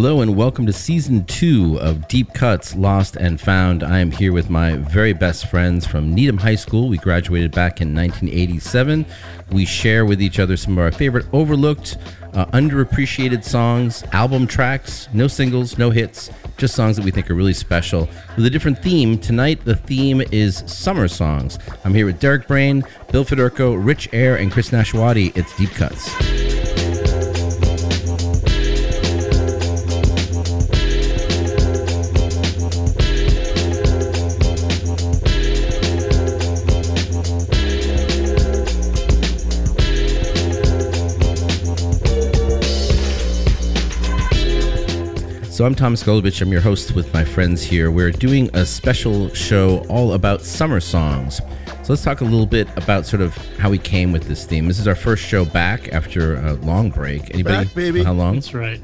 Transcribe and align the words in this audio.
Hello 0.00 0.22
and 0.22 0.34
welcome 0.34 0.64
to 0.64 0.72
season 0.72 1.26
two 1.26 1.78
of 1.78 2.08
Deep 2.08 2.32
Cuts 2.32 2.74
Lost 2.74 3.16
and 3.16 3.38
Found. 3.38 3.82
I 3.82 3.98
am 3.98 4.10
here 4.10 4.32
with 4.32 4.48
my 4.48 4.76
very 4.76 5.12
best 5.12 5.48
friends 5.48 5.86
from 5.86 6.14
Needham 6.14 6.38
High 6.38 6.54
School. 6.54 6.88
We 6.88 6.96
graduated 6.96 7.52
back 7.52 7.82
in 7.82 7.94
1987. 7.94 9.04
We 9.52 9.66
share 9.66 10.06
with 10.06 10.22
each 10.22 10.38
other 10.38 10.56
some 10.56 10.72
of 10.72 10.78
our 10.78 10.90
favorite 10.90 11.26
overlooked, 11.34 11.98
uh, 12.32 12.46
underappreciated 12.46 13.44
songs, 13.44 14.02
album 14.12 14.46
tracks, 14.46 15.06
no 15.12 15.28
singles, 15.28 15.76
no 15.76 15.90
hits, 15.90 16.30
just 16.56 16.74
songs 16.74 16.96
that 16.96 17.04
we 17.04 17.10
think 17.10 17.30
are 17.30 17.34
really 17.34 17.52
special 17.52 18.08
with 18.36 18.46
a 18.46 18.50
different 18.50 18.82
theme. 18.82 19.18
Tonight, 19.18 19.66
the 19.66 19.76
theme 19.76 20.22
is 20.32 20.64
summer 20.66 21.08
songs. 21.08 21.58
I'm 21.84 21.92
here 21.92 22.06
with 22.06 22.18
Derek 22.18 22.48
Brain, 22.48 22.84
Bill 23.12 23.24
Federico, 23.24 23.74
Rich 23.74 24.08
Air, 24.14 24.36
and 24.36 24.50
Chris 24.50 24.70
Nashwati. 24.70 25.36
It's 25.36 25.54
Deep 25.58 25.72
Cuts. 25.72 26.49
So 45.60 45.66
I'm 45.66 45.74
Tom 45.74 45.94
Skolovich. 45.94 46.40
I'm 46.40 46.50
your 46.50 46.62
host 46.62 46.94
with 46.94 47.12
my 47.12 47.22
friends 47.22 47.62
here. 47.62 47.90
We're 47.90 48.12
doing 48.12 48.48
a 48.54 48.64
special 48.64 49.28
show 49.34 49.84
all 49.90 50.14
about 50.14 50.40
summer 50.40 50.80
songs. 50.80 51.36
So 51.36 51.84
let's 51.90 52.02
talk 52.02 52.22
a 52.22 52.24
little 52.24 52.46
bit 52.46 52.66
about 52.78 53.04
sort 53.04 53.20
of 53.20 53.36
how 53.58 53.68
we 53.68 53.76
came 53.76 54.10
with 54.10 54.22
this 54.22 54.46
theme. 54.46 54.68
This 54.68 54.78
is 54.78 54.88
our 54.88 54.94
first 54.94 55.22
show 55.22 55.44
back 55.44 55.92
after 55.92 56.36
a 56.36 56.54
long 56.54 56.88
break. 56.88 57.34
Anybody? 57.34 57.66
Back, 57.66 57.74
baby. 57.74 58.02
How 58.02 58.14
long? 58.14 58.36
That's 58.36 58.54
right. 58.54 58.80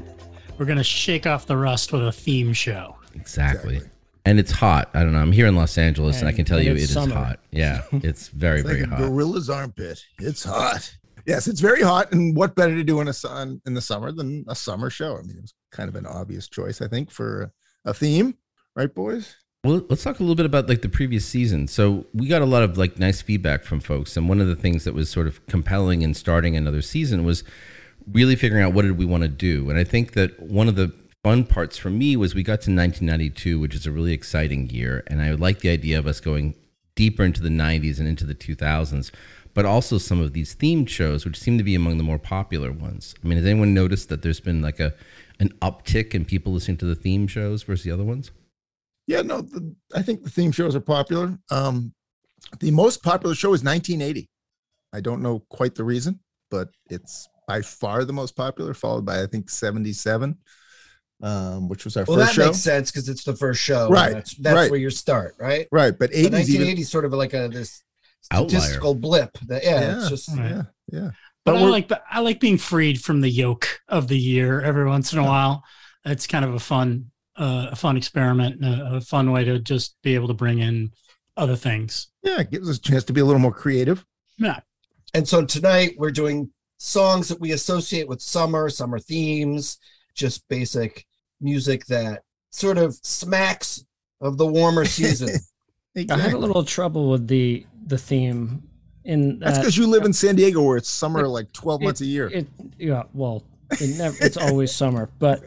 We're 0.59 0.67
gonna 0.67 0.83
shake 0.83 1.25
off 1.25 1.47
the 1.47 1.57
rust 1.57 1.93
with 1.93 2.05
a 2.05 2.11
theme 2.11 2.53
show. 2.53 2.95
Exactly. 3.15 3.81
And 4.25 4.39
it's 4.39 4.51
hot. 4.51 4.91
I 4.93 5.01
don't 5.01 5.13
know. 5.13 5.19
I'm 5.19 5.31
here 5.31 5.47
in 5.47 5.55
Los 5.55 5.79
Angeles, 5.79 6.19
and, 6.19 6.29
I 6.29 6.31
can 6.31 6.45
tell 6.45 6.61
you 6.61 6.73
it 6.73 6.77
it's 6.77 6.95
is 6.95 7.11
hot. 7.11 7.39
Yeah, 7.49 7.81
it's 7.91 8.27
very 8.27 8.59
It's 8.59 8.69
very 8.69 8.81
like 8.81 8.91
a 8.91 8.95
hot. 8.97 9.09
gorilla's 9.09 9.49
armpit. 9.49 10.05
It's 10.19 10.43
hot. 10.43 10.95
Yes, 11.25 11.47
it's 11.47 11.59
very 11.59 11.81
hot. 11.81 12.11
And 12.11 12.35
what 12.35 12.53
better 12.53 12.75
to 12.75 12.83
do 12.83 13.01
in 13.01 13.07
a 13.07 13.13
sun 13.13 13.61
in 13.65 13.73
the 13.73 13.81
summer 13.81 14.11
than 14.11 14.45
a 14.47 14.53
summer 14.53 14.91
show? 14.91 15.17
I 15.17 15.23
mean, 15.23 15.37
it 15.37 15.41
was 15.41 15.53
kind 15.71 15.89
of 15.89 15.95
an 15.95 16.05
obvious 16.05 16.47
choice, 16.47 16.81
I 16.81 16.87
think, 16.87 17.11
for 17.11 17.51
a 17.85 17.93
theme, 17.93 18.35
right, 18.75 18.93
boys? 18.93 19.35
Well, 19.63 19.85
let's 19.89 20.03
talk 20.03 20.19
a 20.19 20.23
little 20.23 20.35
bit 20.35 20.45
about 20.45 20.69
like 20.69 20.81
the 20.81 20.89
previous 20.89 21.25
season. 21.25 21.67
So 21.67 22.05
we 22.13 22.27
got 22.27 22.41
a 22.41 22.45
lot 22.45 22.63
of 22.63 22.77
like 22.77 22.99
nice 22.99 23.21
feedback 23.21 23.63
from 23.63 23.79
folks, 23.79 24.15
and 24.15 24.29
one 24.29 24.39
of 24.39 24.47
the 24.47 24.55
things 24.55 24.83
that 24.83 24.93
was 24.93 25.09
sort 25.09 25.27
of 25.27 25.45
compelling 25.47 26.03
in 26.03 26.13
starting 26.13 26.55
another 26.55 26.81
season 26.81 27.25
was 27.25 27.43
really 28.11 28.35
figuring 28.35 28.63
out 28.63 28.73
what 28.73 28.83
did 28.83 28.97
we 28.97 29.05
want 29.05 29.23
to 29.23 29.29
do. 29.29 29.69
And 29.69 29.77
I 29.77 29.83
think 29.83 30.13
that 30.13 30.39
one 30.39 30.67
of 30.67 30.75
the 30.75 30.93
fun 31.23 31.43
parts 31.43 31.77
for 31.77 31.89
me 31.89 32.15
was 32.15 32.33
we 32.33 32.43
got 32.43 32.61
to 32.61 32.71
1992, 32.71 33.59
which 33.59 33.75
is 33.75 33.85
a 33.85 33.91
really 33.91 34.13
exciting 34.13 34.69
year, 34.69 35.03
and 35.07 35.21
I 35.21 35.31
like 35.31 35.59
the 35.59 35.69
idea 35.69 35.99
of 35.99 36.07
us 36.07 36.21
going 36.21 36.55
deeper 36.95 37.23
into 37.23 37.41
the 37.41 37.49
90s 37.49 37.99
and 37.99 38.07
into 38.07 38.25
the 38.25 38.35
2000s, 38.35 39.11
but 39.53 39.65
also 39.65 39.97
some 39.97 40.21
of 40.21 40.33
these 40.33 40.55
themed 40.55 40.87
shows, 40.87 41.25
which 41.25 41.39
seem 41.39 41.57
to 41.57 41.63
be 41.63 41.75
among 41.75 41.97
the 41.97 42.03
more 42.03 42.19
popular 42.19 42.71
ones. 42.71 43.15
I 43.23 43.27
mean, 43.27 43.37
has 43.37 43.45
anyone 43.45 43.73
noticed 43.73 44.09
that 44.09 44.21
there's 44.21 44.39
been 44.39 44.61
like 44.61 44.79
a 44.79 44.93
an 45.39 45.49
uptick 45.61 46.13
in 46.13 46.25
people 46.25 46.53
listening 46.53 46.77
to 46.77 46.85
the 46.85 46.95
theme 46.95 47.27
shows 47.27 47.63
versus 47.63 47.83
the 47.83 47.91
other 47.91 48.03
ones? 48.03 48.31
Yeah, 49.07 49.21
no, 49.21 49.41
the, 49.41 49.73
I 49.95 50.01
think 50.01 50.23
the 50.23 50.29
theme 50.29 50.51
shows 50.51 50.75
are 50.75 50.81
popular. 50.81 51.37
Um, 51.51 51.93
the 52.59 52.71
most 52.71 53.03
popular 53.03 53.35
show 53.35 53.53
is 53.53 53.63
1980. 53.63 54.29
I 54.93 55.01
don't 55.01 55.21
know 55.21 55.43
quite 55.49 55.75
the 55.75 55.83
reason, 55.83 56.19
but 56.51 56.69
it's 56.89 57.27
by 57.47 57.61
far 57.61 58.03
the 58.03 58.13
most 58.13 58.35
popular, 58.35 58.73
followed 58.73 59.05
by 59.05 59.21
I 59.21 59.25
think 59.27 59.49
77, 59.49 60.37
um, 61.23 61.67
which 61.69 61.85
was 61.85 61.95
our 61.97 62.05
Well, 62.07 62.17
first 62.17 62.35
that 62.35 62.45
makes 62.45 62.57
sense 62.59 62.91
because 62.91 63.09
it's 63.09 63.23
the 63.23 63.35
first 63.35 63.61
show. 63.61 63.89
Right, 63.89 64.13
That's, 64.13 64.35
that's 64.35 64.55
right. 64.55 64.71
where 64.71 64.79
you 64.79 64.89
start, 64.89 65.35
right? 65.39 65.67
Right, 65.71 65.91
but 65.91 66.09
But 66.11 66.11
80s 66.11 66.17
even 66.19 66.31
1980 66.33 66.81
is 66.81 66.89
sort 66.91 67.05
of 67.05 67.13
like 67.13 67.33
a 67.33 67.47
this 67.47 67.83
Outlier. 68.31 68.49
statistical 68.59 68.93
blip. 68.95 69.37
That 69.47 69.63
yeah, 69.63 69.79
yeah, 69.79 69.97
it's 69.99 70.09
just 70.09 70.29
Right. 70.29 70.49
yeah, 70.51 70.63
yeah. 70.91 71.09
But, 71.47 71.53
But 71.53 71.59
I 71.59 71.61
we're- 71.61 71.71
like 71.71 71.91
I 72.11 72.19
like 72.19 72.41
being 72.41 72.57
freed 72.57 73.01
from 73.01 73.21
the 73.21 73.29
yoke 73.29 73.79
of 73.87 74.09
the 74.09 74.19
year 74.19 74.59
every 74.61 74.85
once 74.85 75.13
in 75.13 75.19
a 75.19 75.23
while. 75.23 75.63
It's 76.03 76.27
kind 76.27 76.43
of 76.43 76.53
a 76.53 76.59
fun 76.59 77.09
uh, 77.37 77.69
a 77.71 77.75
fun 77.75 77.95
experiment, 77.95 78.61
a, 78.65 78.95
a 78.97 79.01
fun 79.01 79.31
way 79.31 79.45
to 79.45 79.57
just 79.57 79.95
be 80.03 80.13
able 80.13 80.27
to 80.27 80.33
bring 80.33 80.59
in 80.59 80.91
other 81.37 81.55
things. 81.55 82.09
Yeah, 82.21 82.41
it 82.41 82.51
gives 82.51 82.69
us 82.69 82.77
a 82.77 82.81
chance 82.81 83.05
to 83.05 83.13
be 83.13 83.21
a 83.21 83.25
little 83.25 83.39
more 83.39 83.53
creative. 83.53 84.05
Yeah, 84.37 84.59
And 85.13 85.25
so 85.25 85.45
tonight 85.45 85.95
we're 85.97 86.11
doing 86.11 86.51
songs 86.79 87.29
that 87.29 87.39
we 87.39 87.53
associate 87.53 88.07
with 88.09 88.21
summer, 88.21 88.69
summer 88.69 88.99
themes, 88.99 89.77
just 90.15 90.47
basic 90.49 91.05
music 91.39 91.85
that 91.85 92.23
sort 92.51 92.77
of 92.77 92.93
smacks 93.03 93.85
of 94.19 94.37
the 94.37 94.45
warmer 94.47 94.83
season. 94.97 95.29
I 95.95 96.17
had 96.17 96.33
a 96.33 96.37
little 96.37 96.65
trouble 96.65 97.09
with 97.09 97.27
the 97.27 97.65
the 97.85 97.97
theme 97.97 98.63
in 99.07 99.39
That's 99.39 99.51
uh, 99.51 99.55
that 99.55 99.61
because 99.61 99.77
you 99.77 99.87
live 99.87 100.03
in 100.05 100.13
San 100.13 100.35
Diego 100.35 100.61
where 100.61 100.77
it's 100.77 100.89
summer 100.89 101.23
It- 101.25 101.29
like 101.29 101.51
12 101.53 101.81
months 101.81 102.01
a 102.01 102.05
year. 102.05 102.27
It 102.27 102.47
yeah, 102.77 103.03
well, 103.13 103.43
it 103.71 103.97
never 103.97 104.15
it's 104.21 104.37
always 104.37 104.71
summer, 104.75 105.09
but 105.17 105.41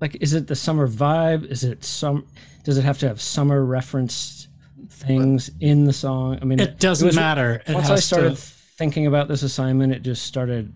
like 0.00 0.16
is 0.20 0.32
it 0.32 0.46
the 0.46 0.56
summer 0.56 0.88
vibe? 0.88 1.44
Is 1.50 1.62
it 1.64 1.84
some 1.84 2.26
does 2.64 2.78
it 2.78 2.82
have 2.82 2.98
to 3.00 3.08
have 3.08 3.20
summer 3.20 3.64
referenced 3.64 4.48
things 4.88 5.50
in 5.60 5.84
the 5.84 5.92
song? 5.92 6.38
I 6.40 6.44
mean, 6.44 6.60
it 6.60 6.78
doesn't 6.78 7.06
was- 7.06 7.16
matter. 7.16 7.62
It 7.66 7.74
Once 7.74 7.90
I 7.90 7.96
started 7.96 8.30
to. 8.36 8.42
thinking 8.42 9.06
about 9.06 9.28
this 9.28 9.42
assignment, 9.42 9.92
it 9.92 10.02
just 10.02 10.24
started 10.24 10.72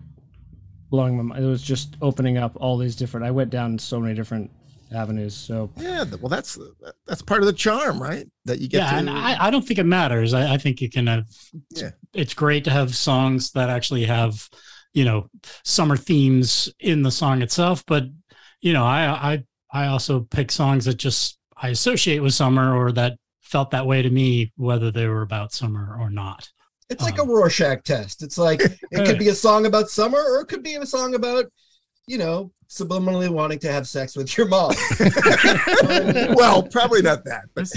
blowing 0.89 1.17
my 1.17 1.23
mind. 1.23 1.43
It 1.43 1.47
was 1.47 1.61
just 1.63 1.95
opening 2.01 2.37
up 2.37 2.55
all 2.59 2.77
these 2.77 2.95
different 2.95 3.25
I 3.25 3.31
went 3.31 3.49
down 3.49 3.79
so 3.79 3.99
many 3.99 4.13
different 4.13 4.51
avenues. 4.93 5.35
So 5.35 5.71
yeah, 5.77 6.03
well, 6.19 6.29
that's 6.29 6.57
that's 7.07 7.21
part 7.21 7.41
of 7.41 7.47
the 7.47 7.53
charm, 7.53 8.01
right? 8.01 8.27
That 8.45 8.59
you 8.59 8.67
get 8.67 8.79
Yeah, 8.79 8.89
to. 8.89 8.95
and 8.97 9.09
I, 9.09 9.47
I 9.47 9.51
don't 9.51 9.65
think 9.65 9.79
it 9.79 9.85
matters. 9.85 10.33
I, 10.33 10.53
I 10.53 10.57
think 10.57 10.81
you 10.81 10.89
can 10.89 11.07
have. 11.07 11.25
Yeah. 11.69 11.91
It's 12.13 12.33
great 12.33 12.63
to 12.65 12.71
have 12.71 12.95
songs 12.95 13.51
that 13.51 13.69
actually 13.69 14.05
have, 14.05 14.47
you 14.93 15.05
know, 15.05 15.29
summer 15.63 15.97
themes 15.97 16.69
in 16.79 17.01
the 17.03 17.11
song 17.11 17.41
itself. 17.41 17.83
But 17.87 18.05
you 18.61 18.73
know, 18.73 18.83
I 18.85 19.33
I 19.33 19.43
I 19.71 19.87
also 19.87 20.21
pick 20.21 20.51
songs 20.51 20.85
that 20.85 20.95
just 20.95 21.37
I 21.57 21.69
associate 21.69 22.19
with 22.19 22.33
summer 22.33 22.75
or 22.75 22.91
that 22.93 23.17
felt 23.41 23.71
that 23.71 23.85
way 23.87 24.01
to 24.01 24.09
me, 24.09 24.51
whether 24.57 24.91
they 24.91 25.07
were 25.07 25.21
about 25.21 25.53
summer 25.53 25.97
or 25.99 26.09
not. 26.09 26.49
It's 26.89 27.03
like 27.03 27.17
a 27.17 27.23
Um, 27.23 27.29
Rorschach 27.29 27.83
test. 27.83 28.21
It's 28.23 28.37
like 28.37 28.69
it 28.91 29.05
could 29.05 29.17
be 29.17 29.29
a 29.29 29.35
song 29.35 29.65
about 29.65 29.89
summer 29.89 30.19
or 30.19 30.41
it 30.41 30.47
could 30.47 30.63
be 30.63 30.75
a 30.75 30.85
song 30.85 31.15
about, 31.15 31.45
you 32.07 32.17
know, 32.17 32.51
subliminally 32.69 33.29
wanting 33.29 33.59
to 33.59 33.71
have 33.71 33.87
sex 33.87 34.15
with 34.15 34.37
your 34.37 34.47
mom. 34.47 34.73
well, 36.35 36.63
probably 36.63 37.01
not 37.01 37.23
that, 37.25 37.45
but 37.53 37.67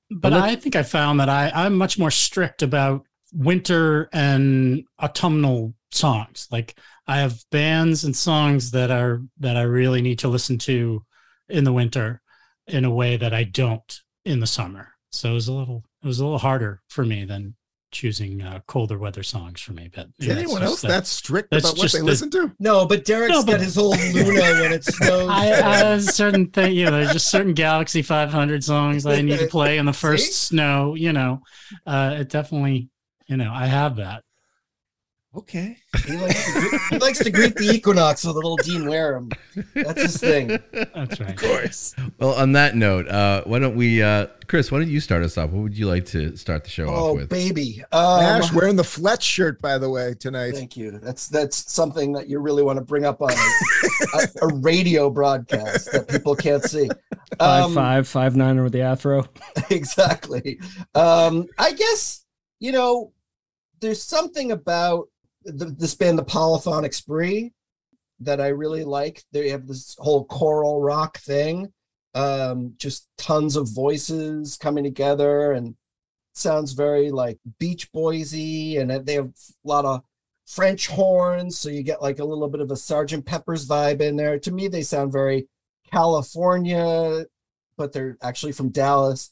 but 0.10 0.32
I 0.32 0.56
think 0.56 0.76
I 0.76 0.82
found 0.82 1.20
that 1.20 1.28
I, 1.28 1.50
I'm 1.54 1.76
much 1.76 1.98
more 1.98 2.10
strict 2.10 2.62
about 2.62 3.06
winter 3.32 4.08
and 4.12 4.84
autumnal 5.00 5.74
songs. 5.90 6.48
Like 6.50 6.76
I 7.06 7.18
have 7.18 7.42
bands 7.50 8.04
and 8.04 8.14
songs 8.14 8.70
that 8.72 8.90
are 8.90 9.22
that 9.40 9.56
I 9.56 9.62
really 9.62 10.02
need 10.02 10.18
to 10.20 10.28
listen 10.28 10.58
to 10.58 11.04
in 11.48 11.64
the 11.64 11.72
winter 11.72 12.20
in 12.66 12.84
a 12.84 12.90
way 12.90 13.16
that 13.16 13.34
I 13.34 13.44
don't 13.44 14.00
in 14.24 14.40
the 14.40 14.46
summer. 14.46 14.92
So 15.10 15.30
it 15.30 15.34
was 15.34 15.48
a 15.48 15.52
little 15.52 15.84
it 16.02 16.06
was 16.06 16.20
a 16.20 16.24
little 16.24 16.38
harder 16.38 16.80
for 16.88 17.04
me 17.04 17.24
than 17.24 17.54
choosing 17.92 18.42
uh, 18.42 18.60
colder 18.66 18.98
weather 18.98 19.22
songs 19.22 19.60
for 19.60 19.72
me. 19.72 19.90
But 19.94 20.08
is 20.18 20.26
yeah, 20.26 20.34
anyone 20.34 20.62
else 20.62 20.80
that- 20.80 20.88
that 20.88 21.06
strict 21.06 21.50
that's 21.50 21.64
about 21.70 21.78
what 21.78 21.92
they 21.92 21.98
the- 22.00 22.04
listen 22.04 22.30
to? 22.30 22.50
No, 22.58 22.86
but 22.86 23.04
Derek's 23.04 23.30
No, 23.32 23.44
but- 23.44 23.52
got 23.52 23.60
his 23.60 23.76
whole 23.76 23.90
Luna 24.12 24.40
when 24.60 24.72
it 24.72 24.84
snows. 24.94 25.28
I, 25.28 25.52
I 25.52 25.76
have 25.76 26.02
certain 26.02 26.48
thing, 26.48 26.74
you 26.74 26.86
know, 26.86 26.90
there's 26.92 27.12
just 27.12 27.30
certain 27.30 27.54
Galaxie 27.54 28.02
500 28.02 28.64
songs 28.64 29.04
that 29.04 29.18
I 29.18 29.22
need 29.22 29.38
to 29.38 29.46
play 29.50 29.78
in 29.78 29.86
the 29.86 29.92
first 29.92 30.26
See? 30.26 30.32
snow. 30.32 30.94
You 30.94 31.12
know, 31.12 31.42
uh, 31.86 32.16
it 32.20 32.28
definitely, 32.30 32.88
you 33.28 33.36
know, 33.36 33.52
I 33.52 33.66
have 33.66 33.96
that. 33.96 34.24
Okay. 35.34 35.78
He 36.06 36.14
likes, 36.16 36.44
to, 36.52 36.78
he 36.90 36.98
likes 36.98 37.18
to 37.20 37.30
greet 37.30 37.54
the 37.54 37.70
equinox 37.72 38.22
with 38.22 38.32
a 38.34 38.38
little 38.38 38.56
Dean 38.58 38.86
Wareham. 38.86 39.30
That's 39.74 40.02
his 40.02 40.16
thing. 40.18 40.48
That's 40.72 41.20
right. 41.20 41.30
Of 41.30 41.36
course. 41.36 41.94
Well, 42.18 42.34
on 42.34 42.52
that 42.52 42.76
note, 42.76 43.08
uh, 43.08 43.42
why 43.44 43.58
don't 43.58 43.74
we, 43.74 44.02
uh, 44.02 44.26
Chris? 44.46 44.70
Why 44.70 44.80
don't 44.80 44.90
you 44.90 45.00
start 45.00 45.22
us 45.22 45.38
off? 45.38 45.48
What 45.50 45.62
would 45.62 45.78
you 45.78 45.86
like 45.88 46.04
to 46.06 46.36
start 46.36 46.64
the 46.64 46.70
show 46.70 46.84
Oh, 46.86 47.10
off 47.12 47.16
with? 47.16 47.28
baby. 47.30 47.82
Um, 47.92 48.20
Ash 48.20 48.52
wearing 48.52 48.76
the 48.76 48.84
Fletch 48.84 49.22
shirt, 49.22 49.62
by 49.62 49.78
the 49.78 49.88
way, 49.88 50.12
tonight. 50.20 50.52
Thank 50.52 50.76
you. 50.76 50.90
That's 50.98 51.28
that's 51.28 51.72
something 51.72 52.12
that 52.12 52.28
you 52.28 52.38
really 52.38 52.62
want 52.62 52.76
to 52.78 52.84
bring 52.84 53.06
up 53.06 53.22
on 53.22 53.30
a, 53.32 54.18
a, 54.18 54.46
a 54.48 54.54
radio 54.56 55.08
broadcast 55.08 55.92
that 55.92 56.08
people 56.08 56.36
can't 56.36 56.62
see. 56.62 56.90
Five 57.38 57.64
Um, 57.64 57.74
five 57.74 58.06
five 58.06 58.36
nine 58.36 58.62
with 58.62 58.72
the 58.74 58.82
afro. 58.82 59.24
exactly. 59.70 60.60
Um, 60.94 61.46
I 61.58 61.72
guess 61.72 62.26
you 62.60 62.72
know 62.72 63.12
there's 63.80 64.02
something 64.02 64.52
about 64.52 65.08
the, 65.44 65.66
this 65.66 65.94
band, 65.94 66.18
the 66.18 66.24
Polyphonic 66.24 66.92
Spree, 66.92 67.52
that 68.20 68.40
I 68.40 68.48
really 68.48 68.84
like. 68.84 69.22
They 69.32 69.48
have 69.50 69.66
this 69.66 69.96
whole 69.98 70.24
choral 70.24 70.80
rock 70.80 71.18
thing, 71.18 71.72
um, 72.14 72.74
just 72.76 73.08
tons 73.18 73.56
of 73.56 73.68
voices 73.68 74.56
coming 74.56 74.84
together, 74.84 75.52
and 75.52 75.74
sounds 76.34 76.72
very 76.72 77.10
like 77.10 77.38
Beach 77.58 77.92
Boysy, 77.92 78.80
and 78.80 79.06
they 79.06 79.14
have 79.14 79.26
a 79.26 79.68
lot 79.68 79.84
of 79.84 80.02
French 80.46 80.88
horns, 80.88 81.58
so 81.58 81.68
you 81.68 81.82
get 81.82 82.02
like 82.02 82.18
a 82.18 82.24
little 82.24 82.48
bit 82.48 82.60
of 82.60 82.70
a 82.70 82.76
Sergeant 82.76 83.24
Pepper's 83.24 83.66
vibe 83.66 84.00
in 84.00 84.16
there. 84.16 84.38
To 84.38 84.50
me, 84.50 84.68
they 84.68 84.82
sound 84.82 85.12
very 85.12 85.48
California, 85.90 87.24
but 87.76 87.92
they're 87.92 88.16
actually 88.22 88.52
from 88.52 88.70
Dallas. 88.70 89.30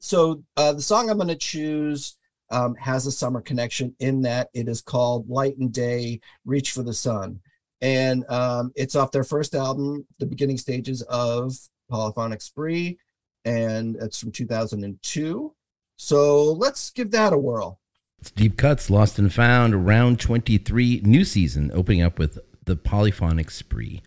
So 0.00 0.42
uh, 0.56 0.72
the 0.72 0.82
song 0.82 1.08
I'm 1.08 1.16
going 1.16 1.28
to 1.28 1.36
choose 1.36 2.16
um, 2.50 2.74
has 2.76 3.06
a 3.06 3.12
summer 3.12 3.40
connection 3.40 3.94
in 3.98 4.22
that 4.22 4.48
it 4.54 4.68
is 4.68 4.80
called 4.80 5.28
Light 5.28 5.56
and 5.58 5.72
Day, 5.72 6.20
Reach 6.44 6.72
for 6.72 6.82
the 6.82 6.94
Sun. 6.94 7.40
And 7.80 8.24
um, 8.30 8.72
it's 8.76 8.96
off 8.96 9.12
their 9.12 9.24
first 9.24 9.54
album, 9.54 10.06
The 10.18 10.26
Beginning 10.26 10.58
Stages 10.58 11.02
of 11.02 11.54
Polyphonic 11.90 12.40
Spree, 12.40 12.98
and 13.44 13.96
it's 13.96 14.18
from 14.18 14.32
2002. 14.32 15.54
So 15.96 16.52
let's 16.52 16.90
give 16.90 17.10
that 17.10 17.32
a 17.32 17.38
whirl. 17.38 17.80
It's 18.20 18.30
Deep 18.30 18.56
Cuts, 18.56 18.88
Lost 18.88 19.18
and 19.18 19.32
Found, 19.32 19.86
round 19.86 20.18
23, 20.18 21.02
new 21.04 21.24
season, 21.24 21.70
opening 21.74 22.02
up 22.02 22.18
with 22.18 22.38
the 22.64 22.76
polyphonic 22.76 23.50
spree. 23.50 24.02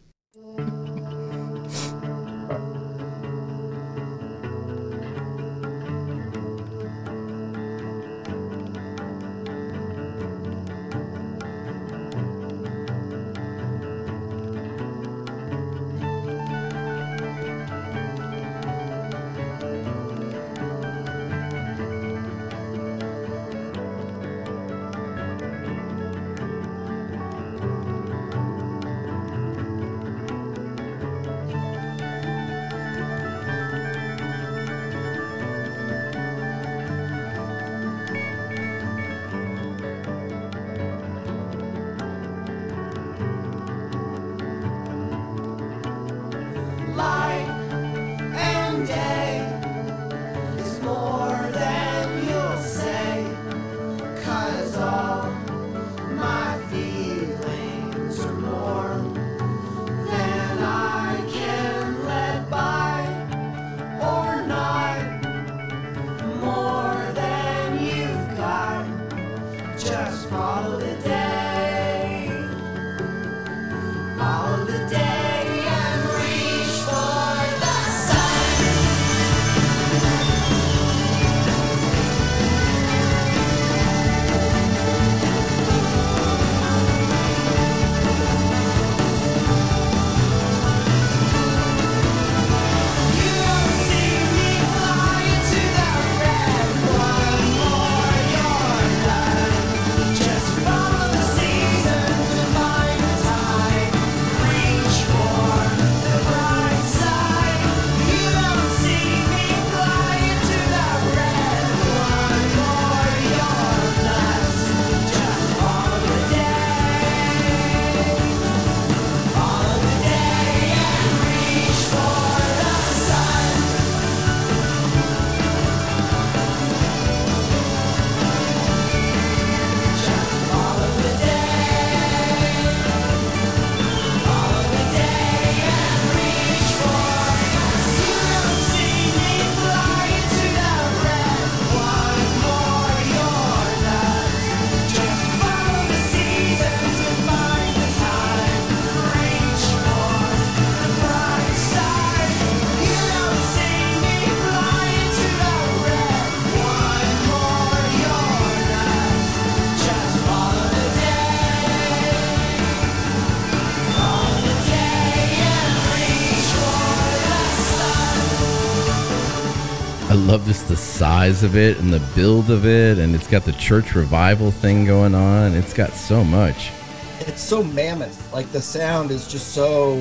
I 170.09 170.13
love 170.13 170.45
just 170.45 170.69
the 170.69 170.77
size 170.77 171.43
of 171.43 171.55
it 171.57 171.79
and 171.79 171.91
the 171.91 171.99
build 172.15 172.49
of 172.49 172.65
it, 172.65 172.97
and 172.97 173.13
it's 173.13 173.27
got 173.27 173.43
the 173.43 173.51
church 173.53 173.93
revival 173.93 174.51
thing 174.51 174.85
going 174.85 175.13
on. 175.13 175.53
It's 175.53 175.73
got 175.73 175.91
so 175.93 176.23
much. 176.23 176.71
It's 177.19 177.41
so 177.41 177.61
mammoth. 177.61 178.31
Like 178.33 178.49
the 178.53 178.61
sound 178.61 179.11
is 179.11 179.27
just 179.27 179.49
so 179.53 179.95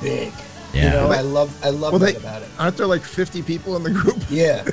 big. 0.00 0.32
Yeah. 0.72 0.84
You 0.84 0.90
know, 0.90 1.10
I 1.10 1.20
love 1.20 1.64
I 1.64 1.70
love 1.70 1.92
Well, 1.92 1.98
that 2.00 2.14
they- 2.14 2.20
about 2.20 2.40
it. 2.42 2.48
Aren't 2.58 2.76
there 2.78 2.86
like 2.86 3.02
50 3.02 3.42
people 3.42 3.76
in 3.76 3.82
the 3.82 3.90
group? 3.90 4.16
Yeah. 4.30 4.64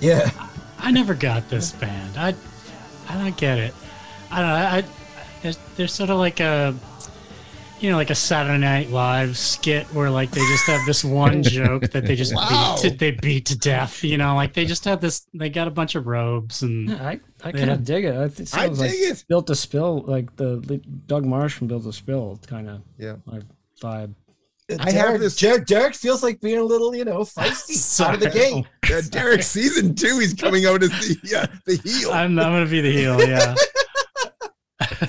Yeah. 0.00 0.30
I 0.78 0.90
never 0.90 1.14
got 1.14 1.48
this 1.48 1.70
band. 1.72 2.16
I 2.16 2.34
I 3.08 3.14
don't 3.22 3.36
get 3.36 3.58
it. 3.58 3.74
I 4.30 4.40
don't 4.40 4.48
know. 4.48 4.54
I, 4.54 4.76
I 4.78 4.84
they're, 5.42 5.52
they're 5.76 5.88
sort 5.88 6.10
of 6.10 6.18
like 6.18 6.40
a 6.40 6.74
you 7.84 7.90
know 7.90 7.96
like 7.96 8.08
a 8.10 8.14
Saturday 8.14 8.58
Night 8.58 8.88
Live 8.90 9.36
skit 9.36 9.84
where 9.94 10.08
like 10.10 10.30
they 10.30 10.40
just 10.40 10.66
have 10.66 10.84
this 10.86 11.04
one 11.04 11.42
joke 11.58 11.90
that 11.90 12.06
they 12.06 12.16
just 12.16 12.34
Wow. 12.34 12.76
beat 12.80 12.90
to, 12.90 12.96
they 12.96 13.10
beat 13.10 13.46
to 13.46 13.58
death. 13.58 14.02
You 14.02 14.16
know, 14.16 14.34
like 14.34 14.54
they 14.54 14.64
just 14.64 14.84
have 14.86 15.00
this. 15.02 15.26
They 15.34 15.50
got 15.50 15.68
a 15.68 15.70
bunch 15.70 15.94
of 15.94 16.06
robes 16.06 16.62
and 16.62 16.88
Yeah, 16.88 16.96
I, 17.06 17.20
I 17.44 17.48
Yeah. 17.48 17.52
kind 17.52 17.70
of 17.70 17.84
dig 17.84 18.04
it. 18.06 18.14
I 18.16 18.28
think 18.28 18.48
it 18.48 18.54
I 18.56 18.66
sounds 18.66 18.80
like 18.80 18.90
it. 18.94 19.24
Built 19.28 19.46
to 19.48 19.54
Spill, 19.54 20.00
like 20.06 20.34
the 20.36 20.80
Doug 21.06 21.24
Martsch 21.24 21.52
from 21.52 21.66
Built 21.68 21.84
to 21.84 21.92
Spill, 21.92 22.40
kind 22.46 22.68
of 22.70 22.80
Yeah. 22.98 23.16
my 23.26 23.40
vibe. 23.82 24.14
I 24.80 24.90
have 24.92 24.94
Derek, 24.94 25.20
this- 25.20 25.36
Derek, 25.36 25.66
Derek 25.66 25.94
feels 25.94 26.22
like 26.22 26.40
being 26.40 26.56
a 26.56 26.62
little, 26.64 26.94
you 26.96 27.04
know, 27.04 27.18
feisty 27.18 28.00
out 28.02 28.14
of 28.14 28.20
the 28.20 28.30
Sorry. 28.32 28.50
gate. 28.54 28.64
Yeah, 28.88 29.00
Derek 29.10 29.42
season 29.42 29.94
two, 29.94 30.18
he's 30.20 30.32
coming 30.32 30.64
out 30.64 30.82
as 30.82 30.88
the 30.88 31.36
uh, 31.42 31.46
the 31.66 31.76
heel. 31.84 32.10
I'm, 32.10 32.38
I'm 32.38 32.52
gonna 32.52 32.64
be 32.66 32.80
the 32.80 32.90
heel. 32.92 33.20
Yeah. 33.28 33.54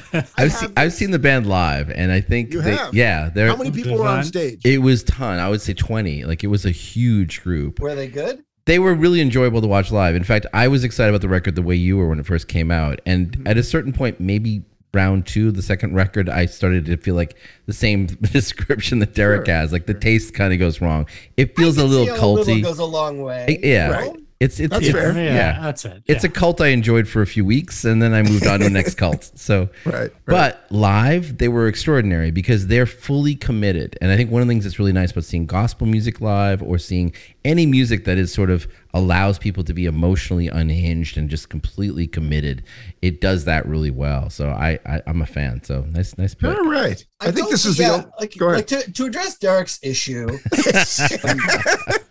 I've 0.37 0.51
seen 0.53 0.73
I've 0.77 0.93
seen 0.93 1.11
the 1.11 1.19
band 1.19 1.47
live, 1.47 1.89
and 1.89 2.11
I 2.11 2.21
think 2.21 2.53
You 2.53 2.61
they, 2.61 2.75
have? 2.75 2.93
yeah, 2.93 3.29
they're 3.33 3.47
How 3.49 3.55
many 3.55 3.71
people 3.71 3.97
were 3.97 4.07
on 4.07 4.23
stage? 4.23 4.61
it 4.65 4.79
was 4.79 5.03
ton. 5.03 5.39
I 5.39 5.49
would 5.49 5.61
say 5.61 5.73
twenty. 5.73 6.23
Like 6.25 6.43
it 6.43 6.47
was 6.47 6.65
a 6.65 6.71
huge 6.71 7.43
group. 7.43 7.79
Were 7.79 7.95
they 7.95 8.07
good? 8.07 8.43
They 8.65 8.79
were 8.79 8.95
really 8.95 9.21
enjoyable 9.21 9.61
to 9.61 9.67
watch 9.67 9.91
live. 9.91 10.15
In 10.15 10.23
fact, 10.23 10.47
I 10.53 10.67
was 10.67 10.83
excited 10.83 11.09
about 11.09 11.21
the 11.21 11.29
record 11.29 11.53
the 11.55 11.61
way 11.61 11.75
you 11.75 11.97
were 11.97 12.09
when 12.09 12.19
it 12.19 12.25
first 12.25 12.47
came 12.47 12.71
out. 12.71 12.99
And 13.05 13.31
Mm-hmm. 13.31 13.47
at 13.47 13.57
a 13.57 13.63
certain 13.63 13.93
point, 13.93 14.19
maybe 14.19 14.63
round 14.91 15.27
two, 15.27 15.51
the 15.51 15.61
second 15.61 15.93
record, 15.93 16.29
I 16.29 16.45
started 16.47 16.85
to 16.85 16.97
feel 16.97 17.13
like 17.15 17.35
the 17.67 17.73
same 17.73 18.05
description 18.21 18.99
that 18.99 19.13
Derek 19.13 19.45
has. 19.47 19.71
Like 19.71 19.85
the 19.85 19.93
taste 19.93 20.33
kind 20.33 20.51
of 20.53 20.57
goes 20.59 20.81
wrong. 20.81 21.05
It 21.37 21.55
feels 21.55 21.77
I 21.77 21.81
a 21.81 21.83
can 21.83 21.91
little 21.91 22.05
see 22.15 22.19
how 22.21 22.53
culty. 22.57 22.63
goes 22.63 22.79
a 22.79 22.85
long 22.85 23.21
way. 23.21 23.59
yeah, 23.61 23.89
Right. 23.89 24.15
It's 24.39 24.59
it's 24.59 24.69
That's 24.71 24.85
it's, 24.87 24.93
fair. 24.93 25.13
yeah, 25.13 25.33
yeah. 25.33 25.61
that's 25.61 25.85
it. 25.85 26.03
It's 26.07 26.23
a 26.25 26.29
cult 26.29 26.59
I 26.59 26.67
enjoyed 26.67 27.07
for 27.07 27.21
a 27.21 27.27
few 27.27 27.45
weeks, 27.45 27.85
and 27.85 28.01
then 28.01 28.13
I 28.13 28.21
moved 28.21 28.45
on 28.45 28.59
to 28.59 28.65
the 28.65 28.69
next 28.69 28.95
cult. 28.97 29.31
So, 29.35 29.69
Right, 29.85 29.93
right. 29.95 30.11
but 30.25 30.65
live, 30.69 31.37
they 31.37 31.47
were 31.47 31.67
extraordinary 31.67 32.31
because 32.31 32.67
they're 32.67 32.85
fully 32.85 33.35
committed. 33.35 33.97
And 34.01 34.11
I 34.11 34.17
think 34.17 34.31
one 34.31 34.41
of 34.41 34.47
the 34.47 34.51
things 34.51 34.65
that's 34.65 34.77
really 34.77 34.91
nice 34.93 35.11
about 35.11 35.23
seeing 35.23 35.45
gospel 35.45 35.87
music 35.87 36.19
live 36.19 36.61
or 36.61 36.77
seeing 36.77 37.13
any 37.45 37.65
music 37.65 38.03
that 38.05 38.17
is 38.17 38.33
sort 38.33 38.49
of 38.49 38.67
allows 38.93 39.37
people 39.37 39.63
to 39.63 39.73
be 39.73 39.85
emotionally 39.85 40.47
unhinged 40.47 41.15
and 41.17 41.29
just 41.29 41.47
completely 41.47 42.07
committed, 42.07 42.63
it 43.01 43.21
does 43.21 43.45
that 43.45 43.65
really 43.67 43.91
well. 43.91 44.29
So 44.29 44.49
I, 44.49 44.79
I 44.85 45.01
I'm 45.07 45.21
a 45.21 45.25
fan. 45.25 45.63
So 45.63 45.85
nice, 45.91 46.17
nice 46.17 46.33
pick. 46.33 46.49
All 46.49 46.65
right. 46.65 47.05
I, 47.21 47.31
think 47.31 47.49
this 47.49 47.65
is 47.65 47.79
yeah, 47.79 47.97
the. 47.97 48.11
like, 48.19 48.35
go 48.37 48.47
ahead. 48.47 48.57
like 48.57 48.67
to, 48.67 48.91
to 48.91 49.05
address 49.05 49.37
Derek's 49.37 49.79
issue. 49.83 50.27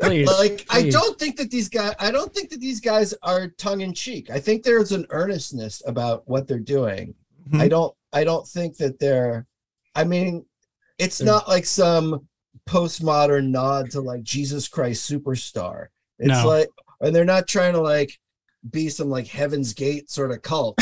Please, 0.00 0.26
like 0.38 0.64
I 0.70 0.88
don't 0.88 1.18
think 1.18 1.36
that 1.36 1.50
these 1.50 1.68
guys 1.68 1.94
I 1.98 2.10
don't 2.10 2.32
think 2.32 2.50
that 2.50 2.60
these 2.60 2.80
guys 2.80 3.12
are 3.22 3.48
tongue 3.48 3.80
in 3.80 3.92
cheek. 3.92 4.30
I 4.30 4.38
think 4.38 4.62
there's 4.62 4.92
an 4.92 5.06
earnestness 5.10 5.82
about 5.86 6.26
what 6.28 6.46
they're 6.46 6.58
doing. 6.58 7.14
Mhm. 7.50 7.60
I 7.60 7.68
don't 7.68 7.94
I 8.12 8.22
don't 8.22 8.46
think 8.46 8.76
that 8.76 9.00
they're 9.00 9.46
I 9.96 10.04
mean 10.04 10.46
it's 10.98 11.20
not 11.20 11.48
like 11.48 11.66
some 11.66 12.28
postmodern 12.68 13.49
nod 13.50 13.90
to 13.92 14.00
like 14.00 14.23
Jesus 14.23 14.68
Christ 14.68 15.09
superstar. 15.11 15.88
It's 16.18 16.28
No. 16.28 16.47
like 16.49 16.68
and 17.00 17.14
they're 17.14 17.25
not 17.25 17.47
trying 17.47 17.75
to 17.75 17.80
like 17.80 18.18
be 18.71 18.88
some 18.88 19.11
like 19.11 19.26
heaven's 19.26 19.75
gate 19.75 20.11
sort 20.11 20.30
of 20.30 20.40
cult. 20.42 20.76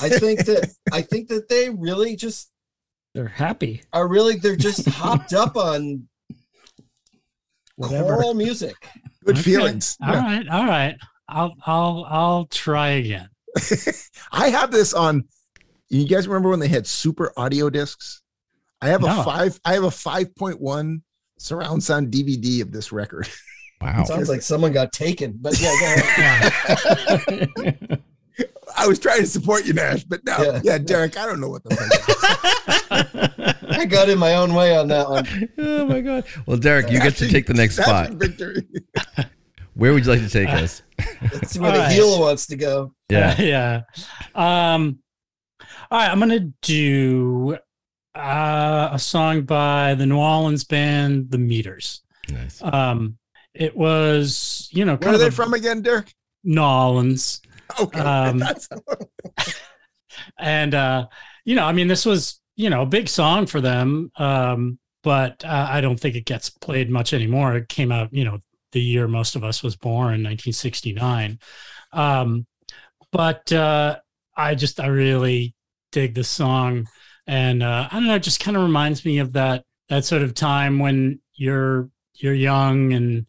I 0.00 0.08
think 0.08 0.44
that 0.46 0.70
I 0.92 1.02
think 1.02 1.28
that 1.28 1.48
they 1.48 1.70
really 1.70 2.16
just 2.16 2.50
They're 3.14 3.28
happy. 3.28 3.82
are 3.92 4.08
really 4.08 4.36
they're 4.36 4.56
just 4.56 4.88
hopped 4.88 5.32
up 5.32 5.56
on 5.56 6.08
Whatever. 7.76 8.14
choral 8.16 8.34
music. 8.34 8.74
Good 9.24 9.36
Okay. 9.36 9.42
feelings. 9.42 9.96
All 10.02 10.12
Yeah. 10.14 10.22
right, 10.24 10.48
all 10.48 10.64
right. 10.66 10.96
I'll 11.28 11.54
I'll 11.66 12.06
I'll 12.08 12.44
try 12.46 12.88
again. 12.90 13.28
I 14.32 14.48
have 14.50 14.70
this 14.70 14.94
on. 14.94 15.24
You 15.90 16.06
guys 16.06 16.26
remember 16.26 16.48
when 16.50 16.58
they 16.60 16.68
had 16.68 16.86
super 16.86 17.32
audio 17.36 17.70
discs? 17.70 18.22
I 18.80 18.88
have 18.88 19.02
No. 19.02 19.20
a 19.20 19.24
five. 19.24 19.60
I 19.64 19.74
have 19.74 19.84
a 19.84 19.90
five 19.90 20.34
point 20.34 20.60
one 20.60 21.02
surround 21.38 21.82
sound 21.82 22.12
DVD 22.12 22.60
of 22.62 22.70
this 22.72 22.92
record. 22.92 23.28
Wow. 23.80 24.02
Sounds 24.02 24.28
like 24.28 24.42
someone 24.42 24.72
got 24.72 24.92
taken, 24.92 25.38
but 25.40 25.56
yeah, 25.60 25.72
go 25.78 25.94
ahead. 25.94 27.52
I 28.76 28.88
was 28.88 28.98
trying 28.98 29.20
to 29.20 29.26
support 29.28 29.66
you, 29.66 29.72
Nash, 29.72 30.02
but 30.02 30.24
no, 30.24 30.36
Yeah. 30.42 30.60
yeah, 30.64 30.78
Derek, 30.78 31.16
I 31.16 31.26
don't 31.26 31.38
know 31.40 31.48
what 31.48 31.62
the 31.62 31.76
fuck. 31.76 33.54
I 33.70 33.84
got 33.84 34.08
in 34.08 34.18
my 34.18 34.34
own 34.34 34.52
way 34.54 34.76
on 34.76 34.88
that 34.88 35.08
one. 35.08 35.48
oh 35.58 35.86
my 35.86 36.00
god. 36.00 36.24
Well, 36.46 36.56
Derek, 36.56 36.90
you 36.90 36.98
get 37.00 37.14
to 37.18 37.28
take 37.28 37.46
the 37.46 37.54
next 37.54 37.76
spot. 37.76 38.10
Victory. 38.14 38.66
Where 39.74 39.92
would 39.92 40.04
you 40.04 40.10
like 40.10 40.22
to 40.22 40.28
take 40.28 40.48
us? 40.48 40.82
Let's 41.32 41.52
see 41.52 41.60
where 41.60 41.70
All 41.70 41.76
the 41.76 41.82
right. 41.84 41.92
heel 41.92 42.18
wants 42.18 42.48
to 42.48 42.56
go. 42.56 42.94
Yeah. 43.10 43.40
yeah. 43.40 43.82
Um, 44.34 44.98
all 45.88 46.00
right, 46.00 46.10
I'm 46.10 46.18
gonna 46.18 46.50
do 46.62 47.56
uh, 48.18 48.90
a 48.92 48.98
song 48.98 49.42
by 49.42 49.94
the 49.94 50.04
New 50.06 50.18
Orleans 50.18 50.64
band, 50.64 51.30
The 51.30 51.38
Meters. 51.38 52.02
Nice. 52.30 52.60
Um, 52.62 53.16
it 53.54 53.76
was, 53.76 54.68
you 54.72 54.84
know, 54.84 54.96
Where 54.96 55.14
are 55.14 55.18
they 55.18 55.28
a- 55.28 55.32
from 55.32 55.54
again, 55.54 55.82
Dirk? 55.82 56.12
New 56.44 56.60
Orleans, 56.62 57.40
Okay. 57.80 58.00
Um, 58.00 58.42
and 60.38 60.74
uh, 60.74 61.06
you 61.44 61.54
know, 61.54 61.64
I 61.64 61.72
mean, 61.72 61.88
this 61.88 62.04
was, 62.06 62.40
you 62.56 62.70
know, 62.70 62.82
a 62.82 62.86
big 62.86 63.08
song 63.08 63.46
for 63.46 63.60
them. 63.60 64.10
Um, 64.16 64.78
but 65.02 65.44
uh, 65.44 65.68
I 65.70 65.80
don't 65.80 65.98
think 65.98 66.16
it 66.16 66.24
gets 66.26 66.50
played 66.50 66.90
much 66.90 67.12
anymore. 67.14 67.56
It 67.56 67.68
came 67.68 67.92
out, 67.92 68.12
you 68.12 68.24
know, 68.24 68.38
the 68.72 68.80
year 68.80 69.08
most 69.08 69.36
of 69.36 69.44
us 69.44 69.62
was 69.62 69.76
born, 69.76 70.22
1969. 70.24 71.38
Um, 71.92 72.46
but 73.12 73.50
uh, 73.52 73.98
I 74.36 74.54
just 74.54 74.80
I 74.80 74.86
really 74.88 75.54
dig 75.92 76.14
the 76.14 76.24
song, 76.24 76.86
and 77.28 77.62
uh, 77.62 77.88
I 77.92 77.94
don't 77.94 78.06
know, 78.08 78.16
it 78.16 78.22
just 78.24 78.40
kind 78.40 78.56
of 78.56 78.64
reminds 78.64 79.04
me 79.04 79.18
of 79.18 79.34
that 79.34 79.64
that 79.88 80.04
sort 80.04 80.22
of 80.22 80.34
time 80.34 80.80
when 80.80 81.20
you're 81.34 81.88
you're 82.14 82.34
young 82.34 82.92
and 82.94 83.26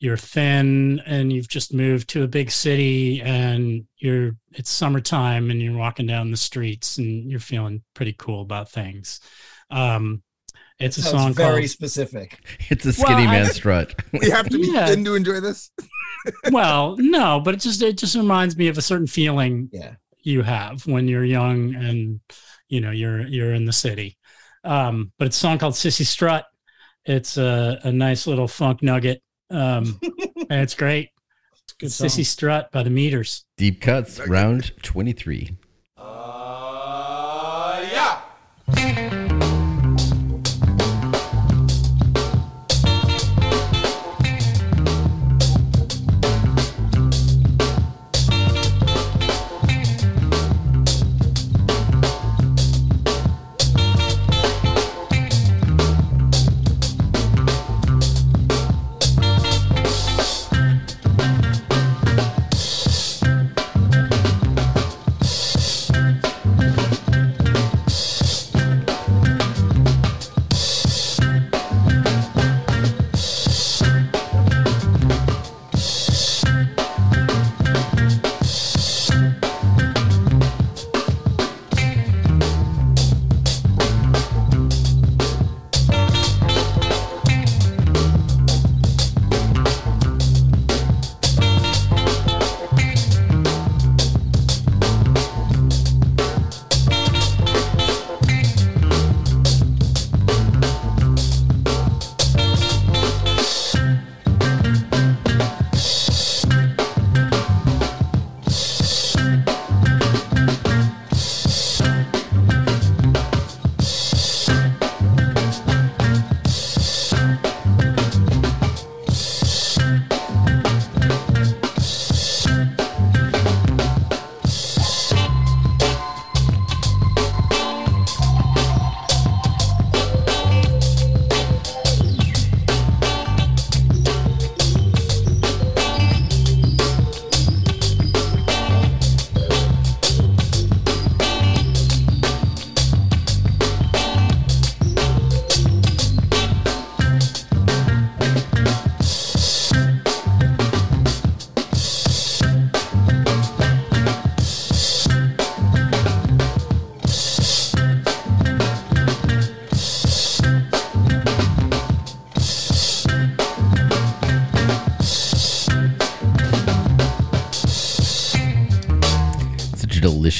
you're 0.00 0.16
thin 0.16 1.00
and 1.06 1.32
you've 1.32 1.46
just 1.48 1.72
moved 1.72 2.08
to 2.08 2.24
a 2.24 2.28
big 2.28 2.50
city 2.50 3.22
and 3.22 3.84
you're 3.98 4.32
it's 4.50 4.68
summertime 4.70 5.48
and 5.52 5.62
you're 5.62 5.76
walking 5.76 6.06
down 6.06 6.32
the 6.32 6.36
streets 6.36 6.98
and 6.98 7.30
you're 7.30 7.38
feeling 7.38 7.82
pretty 7.94 8.12
cool 8.18 8.42
about 8.42 8.68
things. 8.68 9.20
Um, 9.70 10.22
it's 10.80 10.96
a 10.98 11.02
song 11.02 11.32
very 11.34 11.60
called 11.60 11.70
specific. 11.70 12.40
It's 12.68 12.84
a 12.84 12.92
skinny 12.92 13.26
Well, 13.26 13.28
I- 13.28 13.32
man 13.42 13.46
strut. 13.52 13.94
we 14.20 14.28
have 14.30 14.48
to 14.48 14.58
be 14.58 14.72
Yeah. 14.72 14.86
thin 14.86 15.04
to 15.04 15.14
enjoy 15.14 15.38
this. 15.38 15.70
well, 16.50 16.96
no, 16.98 17.38
but 17.38 17.54
it 17.54 17.60
just 17.60 17.80
it 17.82 17.96
just 17.96 18.16
reminds 18.16 18.56
me 18.56 18.66
of 18.68 18.78
a 18.78 18.82
certain 18.82 19.06
feeling 19.06 19.68
Yeah. 19.72 19.94
you 20.24 20.42
have 20.42 20.84
when 20.86 21.06
you're 21.06 21.24
young 21.24 21.74
and 21.76 22.18
you 22.72 22.80
know 22.80 22.90
you're 22.90 23.26
you're 23.26 23.52
in 23.52 23.66
the 23.66 23.72
city. 23.72 24.16
Um, 24.64 25.12
but 25.18 25.26
it's 25.26 25.36
a 25.36 25.40
song 25.40 25.58
called 25.58 25.74
Sissy 25.74 26.06
Strut. 26.06 26.46
It's 27.04 27.36
a, 27.36 27.78
a 27.84 27.92
nice 27.92 28.26
little 28.26 28.48
funk 28.48 28.82
nugget. 28.82 29.22
Um, 29.50 30.00
and 30.50 30.62
it's 30.62 30.74
great. 30.74 31.10
Good. 31.78 31.90
Sissy 31.90 32.24
Strut 32.24 32.72
by 32.72 32.82
the 32.82 32.90
Meters. 32.90 33.44
Deep 33.58 33.82
cuts, 33.82 34.26
round 34.26 34.72
23. 34.82 35.56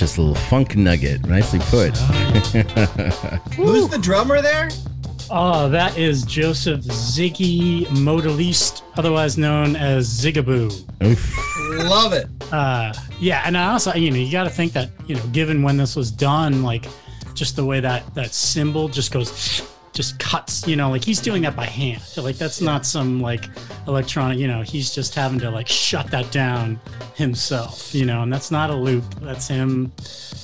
Delicious 0.02 0.18
little 0.18 0.34
funk 0.34 0.74
nugget. 0.74 1.24
Nicely 1.28 1.60
put. 1.60 1.96
Who's 3.54 3.88
the 3.88 4.00
drummer 4.02 4.42
there? 4.42 4.68
Oh, 5.30 5.68
that 5.68 5.96
is 5.96 6.24
Joseph 6.24 6.80
Ziggy 6.80 7.86
Modeliste, 7.86 8.82
otherwise 8.96 9.38
known 9.38 9.76
as 9.76 10.08
Zigaboo. 10.08 10.72
Oof. 11.04 11.88
Love 11.88 12.14
it. 12.14 12.26
Uh, 12.50 12.92
yeah, 13.20 13.44
and 13.46 13.56
I 13.56 13.70
also, 13.70 13.94
you 13.94 14.10
know, 14.10 14.16
you 14.16 14.32
got 14.32 14.42
to 14.42 14.50
think 14.50 14.72
that, 14.72 14.90
you 15.06 15.14
know, 15.14 15.24
given 15.28 15.62
when 15.62 15.76
this 15.76 15.94
was 15.94 16.10
done, 16.10 16.64
like 16.64 16.86
just 17.34 17.54
the 17.54 17.64
way 17.64 17.78
that 17.78 18.12
that 18.16 18.34
symbol 18.34 18.88
just 18.88 19.12
goes, 19.12 19.30
just 19.92 20.18
cuts, 20.18 20.66
you 20.66 20.74
know, 20.76 20.90
like 20.90 21.04
he's 21.04 21.20
doing 21.20 21.42
that 21.42 21.54
by 21.54 21.66
hand. 21.66 22.02
Like 22.16 22.36
that's 22.36 22.60
not 22.60 22.84
some 22.86 23.20
like 23.20 23.48
electronic, 23.86 24.38
you 24.38 24.48
know, 24.48 24.62
he's 24.62 24.92
just 24.94 25.14
having 25.14 25.38
to 25.40 25.50
like 25.50 25.68
shut 25.68 26.10
that 26.10 26.30
down 26.32 26.80
himself, 27.14 27.94
you 27.94 28.06
know, 28.06 28.22
and 28.22 28.32
that's 28.32 28.50
not 28.50 28.70
a 28.70 28.74
loop. 28.74 29.04
That's 29.20 29.46
him 29.48 29.92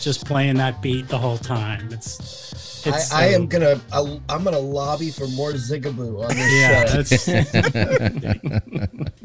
just 0.00 0.26
playing 0.26 0.56
that 0.56 0.82
beat 0.82 1.08
the 1.08 1.18
whole 1.18 1.38
time. 1.38 1.88
It's, 1.92 2.84
I, 2.86 2.90
it's 2.90 3.12
I 3.12 3.30
so- 3.30 3.34
am 3.36 3.46
gonna 3.46 3.80
I, 3.92 4.20
I'm 4.28 4.44
gonna 4.44 4.58
lobby 4.58 5.10
for 5.10 5.26
more 5.28 5.52
Zigaboo 5.52 6.28
on 6.28 6.36
this 6.36 6.52
Yeah, 6.52 6.84
show. 6.84 7.02
that's 7.02 7.28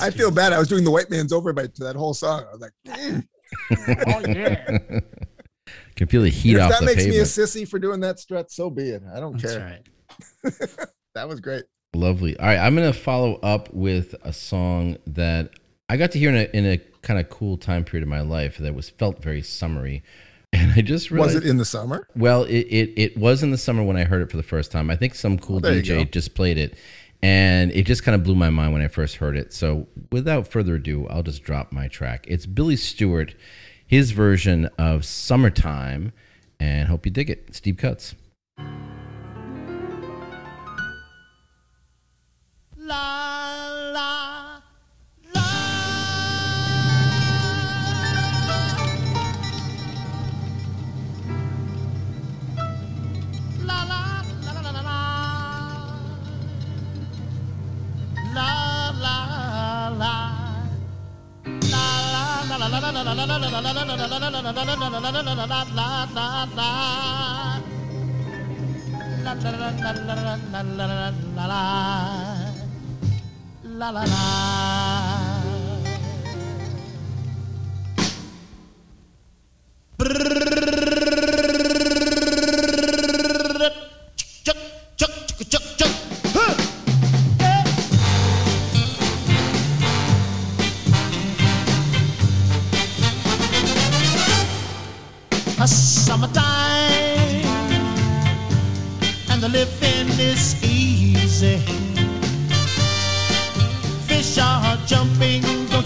I 0.00 0.10
feel 0.10 0.30
bad. 0.30 0.52
I 0.52 0.58
was 0.58 0.68
doing 0.68 0.84
the 0.84 0.90
white 0.90 1.10
man's 1.10 1.32
overbite 1.32 1.74
to 1.74 1.84
that 1.84 1.96
whole 1.96 2.14
song. 2.14 2.44
I 2.48 2.52
was 2.52 2.60
like, 2.60 2.72
mm. 2.86 3.26
oh 4.08 4.20
yeah. 4.30 4.78
Can 5.98 6.06
feel 6.06 6.22
the 6.22 6.30
heat 6.30 6.54
if 6.56 6.62
off 6.62 6.70
that 6.70 6.80
the 6.80 6.86
makes 6.86 7.04
me 7.04 7.18
a 7.18 7.22
sissy 7.24 7.68
for 7.68 7.78
doing 7.78 8.00
that 8.00 8.18
strut, 8.20 8.50
so 8.50 8.70
be 8.70 8.84
it. 8.90 9.02
I 9.14 9.18
don't 9.20 9.38
That's 9.40 9.54
care. 9.54 9.80
right. 10.44 10.58
That 11.14 11.28
was 11.28 11.40
great. 11.40 11.64
Lovely. 11.94 12.38
All 12.38 12.46
right, 12.46 12.58
I'm 12.58 12.74
gonna 12.76 12.92
follow 12.92 13.34
up 13.36 13.72
with 13.74 14.14
a 14.22 14.32
song 14.32 14.96
that 15.08 15.50
I 15.88 15.96
got 15.96 16.12
to 16.12 16.18
hear 16.18 16.28
in 16.30 16.36
a, 16.36 16.56
in 16.56 16.66
a 16.66 16.78
kind 17.02 17.18
of 17.18 17.28
cool 17.28 17.56
time 17.56 17.82
period 17.82 18.04
of 18.04 18.08
my 18.08 18.20
life 18.20 18.58
that 18.58 18.74
was 18.74 18.88
felt 18.90 19.20
very 19.22 19.42
summery, 19.42 20.04
and 20.52 20.70
I 20.76 20.82
just 20.82 21.10
realized. 21.10 21.34
Was 21.34 21.44
it 21.44 21.48
in 21.50 21.56
the 21.56 21.64
summer? 21.64 22.06
Well, 22.14 22.44
it, 22.44 22.60
it 22.68 22.92
it 22.96 23.16
was 23.16 23.42
in 23.42 23.50
the 23.50 23.58
summer 23.58 23.82
when 23.82 23.96
I 23.96 24.04
heard 24.04 24.22
it 24.22 24.30
for 24.30 24.36
the 24.36 24.42
first 24.44 24.70
time. 24.70 24.90
I 24.90 24.96
think 24.96 25.16
some 25.16 25.38
cool 25.38 25.56
Oh, 25.56 25.60
there 25.60 25.82
DJ 25.82 25.98
go. 25.98 26.04
just 26.04 26.34
played 26.34 26.58
it, 26.58 26.78
and 27.22 27.72
it 27.72 27.84
just 27.86 28.04
kind 28.04 28.14
of 28.14 28.22
blew 28.22 28.36
my 28.36 28.50
mind 28.50 28.72
when 28.72 28.82
I 28.82 28.88
first 28.88 29.16
heard 29.16 29.36
it. 29.36 29.52
So, 29.52 29.88
without 30.12 30.46
further 30.46 30.76
ado, 30.76 31.08
I'll 31.08 31.24
just 31.24 31.42
drop 31.42 31.72
my 31.72 31.88
track. 31.88 32.26
It's 32.28 32.46
Billy 32.46 32.76
Stewart, 32.76 33.34
his 33.88 34.12
version 34.12 34.66
of 34.78 35.04
"Summertime," 35.04 36.12
and 36.60 36.88
hope 36.88 37.06
you 37.06 37.10
dig 37.10 37.30
it. 37.30 37.54
Steve 37.54 37.78
Cuts. 37.78 38.14
La 42.76 43.90
la 43.92 44.37
la 62.70 62.78
la 73.78 73.90
la 73.90 74.28
Chuck, 79.98 80.67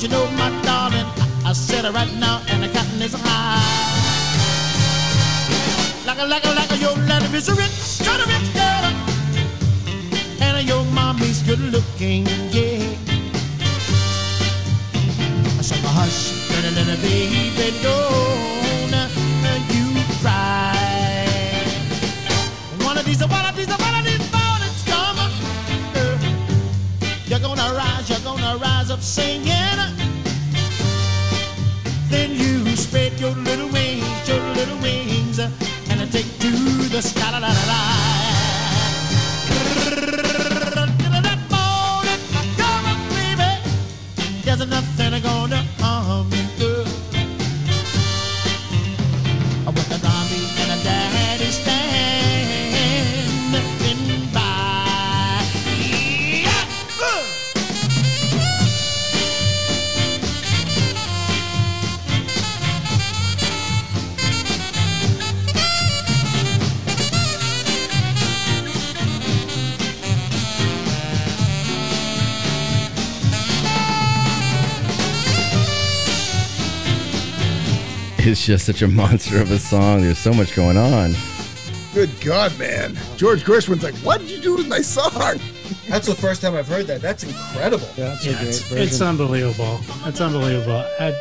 you 0.02 0.08
know, 0.08 0.26
my 0.32 0.50
darling? 0.62 1.06
I, 1.44 1.50
I 1.50 1.52
said 1.52 1.84
it 1.84 1.92
right 1.92 2.12
now, 2.18 2.42
and 2.48 2.62
the 2.62 2.68
cotton 2.68 3.00
is 3.00 3.14
high. 3.14 3.62
Like 6.04 6.18
a, 6.18 6.26
like 6.26 6.44
a, 6.44 6.50
like 6.50 6.70
a, 6.72 6.76
your 6.76 6.96
daddy 7.06 7.26
is 7.36 7.48
rich, 7.48 8.04
got 8.04 8.18
a 8.18 8.26
rich 8.26 8.52
girl, 8.52 8.84
and 10.40 10.68
your 10.68 10.84
mommy's 10.86 11.42
good 11.42 11.60
looking, 11.60 12.26
yeah. 12.50 12.82
Said, 15.62 15.78
hush, 15.94 16.50
little, 16.50 16.72
little 16.72 17.00
baby, 17.02 17.70
don't 17.82 18.92
you 19.70 19.86
cry. 20.20 20.74
One 22.82 22.98
of 22.98 23.04
these, 23.04 23.20
one 23.20 23.46
of 23.46 23.54
these, 23.54 23.68
one 23.68 23.94
of 23.94 24.04
these 24.04 24.32
mornings 24.34 24.82
come. 24.84 25.18
uh, 25.94 26.18
You're 27.26 27.38
gonna 27.38 27.72
rise, 27.76 28.10
you're 28.10 28.18
gonna 28.20 28.56
rise 28.56 28.90
up 28.90 29.00
singing. 29.00 29.51
this. 36.92 37.06
is 37.06 37.12
da, 37.14 37.30
da, 37.30 37.40
da, 37.40 37.48
da. 37.48 37.91
It's 78.42 78.48
just 78.48 78.66
such 78.66 78.82
a 78.82 78.88
monster 78.88 79.40
of 79.40 79.52
a 79.52 79.58
song. 79.60 80.00
There's 80.00 80.18
so 80.18 80.34
much 80.34 80.56
going 80.56 80.76
on. 80.76 81.12
Good 81.94 82.10
God, 82.20 82.58
man. 82.58 82.98
George 83.16 83.44
Gershwin's 83.44 83.84
like, 83.84 83.94
what 83.98 84.20
did 84.20 84.30
you 84.30 84.40
do 84.40 84.56
with 84.56 84.66
my 84.66 84.80
song? 84.80 85.38
That's 85.88 86.08
the 86.08 86.16
first 86.16 86.42
time 86.42 86.56
I've 86.56 86.66
heard 86.66 86.88
that. 86.88 87.00
That's 87.00 87.22
incredible. 87.22 87.86
Yeah, 87.96 88.06
that's 88.06 88.26
Yeah, 88.26 88.32
a 88.32 88.36
great 88.38 88.48
it's, 88.48 88.72
it's 88.72 89.00
unbelievable. 89.00 89.78
It's 90.06 90.20
unbelievable. 90.20 90.84
I, 90.98 91.14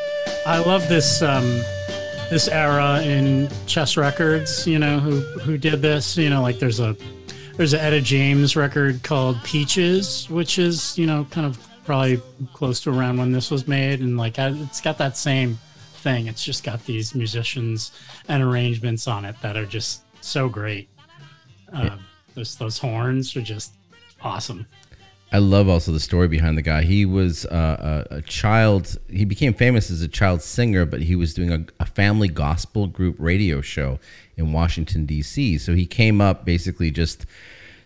I 0.47 0.63
love 0.63 0.89
this 0.89 1.21
um, 1.21 1.43
this 2.31 2.47
era 2.47 3.03
in 3.03 3.49
chess 3.67 3.97
records. 3.97 4.65
You 4.65 4.79
know 4.79 4.97
who 4.97 5.19
who 5.41 5.59
did 5.59 5.83
this. 5.83 6.17
You 6.17 6.31
know, 6.31 6.41
like 6.41 6.57
there's 6.57 6.79
a 6.79 6.97
there's 7.55 7.73
an 7.73 7.81
Etta 7.81 8.01
James 8.01 8.55
record 8.55 9.03
called 9.03 9.37
Peaches, 9.43 10.27
which 10.27 10.57
is 10.57 10.97
you 10.97 11.05
know 11.05 11.27
kind 11.29 11.45
of 11.45 11.63
probably 11.85 12.19
close 12.53 12.79
to 12.79 12.89
around 12.89 13.17
when 13.19 13.31
this 13.31 13.51
was 13.51 13.67
made, 13.67 13.99
and 13.99 14.17
like 14.17 14.39
it's 14.39 14.81
got 14.81 14.97
that 14.97 15.17
same 15.17 15.59
thing. 16.01 16.27
It's 16.27 16.43
just 16.43 16.63
got 16.63 16.85
these 16.85 17.15
musicians 17.15 17.91
and 18.27 18.43
arrangements 18.43 19.07
on 19.07 19.25
it 19.25 19.35
that 19.41 19.55
are 19.55 19.65
just 19.65 20.03
so 20.21 20.49
great. 20.49 20.89
Uh, 21.71 21.97
those 22.35 22.55
those 22.57 22.77
horns 22.77 23.35
are 23.35 23.41
just 23.41 23.73
awesome. 24.21 24.65
I 25.33 25.37
love 25.37 25.69
also 25.69 25.93
the 25.93 25.99
story 26.01 26.27
behind 26.27 26.57
the 26.57 26.61
guy. 26.61 26.81
He 26.81 27.05
was 27.05 27.45
uh, 27.45 28.05
a, 28.11 28.15
a 28.17 28.21
child. 28.21 28.97
He 29.09 29.23
became 29.23 29.53
famous 29.53 29.89
as 29.89 30.01
a 30.01 30.09
child 30.09 30.41
singer, 30.41 30.85
but 30.85 31.03
he 31.03 31.15
was 31.15 31.33
doing 31.33 31.53
a, 31.53 31.65
a 31.79 31.85
family 31.85 32.27
gospel 32.27 32.87
group 32.87 33.15
radio 33.17 33.61
show 33.61 33.97
in 34.35 34.51
Washington 34.51 35.05
D.C. 35.05 35.57
So 35.57 35.73
he 35.73 35.85
came 35.85 36.19
up 36.19 36.43
basically 36.43 36.91
just 36.91 37.25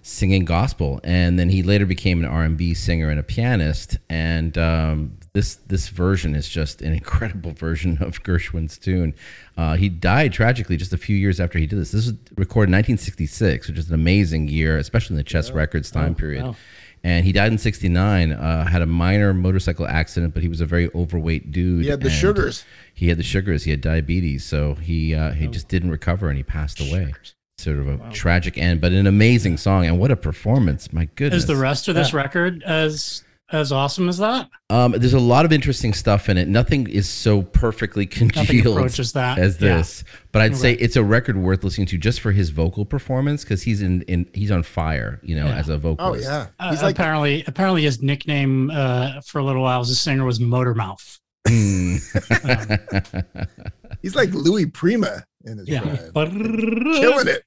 singing 0.01 0.45
gospel, 0.45 0.99
and 1.03 1.37
then 1.37 1.49
he 1.49 1.61
later 1.61 1.85
became 1.85 2.23
an 2.23 2.25
R&B 2.25 2.73
singer 2.73 3.09
and 3.11 3.19
a 3.19 3.23
pianist. 3.23 3.97
And 4.09 4.57
um, 4.57 5.17
this 5.35 5.55
this 5.67 5.89
version 5.89 6.33
is 6.33 6.47
just 6.47 6.81
an 6.81 6.93
incredible 7.01 7.51
version 7.51 8.01
of 8.01 8.23
Gershwin's 8.23 8.77
tune. 8.79 9.13
Uh, 9.55 9.75
he 9.75 9.89
died 9.89 10.33
tragically 10.33 10.77
just 10.77 10.93
a 10.93 10.97
few 10.97 11.15
years 11.15 11.39
after 11.39 11.59
he 11.59 11.67
did 11.67 11.77
this. 11.77 11.91
This 11.91 12.07
was 12.07 12.15
recorded 12.35 12.69
in 12.69 12.77
1966, 12.77 13.67
which 13.67 13.77
is 13.77 13.89
an 13.89 13.93
amazing 13.93 14.47
year, 14.47 14.77
especially 14.77 15.13
in 15.13 15.17
the 15.17 15.23
chess 15.23 15.51
records 15.51 15.91
time 15.91 16.15
period 16.15 16.43
wow. 16.43 16.55
and 17.03 17.25
he 17.25 17.33
died 17.33 17.51
in 17.51 17.57
'69. 17.57 18.31
Uh, 18.31 18.65
had 18.65 18.81
a 18.81 18.85
minor 18.85 19.33
motorcycle 19.33 19.85
accident, 19.85 20.33
but 20.33 20.41
he 20.41 20.49
was 20.49 20.61
a 20.61 20.65
very 20.65 20.89
overweight 20.95 21.51
dude. 21.51 21.83
He 21.83 21.89
had 21.89 22.01
the 22.01 22.09
sugars. 22.09 22.63
He 22.93 23.09
had 23.09 23.17
the 23.17 23.23
sugars. 23.23 23.65
He 23.65 23.71
had 23.71 23.81
diabetes, 23.81 24.45
so 24.45 24.75
he 24.75 25.13
uh, 25.13 25.33
he 25.33 25.47
just 25.47 25.67
didn't 25.67 25.91
recover, 25.91 26.29
and 26.29 26.37
he 26.37 26.43
passed 26.43 26.79
away. 26.79 27.13
Sort 27.57 27.77
of 27.77 27.87
a 27.87 28.11
tragic 28.11 28.57
end, 28.57 28.81
but 28.81 28.91
an 28.91 29.07
amazing 29.07 29.57
song, 29.57 29.85
and 29.85 29.99
what 29.99 30.11
a 30.11 30.15
performance! 30.15 30.93
My 30.93 31.09
goodness. 31.15 31.43
Is 31.43 31.47
the 31.47 31.55
rest 31.55 31.87
of 31.87 31.95
this 31.95 32.13
record 32.13 32.63
as 32.63 33.24
as 33.51 33.71
awesome 33.71 34.09
as 34.09 34.17
that? 34.17 34.49
Um, 34.69 34.93
there's 34.93 35.13
a 35.13 35.19
lot 35.19 35.45
of 35.45 35.53
interesting 35.53 35.93
stuff 35.93 36.29
in 36.29 36.37
it. 36.37 36.47
Nothing 36.47 36.87
is 36.87 37.07
so 37.07 37.43
perfectly 37.43 38.05
congealed 38.05 38.77
approaches 38.77 39.13
that. 39.13 39.37
as 39.37 39.61
Yeah. 39.61 39.77
this, 39.77 40.03
but 40.31 40.41
I'd 40.41 40.55
say 40.57 40.73
it's 40.73 40.95
a 40.95 41.03
record 41.03 41.37
worth 41.37 41.63
listening 41.63 41.87
to 41.87 41.97
just 41.97 42.19
for 42.21 42.31
his 42.31 42.49
vocal 42.49 42.85
performance 42.85 43.43
because 43.43 43.63
he's 43.63 43.81
in, 43.81 44.01
in 44.03 44.27
he's 44.33 44.51
on 44.51 44.63
fire, 44.63 45.19
you 45.23 45.35
know, 45.35 45.45
Yeah. 45.45 45.55
as 45.57 45.69
a 45.69 45.77
vocalist. 45.77 46.27
Oh 46.27 46.29
vocalist. 46.29 46.51
yeah, 46.59 46.65
Uh, 46.67 46.71
he's 46.71 46.81
like 46.83 46.95
apparently, 46.95 47.43
apparently 47.47 47.83
his 47.83 48.01
nickname 48.01 48.71
uh, 48.71 49.21
for 49.21 49.39
a 49.39 49.43
little 49.43 49.61
while 49.61 49.81
as 49.81 49.89
a 49.89 49.95
singer 49.95 50.25
was 50.25 50.39
Motormouth. 50.39 51.19
Hmm. 51.47 51.97
he's 54.01 54.15
like 54.15 54.31
Louis 54.33 54.65
Prima 54.65 55.23
in 55.45 55.59
his 55.59 55.69
Yeah, 55.69 55.81
prime. 56.13 56.31
killing 56.33 57.27
it. 57.27 57.43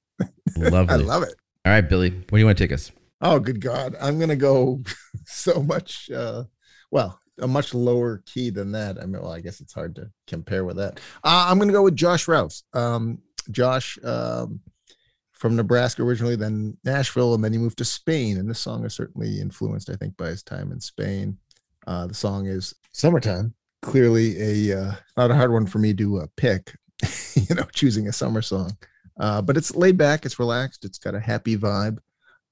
Lovely. 0.56 0.94
I 0.94 0.96
love 0.96 1.22
it. 1.24 1.34
All 1.64 1.72
right, 1.72 1.80
Billy, 1.88 2.11
where 2.11 2.20
do 2.30 2.38
you 2.38 2.46
want 2.46 2.56
to 2.58 2.64
take 2.64 2.72
us? 2.72 2.92
Oh, 3.20 3.38
good 3.38 3.61
God. 3.61 3.96
I'm 4.00 4.18
to 4.28 4.37
go 4.37 4.83
so 5.26 5.62
much, 5.62 6.11
uh, 6.11 6.44
well, 6.90 7.18
a 7.40 7.48
much 7.48 7.74
lower 7.74 8.22
key 8.26 8.50
than 8.50 8.72
that. 8.72 8.98
I 8.98 9.07
mean, 9.07 9.22
well, 9.22 9.33
I 9.33 9.40
guess 9.40 9.61
it's 9.61 9.72
hard 9.72 9.94
to 9.96 10.11
compare 10.26 10.64
with 10.64 10.76
that. 10.76 11.00
Uh, 11.24 11.46
I'm 11.48 11.59
to 11.68 11.72
go 11.72 11.83
with 11.83 11.96
Josh 11.96 12.28
Rouse. 12.28 12.64
Um, 12.72 13.18
Josh 13.50 13.98
um, 14.04 14.61
from 15.33 15.57
Nebraska 15.57 16.02
originally, 16.02 16.37
then 16.37 16.76
Nashville, 16.85 17.35
and 17.35 17.42
then 17.42 17.52
he 17.52 17.59
moved 17.59 17.78
to 17.78 17.85
Spain. 17.85 18.38
And 18.38 18.48
this 18.48 18.61
song 18.61 18.85
is 18.85 18.94
certainly 18.94 19.40
influenced, 19.40 19.90
I 19.90 19.96
think, 19.96 20.16
by 20.16 20.28
his 20.28 20.42
time 20.42 20.72
in 20.72 20.81
Spain. 20.81 21.38
Uh, 21.87 22.07
the 22.07 22.14
song 22.14 22.46
is 22.46 22.74
Summertime. 22.92 23.54
Clearly, 23.83 24.70
a 24.70 24.81
uh, 24.81 24.92
not 25.16 25.31
a 25.31 25.35
hard 25.37 25.52
one 25.52 25.64
for 25.64 25.78
me 25.78 25.94
to 25.94 26.18
uh, 26.18 26.26
pick, 26.37 26.74
you 27.35 27.54
know, 27.54 27.66
choosing 27.72 28.09
a 28.09 28.12
summer 28.12 28.42
song. 28.42 28.76
Uh, 29.20 29.40
but 29.40 29.57
it's 29.57 29.74
laid 29.74 29.96
back, 29.96 30.26
it's 30.26 30.38
relaxed, 30.38 30.85
it's 30.85 30.98
got 30.98 31.14
a 31.14 31.20
happy 31.20 31.57
vibe 31.57 31.98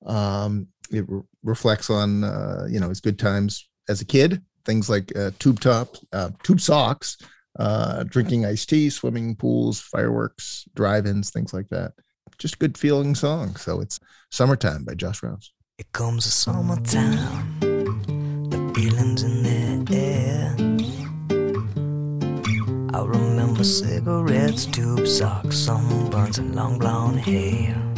um 0.07 0.67
it 0.91 1.05
re- 1.09 1.23
reflects 1.43 1.91
on 1.91 2.25
uh 2.25 2.67
you 2.69 2.81
know 2.81 2.89
his 2.89 3.01
good 3.01 3.19
times 3.19 3.69
as 3.89 4.01
a 4.01 4.05
kid. 4.05 4.43
Things 4.65 4.91
like 4.91 5.17
uh, 5.17 5.31
tube 5.39 5.61
top 5.61 5.97
uh, 6.13 6.31
tube 6.43 6.61
socks 6.61 7.17
uh 7.59 8.03
drinking 8.05 8.45
iced 8.45 8.69
tea 8.69 8.91
swimming 8.91 9.35
pools 9.37 9.81
fireworks 9.81 10.65
drive-ins 10.75 11.31
things 11.31 11.55
like 11.55 11.69
that. 11.69 11.93
Just 12.39 12.55
a 12.55 12.59
good 12.59 12.77
feeling 12.77 13.15
song. 13.15 13.57
So 13.57 13.81
it's 13.81 13.99
summertime 14.31 14.85
by 14.85 14.95
josh 14.95 15.23
rouse. 15.23 15.53
It 15.79 15.93
comes 15.93 16.25
the 16.25 16.31
summertime, 16.31 17.61
the 17.61 18.73
feelings 18.75 19.23
in 19.23 19.43
the 19.85 19.95
air. 19.95 20.57
I 22.95 23.05
remember 23.05 23.63
cigarettes, 23.63 24.65
tube 24.65 25.07
socks, 25.07 25.57
sunburns, 25.67 26.39
and 26.39 26.55
long 26.55 26.79
blonde 26.79 27.21
hair. 27.21 27.96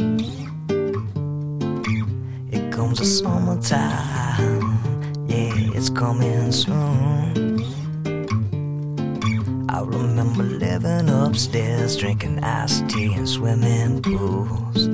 Comes 2.78 2.98
the 3.00 3.04
summertime, 3.06 4.78
yeah, 5.26 5.52
it's 5.74 5.90
coming 5.90 6.52
soon. 6.52 7.64
I 9.68 9.80
remember 9.80 10.44
living 10.44 11.08
upstairs, 11.08 11.96
drinking 11.96 12.38
iced 12.44 12.88
tea 12.88 13.14
and 13.14 13.28
swimming 13.28 14.00
pools. 14.00 14.86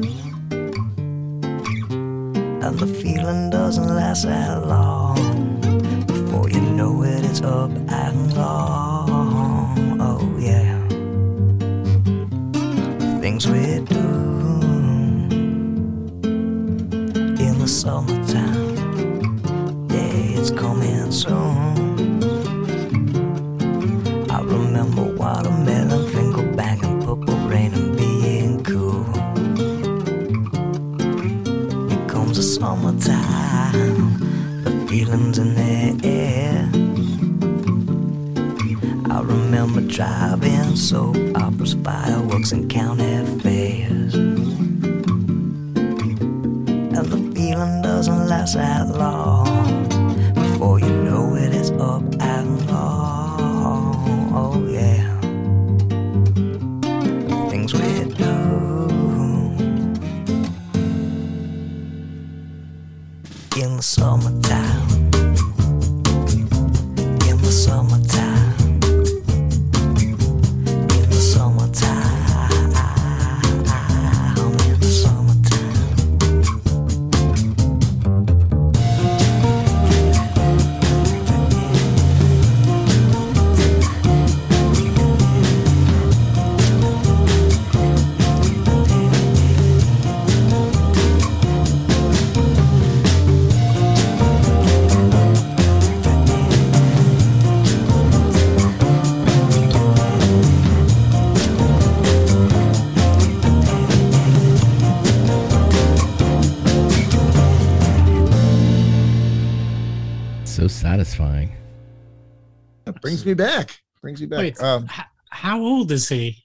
And 2.63 2.79
the 2.79 2.87
feeling 2.87 3.51
doesn't 3.51 3.95
last 3.95 4.25
that 4.25 4.67
long. 4.67 5.61
Before 6.07 6.49
you 6.49 6.63
know 6.63 7.03
it, 7.03 7.23
it's 7.23 7.43
up 7.43 7.71
and 7.71 8.35
gone. 8.35 10.01
Oh, 10.01 10.37
yeah. 10.39 10.89
Things 13.21 13.47
we 13.47 13.81
do 13.85 14.04
summertime. 17.85 18.77
Yeah, 19.91 20.39
it's 20.39 20.51
coming 20.51 21.13
soon. 21.13 22.23
I 24.31 24.41
remember 24.41 25.05
watermelon, 25.21 26.11
finger 26.11 26.51
banging, 26.57 27.03
purple 27.03 27.37
rain, 27.47 27.75
and 27.75 27.95
being 27.95 28.65
cool. 28.65 29.05
Here 31.91 32.07
comes 32.09 32.39
the 32.39 32.43
summertime, 32.43 34.09
the 34.65 34.71
feelings 34.89 35.37
in 35.39 35.55
the 35.55 36.09
air. 36.09 36.71
I 39.15 39.21
remember 39.21 39.83
driving 39.83 40.75
soap 40.75 41.24
brings 113.25 113.39
me 113.39 113.45
back 113.45 113.81
brings 114.03 114.21
me 114.21 114.27
back 114.27 114.39
Wait, 114.39 114.61
um 114.63 114.85
h- 114.91 115.05
how 115.31 115.61
old 115.61 115.91
is 115.91 116.09
he? 116.09 116.37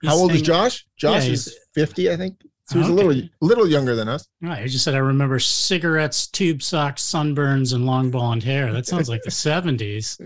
He's 0.00 0.10
how 0.10 0.16
old 0.16 0.32
is 0.32 0.42
josh 0.42 0.86
josh 0.96 1.26
Yeah, 1.26 1.32
is 1.32 1.54
50 1.74 2.10
i 2.10 2.16
think 2.16 2.40
so 2.64 2.78
he's 2.78 2.88
a 2.88 2.92
little 2.92 3.20
little 3.40 3.66
younger 3.68 3.94
than 3.96 4.08
us 4.08 4.28
Right, 4.40 4.62
I 4.62 4.66
just 4.68 4.84
said 4.84 4.94
I 4.94 4.98
remember 4.98 5.38
cigarettes, 5.40 6.28
tube 6.28 6.62
socks, 6.62 7.02
sunburns, 7.02 7.74
and 7.74 7.84
long 7.84 8.10
blonde 8.12 8.42
hair. 8.44 8.72
That 8.72 8.86
sounds 8.86 9.08
like 9.08 9.22
the 9.24 9.30
seventies. 9.48 10.18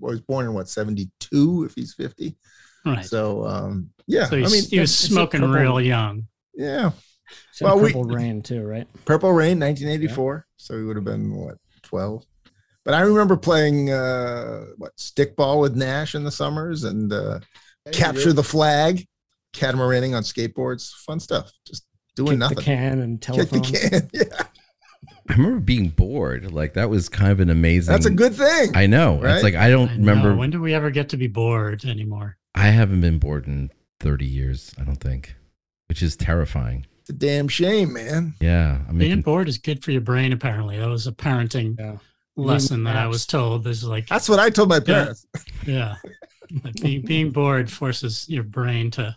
was 0.00 0.20
born 0.20 0.46
in 0.46 0.52
what 0.52 0.68
72 0.68 1.64
if 1.64 1.74
he's 1.76 1.94
50 1.94 2.36
Right. 2.84 3.04
So, 3.04 3.42
so 3.44 3.46
um 3.46 3.90
yeah 4.08 4.28
he's, 4.28 4.48
i 4.48 4.52
mean 4.52 4.64
he 4.68 4.80
was 4.80 4.92
smoking 4.94 5.40
purple- 5.42 5.54
real 5.54 5.80
young. 5.80 6.26
yeah 6.54 6.90
It's 7.50 7.62
Well, 7.62 7.78
we- 7.78 7.92
Purple 7.92 8.04
Rain 8.04 8.42
too, 8.42 8.62
right? 8.64 8.86
Purple 9.04 9.30
Rain, 9.32 9.60
1984. 9.60 10.46
So 10.56 10.76
he 10.76 10.82
would 10.82 10.96
have 10.96 11.04
been 11.04 11.32
what, 11.34 11.56
12? 11.82 12.24
But 12.84 12.94
I 12.94 13.00
remember 13.02 13.36
playing 13.36 13.90
uh 13.90 14.66
what 14.76 14.96
stickball 14.96 15.60
with 15.60 15.76
Nash 15.76 16.14
in 16.14 16.24
the 16.24 16.30
summers 16.30 16.84
and 16.84 17.12
uh 17.12 17.40
capture 17.92 18.32
the 18.32 18.42
flag, 18.42 19.06
catamaraning 19.54 20.16
on 20.16 20.22
skateboards, 20.22 20.90
fun 21.06 21.20
stuff. 21.20 21.50
Just 21.66 21.84
doing 22.16 22.30
Kick 22.32 22.38
nothing. 22.38 22.56
the 22.56 22.62
can 22.62 22.98
and 23.00 23.22
telephone. 23.22 23.60
Kick 23.62 23.80
the 23.80 24.00
can. 24.10 24.10
Yeah. 24.30 24.46
I 25.28 25.34
remember 25.34 25.60
being 25.60 25.88
bored. 25.88 26.52
Like 26.52 26.74
that 26.74 26.90
was 26.90 27.08
kind 27.08 27.30
of 27.30 27.38
an 27.40 27.48
amazing. 27.50 27.92
That's 27.92 28.06
a 28.06 28.10
good 28.10 28.34
thing. 28.34 28.76
I 28.76 28.86
know. 28.86 29.20
Right? 29.20 29.34
It's 29.34 29.44
like 29.44 29.54
I 29.54 29.70
don't 29.70 29.88
I 29.88 29.92
remember. 29.94 30.30
know. 30.30 30.36
When 30.36 30.50
do 30.50 30.60
we 30.60 30.74
ever 30.74 30.90
get 30.90 31.08
to 31.10 31.16
be 31.16 31.28
bored 31.28 31.84
anymore? 31.84 32.36
I 32.54 32.66
haven't 32.66 33.00
been 33.00 33.18
bored 33.18 33.46
in 33.46 33.70
30 34.00 34.26
years. 34.26 34.74
I 34.78 34.84
don't 34.84 34.96
think, 35.00 35.34
which 35.88 36.02
is 36.02 36.16
terrifying. 36.16 36.86
It's 37.00 37.10
a 37.10 37.14
damn 37.14 37.48
shame, 37.48 37.92
man. 37.94 38.34
Yeah, 38.40 38.80
I'm 38.88 38.98
Being 38.98 39.10
making. 39.12 39.22
bored 39.22 39.48
is 39.48 39.58
good 39.58 39.82
for 39.82 39.90
your 39.92 40.00
brain. 40.02 40.32
Apparently, 40.32 40.76
that 40.78 40.88
was 40.88 41.06
a 41.06 41.12
parenting 41.12 41.78
Yeah. 41.78 41.96
Lesson 42.42 42.84
that 42.84 42.96
I 42.96 43.06
was 43.06 43.26
told. 43.26 43.66
is 43.66 43.84
like, 43.84 44.06
That's 44.06 44.28
what 44.28 44.38
I 44.38 44.50
told 44.50 44.68
my 44.68 44.80
parents. 44.80 45.26
yeah, 45.66 45.96
like 46.64 46.74
being 46.74 47.02
being 47.02 47.30
bored 47.30 47.70
forces 47.70 48.26
your 48.28 48.44
brain 48.44 48.90
to 48.92 49.16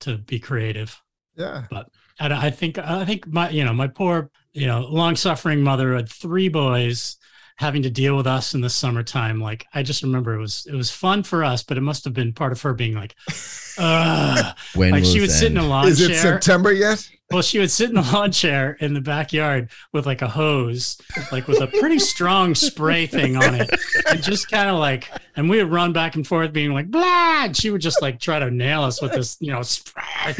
to 0.00 0.18
be 0.18 0.38
creative. 0.38 1.00
Yeah. 1.36 1.64
But 1.70 1.90
and 2.18 2.32
I 2.32 2.50
think 2.50 2.78
I 2.78 3.04
think 3.04 3.26
my 3.26 3.50
you 3.50 3.64
know 3.64 3.72
my 3.72 3.88
poor 3.88 4.30
you 4.52 4.66
know 4.66 4.80
long 4.80 5.16
suffering 5.16 5.62
mother 5.62 5.94
had 5.94 6.08
three 6.08 6.48
boys 6.48 7.16
having 7.58 7.82
to 7.82 7.90
deal 7.90 8.16
with 8.16 8.26
us 8.26 8.54
in 8.54 8.60
the 8.60 8.70
summertime. 8.70 9.40
Like 9.40 9.66
I 9.74 9.82
just 9.82 10.02
remember 10.02 10.34
it 10.34 10.40
was 10.40 10.66
it 10.70 10.74
was 10.74 10.90
fun 10.90 11.22
for 11.22 11.42
us, 11.42 11.62
but 11.62 11.76
it 11.76 11.82
must 11.82 12.04
have 12.04 12.14
been 12.14 12.32
part 12.32 12.52
of 12.52 12.60
her 12.62 12.74
being 12.74 12.94
like, 12.94 13.14
Ugh. 13.78 14.56
When 14.74 14.90
like 14.92 15.04
she 15.04 15.14
will 15.14 15.22
would 15.22 15.30
this 15.30 15.38
sit 15.38 15.50
in 15.50 15.58
a 15.58 15.60
end? 15.60 15.70
lawn 15.70 15.88
Is 15.88 16.00
it. 16.00 16.16
September 16.16 16.72
yet? 16.72 17.08
Well, 17.32 17.42
she 17.42 17.58
would 17.58 17.72
sit 17.72 17.88
in 17.88 17.96
the 17.96 18.02
lawn 18.02 18.30
chair 18.30 18.76
in 18.78 18.94
the 18.94 19.00
backyard 19.00 19.70
with 19.92 20.06
like 20.06 20.22
a 20.22 20.28
hose, 20.28 20.96
like 21.32 21.48
with 21.48 21.60
a 21.60 21.66
pretty 21.66 21.98
strong 21.98 22.54
spray 22.54 23.06
thing 23.08 23.36
on 23.36 23.54
it, 23.56 23.68
and 24.08 24.22
just 24.22 24.48
kind 24.48 24.70
of 24.70 24.78
like, 24.78 25.10
and 25.34 25.50
we 25.50 25.60
would 25.60 25.72
run 25.72 25.92
back 25.92 26.14
and 26.14 26.24
forth, 26.24 26.52
being 26.52 26.72
like, 26.72 26.88
blah. 26.88 27.46
And 27.46 27.56
she 27.56 27.70
would 27.70 27.80
just 27.80 28.00
like 28.00 28.20
try 28.20 28.38
to 28.38 28.48
nail 28.50 28.82
us 28.82 29.02
with 29.02 29.10
this, 29.12 29.36
you 29.40 29.50
know, 29.52 29.62
spray, 29.62 30.34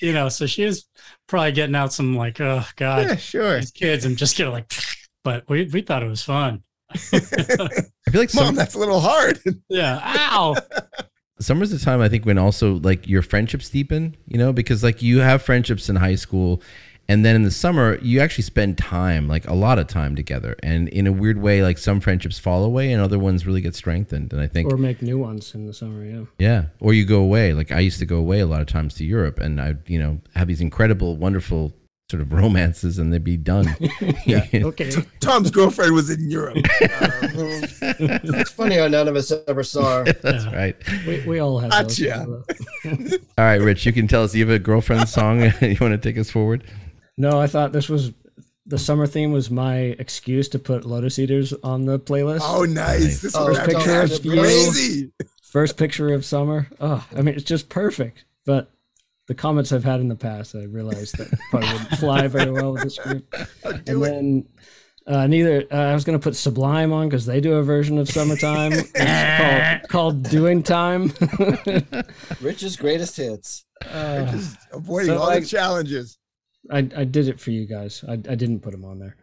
you 0.00 0.14
know. 0.14 0.30
So 0.30 0.46
she 0.46 0.64
was 0.64 0.88
probably 1.28 1.52
getting 1.52 1.74
out 1.74 1.92
some 1.92 2.16
like, 2.16 2.40
oh 2.40 2.64
god, 2.76 3.06
Yeah, 3.08 3.16
sure. 3.16 3.56
these 3.60 3.70
kids, 3.70 4.06
and 4.06 4.16
just 4.16 4.34
get 4.36 4.48
like, 4.48 4.72
but 5.22 5.44
we 5.46 5.64
we 5.72 5.82
thought 5.82 6.02
it 6.02 6.08
was 6.08 6.22
fun. 6.22 6.62
I 6.90 6.96
feel 7.06 7.68
like 8.14 8.34
Mom, 8.34 8.46
some, 8.46 8.54
that's 8.54 8.74
a 8.74 8.78
little 8.78 9.00
hard. 9.00 9.40
Yeah. 9.68 10.00
Ow. 10.02 10.56
Summer's 11.40 11.70
the 11.70 11.78
time 11.78 12.00
I 12.00 12.08
think 12.08 12.24
when 12.26 12.38
also 12.38 12.74
like 12.74 13.08
your 13.08 13.22
friendships 13.22 13.68
deepen, 13.68 14.16
you 14.26 14.38
know, 14.38 14.52
because 14.52 14.82
like 14.82 15.02
you 15.02 15.20
have 15.20 15.42
friendships 15.42 15.88
in 15.88 15.96
high 15.96 16.14
school 16.14 16.62
and 17.08 17.24
then 17.24 17.34
in 17.34 17.42
the 17.42 17.50
summer 17.50 17.98
you 18.02 18.20
actually 18.20 18.44
spend 18.44 18.78
time, 18.78 19.26
like 19.26 19.48
a 19.48 19.54
lot 19.54 19.78
of 19.78 19.88
time 19.88 20.14
together. 20.14 20.54
And 20.62 20.88
in 20.88 21.06
a 21.06 21.12
weird 21.12 21.38
way, 21.38 21.62
like 21.62 21.78
some 21.78 21.98
friendships 21.98 22.38
fall 22.38 22.62
away 22.62 22.92
and 22.92 23.02
other 23.02 23.18
ones 23.18 23.46
really 23.46 23.60
get 23.60 23.74
strengthened. 23.74 24.32
And 24.32 24.40
I 24.40 24.46
think 24.46 24.72
Or 24.72 24.76
make 24.76 25.02
new 25.02 25.18
ones 25.18 25.54
in 25.54 25.66
the 25.66 25.74
summer. 25.74 26.04
Yeah. 26.04 26.24
yeah, 26.38 26.64
or 26.78 26.92
you 26.92 27.04
go 27.04 27.20
away. 27.20 27.52
Like 27.52 27.72
I 27.72 27.80
used 27.80 27.98
to 27.98 28.06
go 28.06 28.16
away 28.16 28.40
a 28.40 28.46
lot 28.46 28.60
of 28.60 28.68
times 28.68 28.94
to 28.94 29.04
Europe 29.04 29.40
and 29.40 29.60
I 29.60 29.74
you 29.86 29.98
know, 29.98 30.20
have 30.34 30.46
these 30.46 30.60
incredible, 30.60 31.16
wonderful 31.16 31.72
sort 32.10 32.20
of 32.20 32.32
romances 32.32 32.98
and 32.98 33.12
they'd 33.12 33.24
be 33.24 33.36
done. 33.36 33.74
Yeah. 34.26 34.46
Okay. 34.54 34.90
Tom's 35.20 35.50
girlfriend 35.50 35.94
was 35.94 36.10
in 36.10 36.30
Europe. 36.30 36.58
It's 37.82 38.50
funny 38.52 38.76
how 38.76 38.88
none 38.88 39.08
of 39.08 39.16
us 39.16 39.32
ever 39.48 39.62
saw 39.62 39.98
her. 39.98 40.04
That's 40.12 40.44
Yeah. 40.44 40.54
right. 40.54 40.76
we, 41.06 41.20
we 41.26 41.38
all 41.38 41.58
have 41.58 41.70
those. 41.70 41.98
Gotcha. 41.98 42.26
All 43.38 43.44
right, 43.44 43.56
Rich, 43.60 43.86
you 43.86 43.92
can 43.92 44.06
tell 44.08 44.22
us 44.24 44.34
you 44.34 44.44
have 44.46 44.54
a 44.54 44.58
girlfriend 44.58 45.08
song 45.08 45.40
you 45.42 45.76
want 45.80 45.92
to 45.92 45.98
take 45.98 46.18
us 46.18 46.30
forward? 46.30 46.64
No, 47.16 47.40
I 47.40 47.46
thought 47.46 47.72
this 47.72 47.88
was 47.88 48.12
the 48.66 48.78
summer 48.78 49.06
theme 49.06 49.32
was 49.32 49.50
my 49.50 49.76
excuse 49.98 50.48
to 50.50 50.58
put 50.58 50.84
Lotus 50.84 51.18
Eaters 51.18 51.52
on 51.64 51.86
the 51.86 51.98
playlist. 51.98 52.40
Oh, 52.42 52.64
nice. 52.64 53.20
This 53.22 53.34
Oh, 53.34 53.48
was 53.48 53.58
picture 53.60 54.00
of 54.02 54.24
you. 54.24 54.32
crazy. 54.40 55.12
First 55.42 55.76
picture 55.76 56.12
of 56.14 56.24
summer. 56.24 56.68
Oh, 56.80 57.04
I 57.16 57.22
mean, 57.22 57.34
it's 57.34 57.44
just 57.44 57.68
perfect. 57.68 58.24
But 58.46 58.70
the 59.30 59.34
comments 59.36 59.70
I've 59.70 59.84
had 59.84 60.00
in 60.00 60.08
the 60.08 60.16
past, 60.16 60.56
I 60.56 60.64
realized 60.64 61.16
that 61.18 61.30
probably 61.50 61.68
wouldn't 61.72 61.90
fly 62.00 62.26
very 62.26 62.50
well 62.50 62.72
with 62.72 62.82
this 62.82 62.98
group. 62.98 63.32
And 63.86 64.02
then 64.02 64.48
uh, 65.06 65.28
neither 65.28 65.64
uh, 65.70 65.76
I 65.76 65.94
was 65.94 66.02
going 66.02 66.18
to 66.18 66.22
put 66.22 66.34
Sublime 66.34 66.92
on 66.92 67.08
because 67.08 67.26
they 67.26 67.40
do 67.40 67.52
a 67.54 67.62
version 67.62 67.96
of 67.98 68.08
Summertime 68.10 68.72
it's 68.94 69.88
called, 69.88 69.88
called 69.88 70.22
Doing 70.24 70.64
Time. 70.64 71.12
Rich's 72.40 72.76
greatest 72.76 73.16
hits. 73.18 73.64
Uh, 73.88 74.32
Just 74.32 74.56
avoiding 74.72 75.10
So, 75.10 75.18
all 75.18 75.26
like- 75.28 75.42
the 75.44 75.48
challenges. 75.48 76.18
I, 76.70 76.78
I 76.96 77.04
did 77.04 77.28
it 77.28 77.38
for 77.38 77.52
you 77.52 77.66
guys. 77.66 78.04
I, 78.08 78.14
I 78.14 78.34
didn't 78.34 78.60
put 78.60 78.72
them 78.72 78.84
on 78.84 78.98
there, 78.98 79.16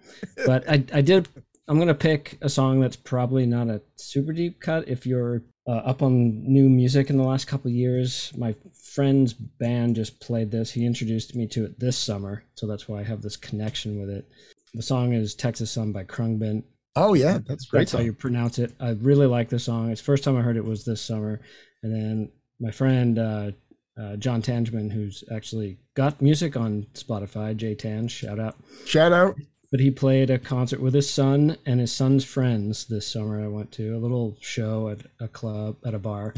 but 0.45 0.67
I, 0.69 0.83
I 0.93 1.01
did. 1.01 1.27
I'm 1.67 1.77
gonna 1.77 1.93
pick 1.93 2.37
a 2.41 2.49
song 2.49 2.79
that's 2.79 2.95
probably 2.95 3.45
not 3.45 3.67
a 3.67 3.81
super 3.97 4.31
deep 4.33 4.59
cut. 4.61 4.87
If 4.87 5.05
you're 5.05 5.43
uh, 5.67 5.71
up 5.71 6.01
on 6.01 6.43
new 6.43 6.69
music 6.69 7.09
in 7.09 7.17
the 7.17 7.23
last 7.23 7.45
couple 7.45 7.69
of 7.69 7.75
years, 7.75 8.31
my 8.37 8.55
friend's 8.73 9.33
band 9.33 9.95
just 9.95 10.19
played 10.19 10.49
this. 10.49 10.71
He 10.71 10.85
introduced 10.85 11.35
me 11.35 11.47
to 11.47 11.65
it 11.65 11.79
this 11.79 11.97
summer, 11.97 12.43
so 12.55 12.67
that's 12.67 12.87
why 12.87 12.99
I 12.99 13.03
have 13.03 13.21
this 13.21 13.35
connection 13.35 13.99
with 13.99 14.09
it. 14.09 14.27
The 14.73 14.81
song 14.81 15.13
is 15.13 15.35
"Texas 15.35 15.71
Sun" 15.71 15.91
by 15.91 16.03
Khruangbin. 16.03 16.63
Oh, 16.95 17.13
yeah. 17.13 17.39
That's 17.45 17.65
great. 17.65 17.81
That's 17.81 17.91
how 17.91 17.99
you 17.99 18.13
pronounce 18.13 18.57
it. 18.57 18.73
I 18.79 18.91
really 18.91 19.27
like 19.27 19.49
the 19.49 19.59
song. 19.59 19.91
It's 19.91 20.01
the 20.01 20.05
first 20.05 20.23
time 20.23 20.35
I 20.35 20.41
heard 20.41 20.57
it 20.57 20.65
was 20.65 20.83
this 20.83 21.01
summer, 21.01 21.41
and 21.83 21.93
then 21.93 22.31
my 22.59 22.71
friend 22.71 23.19
uh, 23.19 23.51
uh, 23.99 24.15
John 24.15 24.41
Tangeman, 24.41 24.91
who's 24.91 25.23
actually 25.31 25.77
got 25.95 26.21
music 26.21 26.55
on 26.55 26.87
Spotify, 26.93 27.55
J 27.55 27.75
Tan, 27.75 28.07
shout 28.07 28.39
out. 28.39 28.55
Shout 28.85 29.11
out. 29.11 29.35
But 29.69 29.81
he 29.81 29.91
played 29.91 30.29
a 30.29 30.39
concert 30.39 30.79
with 30.79 30.93
his 30.93 31.09
son 31.09 31.57
and 31.65 31.81
his 31.81 31.91
son's 31.91 32.23
friends 32.23 32.85
this 32.85 33.05
summer. 33.05 33.43
I 33.43 33.47
went 33.47 33.71
to 33.73 33.97
a 33.97 33.99
little 33.99 34.37
show 34.39 34.89
at 34.89 35.01
a 35.19 35.27
club 35.27 35.75
at 35.85 35.93
a 35.93 35.99
bar, 35.99 36.33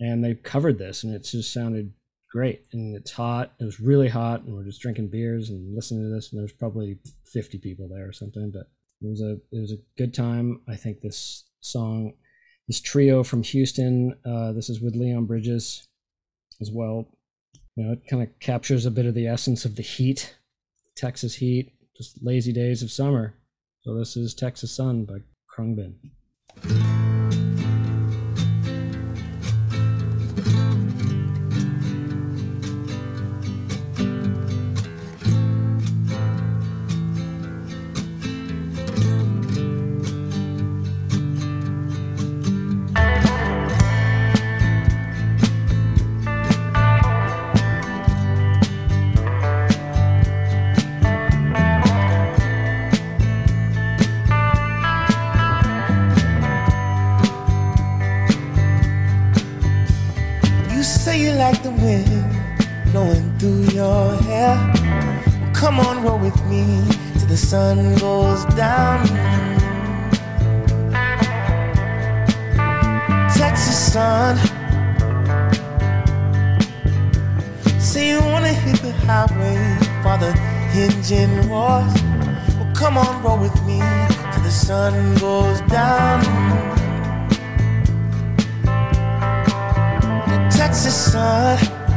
and 0.00 0.24
they 0.24 0.34
covered 0.34 0.78
this, 0.78 1.04
and 1.04 1.14
it 1.14 1.22
just 1.22 1.52
sounded 1.52 1.92
great. 2.32 2.64
And 2.72 2.96
it's 2.96 3.12
hot. 3.12 3.52
It 3.60 3.64
was 3.64 3.78
really 3.78 4.08
hot, 4.08 4.42
and 4.42 4.54
we're 4.54 4.64
just 4.64 4.80
drinking 4.80 5.08
beers 5.08 5.50
and 5.50 5.74
listening 5.74 6.02
to 6.02 6.14
this. 6.14 6.32
And 6.32 6.38
there 6.38 6.44
was 6.44 6.52
probably 6.52 6.98
fifty 7.32 7.58
people 7.58 7.88
there 7.88 8.08
or 8.08 8.12
something, 8.12 8.50
but 8.52 8.66
it 9.00 9.08
was 9.08 9.20
a 9.20 9.34
it 9.52 9.60
was 9.60 9.72
a 9.72 9.82
good 9.96 10.12
time. 10.12 10.62
I 10.68 10.74
think 10.74 11.00
this 11.00 11.44
song, 11.60 12.14
this 12.66 12.80
trio 12.80 13.22
from 13.22 13.44
Houston, 13.44 14.16
uh, 14.26 14.52
this 14.52 14.68
is 14.68 14.80
with 14.80 14.96
Leon 14.96 15.26
Bridges 15.26 15.86
as 16.60 16.72
well. 16.72 17.06
You 17.76 17.84
know, 17.84 17.92
it 17.92 18.00
kind 18.10 18.24
of 18.24 18.36
captures 18.40 18.84
a 18.84 18.90
bit 18.90 19.06
of 19.06 19.14
the 19.14 19.28
essence 19.28 19.64
of 19.64 19.76
the 19.76 19.82
heat, 19.82 20.36
Texas 20.96 21.36
heat, 21.36 21.72
just 21.98 22.22
lazy 22.22 22.52
days 22.52 22.82
of 22.82 22.92
summer. 22.92 23.34
So 23.80 23.92
this 23.94 24.16
is 24.16 24.32
Texas 24.32 24.74
Sun 24.74 25.04
by 25.04 25.18
Khruangbin. 25.50 25.94
Sun 67.48 67.94
goes 67.94 68.44
down. 68.56 69.06
Texas 73.34 73.92
sun. 73.92 74.36
Say 77.80 78.10
you 78.10 78.20
wanna 78.20 78.52
hit 78.52 78.76
the 78.82 78.92
highway 79.06 79.56
for 80.02 80.18
the 80.22 80.32
engine 80.74 81.48
roars. 81.48 81.94
Well, 82.58 82.70
come 82.74 82.98
on, 82.98 83.22
roll 83.22 83.38
with 83.38 83.56
me 83.64 83.80
till 84.30 84.42
the 84.42 84.50
sun 84.50 85.14
goes 85.14 85.62
down. 85.70 86.20
the 90.28 90.38
Texas 90.54 91.12
sun. 91.12 91.87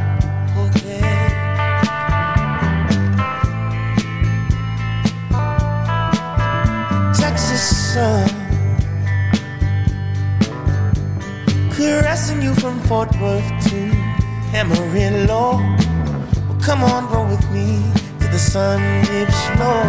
Fort 12.92 13.16
Worth 13.22 13.50
to 13.70 13.80
Amarillo. 14.52 15.56
Well, 15.56 16.58
come 16.60 16.84
on, 16.84 17.10
roll 17.10 17.26
with 17.26 17.50
me 17.50 17.90
to 18.20 18.26
the 18.28 18.38
sun 18.38 18.82
dips 19.06 19.48
low. 19.58 19.82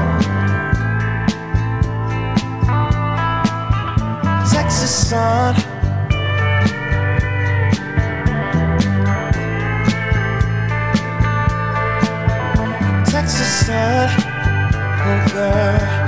Texas 4.50 5.10
sun. 5.10 5.54
Texas 13.04 13.66
sun, 13.66 14.10
oh 15.10 15.20
girl. 15.34 16.04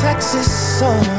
Texas 0.00 0.50
sun. 0.78 1.17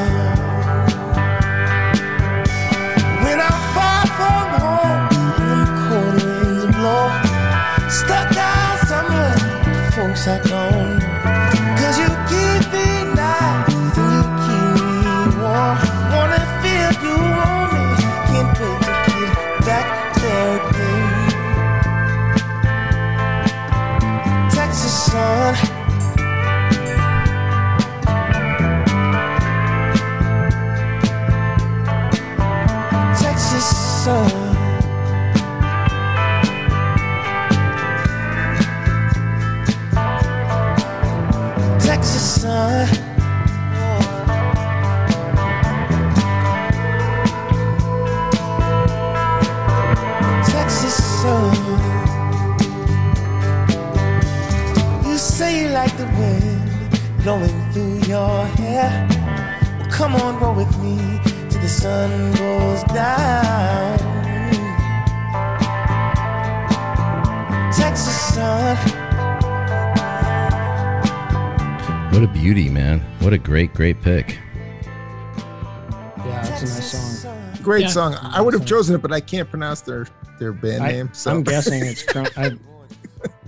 Great, 73.60 73.74
great 73.74 74.02
pick. 74.02 74.40
Yeah, 75.36 76.48
it's 76.48 76.62
a 76.62 76.66
nice 76.66 77.22
song. 77.22 77.54
Great 77.62 77.82
Yeah. 77.82 77.88
song. 77.90 78.16
I 78.22 78.40
would 78.40 78.54
have 78.54 78.66
chosen 78.66 78.96
it, 78.96 79.02
but 79.02 79.12
I 79.12 79.20
can't 79.20 79.50
pronounce 79.50 79.82
their 79.82 80.08
their 80.40 80.54
band 80.54 80.82
I, 80.82 80.92
name. 80.94 81.10
So 81.12 81.30
I'm 81.30 81.44
guessing 81.44 81.84
it's. 81.84 82.02
Krung, 82.06 82.32
I've, 82.38 82.58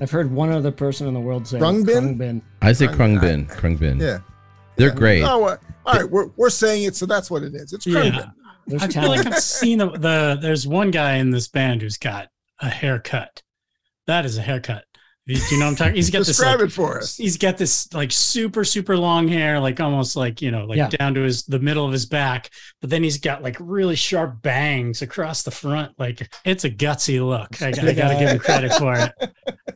I've 0.02 0.12
heard 0.12 0.30
one 0.30 0.52
other 0.52 0.70
person 0.70 1.08
in 1.08 1.14
the 1.14 1.20
world 1.22 1.48
say 1.48 1.60
Khruangbin? 1.60 2.18
Khruangbin. 2.18 2.42
I 2.62 2.74
say 2.74 2.88
Krung- 2.88 3.22
Khruangbin. 3.22 3.50
Khruangbin. 3.56 4.02
yeah. 4.02 4.18
They're 4.76 4.90
Yeah. 4.90 4.96
great. 4.96 5.24
Oh, 5.24 5.46
uh, 5.46 5.56
all 5.86 5.94
right. 5.94 6.12
We're, 6.12 6.28
we're 6.36 6.50
saying 6.50 6.84
it, 6.84 6.98
so 6.98 7.06
that's 7.06 7.32
what 7.32 7.44
it 7.44 7.56
is. 7.56 7.72
It's 7.72 7.88
Yeah. 7.88 8.02
Khruangbin. 8.02 8.34
There's 8.68 8.84
I 8.84 8.88
feel 8.90 9.08
like 9.08 9.26
I've 9.26 9.40
seen 9.40 9.78
the, 9.78 9.92
the 9.92 10.38
there's 10.42 10.68
one 10.68 10.92
guy 10.92 11.14
in 11.16 11.30
this 11.30 11.48
band 11.48 11.84
who's 11.84 11.98
got 11.98 12.28
a 12.60 12.68
haircut. 12.68 13.42
That 14.08 14.26
is 14.26 14.38
a 14.38 14.42
haircut. 14.42 14.84
Do 15.36 15.40
you 15.56 15.60
know 15.60 15.66
what 15.66 15.72
I'm 15.72 15.76
talking? 15.78 15.96
He's 15.96 16.10
got 16.10 16.20
this 16.20 16.28
Describe 16.28 16.60
like, 16.60 16.70
it 16.70 16.72
for 16.72 16.98
us. 17.00 17.18
he's 17.18 17.38
got 17.38 17.58
this 17.58 17.94
like 17.94 18.12
super 18.12 18.64
super 18.64 18.98
long 18.98 19.28
hair 19.28 19.60
like 19.60 19.80
almost 19.80 20.16
like 20.16 20.42
you 20.42 20.52
know 20.52 20.66
like 20.66 20.78
Yeah. 20.78 20.90
down 20.90 21.14
to 21.16 21.22
his 21.22 21.44
the 21.44 21.60
middle 21.60 21.86
of 21.86 21.92
his 21.92 22.06
back 22.06 22.50
but 22.82 22.90
then 22.90 23.04
he's 23.04 23.18
got 23.18 23.42
like 23.44 23.56
really 23.60 23.96
sharp 23.96 24.42
bangs 24.42 25.02
across 25.02 25.44
the 25.44 25.52
front 25.52 25.94
like 26.00 26.32
it's 26.46 26.64
a 26.66 26.70
gutsy 26.70 27.26
look 27.26 27.62
i, 27.62 27.68
I 27.68 27.72
gotta 27.72 27.94
give 28.20 28.30
him 28.30 28.40
credit 28.40 28.74
for 28.74 28.96
it 28.96 29.12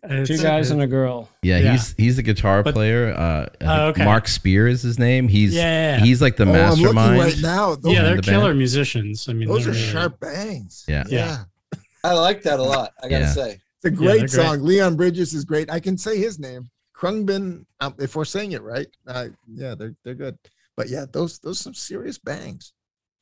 Two 0.28 0.38
guys 0.38 0.70
and 0.70 0.84
a 0.84 0.88
girl. 0.88 1.30
Yeah, 1.42 1.58
Yeah. 1.58 1.72
he's 1.72 1.96
he's 1.98 2.16
the 2.18 2.22
guitar 2.22 2.62
But- 2.62 2.76
player. 2.76 3.12
Uh, 3.12 3.48
I 3.60 3.80
Oh, 3.82 3.88
okay. 3.88 4.06
Mark 4.06 4.28
Speer 4.28 4.68
is 4.68 4.84
his 4.84 5.00
name. 5.00 5.28
He's 5.28 5.54
Yeah. 5.56 5.98
he's 6.00 6.22
like 6.22 6.36
the 6.38 6.44
oh, 6.44 6.50
I'm 6.50 6.54
mastermind. 6.54 7.20
right 7.20 7.36
now. 7.42 7.74
Those, 7.74 7.92
yeah 7.94 8.04
they're 8.04 8.16
the 8.18 8.22
killer 8.22 8.50
band. 8.50 8.60
musicians 8.60 9.28
i 9.28 9.34
mean 9.34 9.48
those 9.48 9.64
they're 9.66 9.74
are 9.74 9.76
really- 9.76 9.88
sharp 9.92 10.20
bangs. 10.20 10.86
Yeah. 10.88 11.06
Yeah. 11.08 11.46
I 12.04 12.14
like 12.14 12.44
that 12.44 12.60
a 12.60 12.64
lot. 12.64 12.92
I 13.02 13.10
gotta 13.10 13.24
Yeah. 13.26 13.32
say. 13.32 13.60
A 13.86 13.92
great 13.92 14.20
great. 14.20 14.30
song. 14.32 14.64
Leon 14.64 14.96
Bridges 14.96 15.34
is 15.34 15.46
great. 15.46 15.70
I 15.70 15.80
can 15.80 15.98
say 15.98 16.18
his 16.18 16.40
name. 16.40 16.70
Khruangbin, 16.98 17.66
um, 17.82 17.96
if 18.00 18.16
we're 18.16 18.26
saying 18.26 18.54
it 18.54 18.64
right. 18.64 18.88
Uh, 19.08 19.28
yeah, 19.48 19.76
they're 19.76 19.96
they're 20.04 20.16
good. 20.16 20.38
But 20.76 20.90
yeah, 20.90 21.06
those 21.12 21.40
those 21.40 21.60
some 21.60 21.74
serious 21.74 22.18
bangs. 22.18 22.74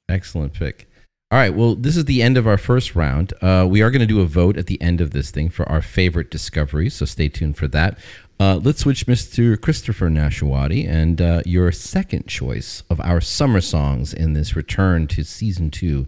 Excellent 0.09 0.53
pick. 0.53 0.89
All 1.31 1.39
right. 1.39 1.53
Well, 1.53 1.75
this 1.75 1.97
is 1.97 2.05
the 2.05 2.21
end 2.21 2.37
of 2.37 2.45
our 2.45 2.59
first 2.59 2.95
round. 2.95 3.33
Uh, 3.41 3.65
we 3.67 3.81
are 3.81 3.89
going 3.89 4.01
to 4.01 4.05
do 4.05 4.21
a 4.21 4.25
vote 4.25 4.55
at 4.55 4.67
the 4.67 4.79
end 4.81 5.01
of 5.01 5.11
this 5.11 5.31
thing 5.31 5.49
for 5.49 5.67
our 5.67 5.81
favorite 5.81 6.29
discoveries. 6.29 6.93
So 6.93 7.05
stay 7.05 7.27
tuned 7.27 7.57
for 7.57 7.67
that. 7.69 7.97
Uh, 8.39 8.57
let's 8.57 8.81
switch, 8.81 9.07
Mr. 9.07 9.59
Christopher 9.59 10.09
Nashawati, 10.09 10.87
and 10.87 11.19
uh, 11.19 11.41
your 11.45 11.71
second 11.71 12.27
choice 12.27 12.83
of 12.89 12.99
our 13.01 13.19
summer 13.19 13.61
songs 13.61 14.13
in 14.13 14.33
this 14.33 14.55
return 14.55 15.07
to 15.07 15.23
season 15.23 15.71
two 15.71 16.07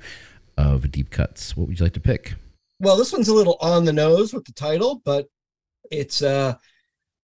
of 0.58 0.92
Deep 0.92 1.10
Cuts. 1.10 1.58
What 1.58 1.68
would 1.68 1.80
you 1.80 1.86
like 1.86 1.94
to 1.94 2.00
pick? 2.00 2.36
Well, 2.80 2.98
this 2.98 3.14
one's 3.14 3.30
a 3.30 3.34
little 3.34 3.58
on 3.62 3.86
the 3.86 3.94
nose 3.94 4.34
with 4.34 4.46
the 4.46 4.54
title, 4.54 5.02
but 5.06 5.28
it's 5.92 6.22
uh 6.22 6.56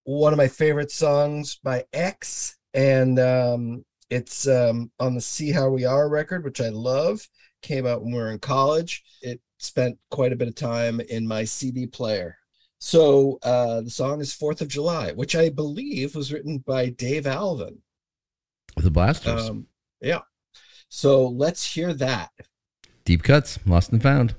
one 0.03 0.33
of 0.33 0.37
my 0.37 0.47
favorite 0.47 0.91
songs 0.91 1.59
by 1.63 1.85
X, 1.93 2.57
and 2.73 3.19
um, 3.19 3.85
it's 4.09 4.47
um, 4.47 4.91
on 4.99 5.15
the 5.15 5.21
"See 5.21 5.51
How 5.51 5.69
We 5.69 5.85
Are" 5.85 6.09
record, 6.09 6.43
which 6.43 6.61
I 6.61 6.69
love. 6.69 7.27
Came 7.61 7.85
out 7.85 8.01
when 8.01 8.13
we 8.13 8.17
were 8.19 8.31
in 8.31 8.39
college. 8.39 9.03
It 9.21 9.39
spent 9.59 9.97
quite 10.09 10.33
a 10.33 10.35
bit 10.35 10.47
of 10.47 10.55
time 10.55 10.99
in 10.99 11.27
my 11.27 11.43
CD 11.43 11.85
player. 11.85 12.37
So 12.79 13.37
uh, 13.43 13.81
the 13.81 13.91
song 13.91 14.19
is 14.19 14.33
Fourth 14.33 14.61
of 14.61 14.67
July, 14.67 15.11
which 15.11 15.35
I 15.35 15.49
believe 15.49 16.15
was 16.15 16.33
written 16.33 16.57
by 16.65 16.89
Dave 16.89 17.27
Alvin. 17.27 17.77
The 18.75 18.89
Blasters. 18.89 19.49
Um, 19.49 19.67
yeah. 20.01 20.21
So 20.89 21.27
let's 21.27 21.63
hear 21.63 21.93
that. 21.93 22.31
Deep 23.05 23.21
Cuts, 23.21 23.59
Lost 23.67 23.91
and 23.91 24.01
Found. 24.01 24.33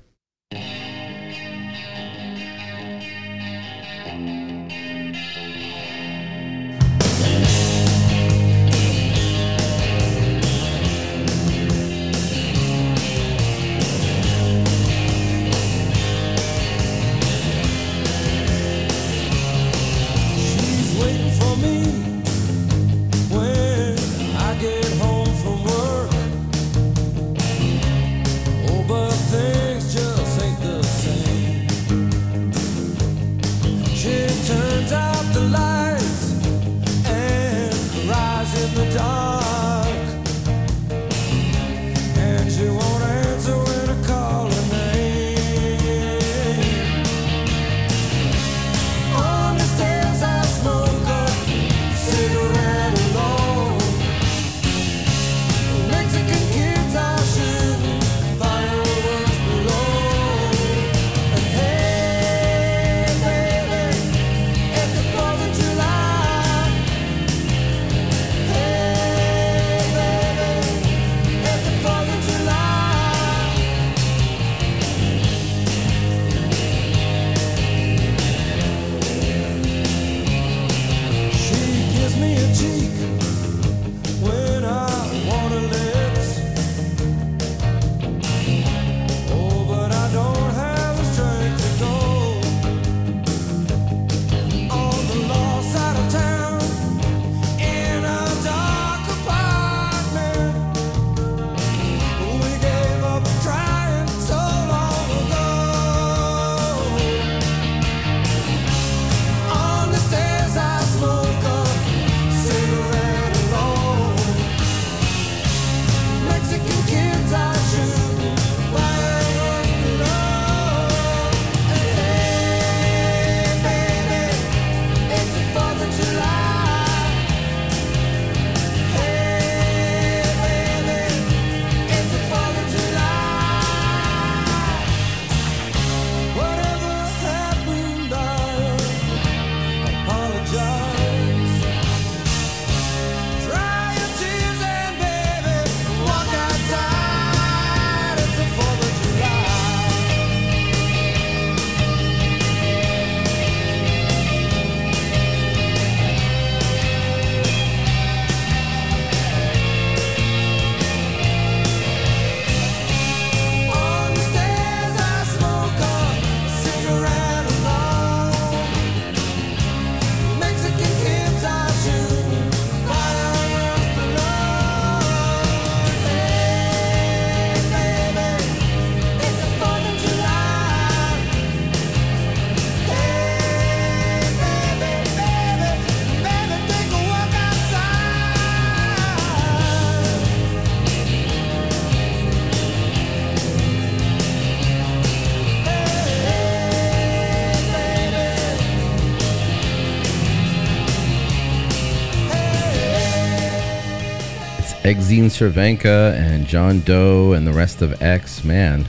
Exene 204.93 205.25
Cervenka 205.25 206.13
and 206.13 206.45
John 206.45 206.81
Doe 206.81 207.33
and 207.33 207.47
the 207.47 207.51
rest 207.53 207.81
of 207.81 207.99
X. 208.01 208.43
Man, 208.43 208.85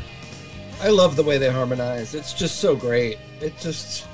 I 0.82 0.88
love 0.90 1.16
the 1.16 1.22
way 1.22 1.38
they 1.38 1.50
harmonize. 1.50 2.14
It's 2.14 2.34
just 2.34 2.60
so 2.60 2.76
great. 2.76 3.18
It 3.40 3.56
just 3.58 4.06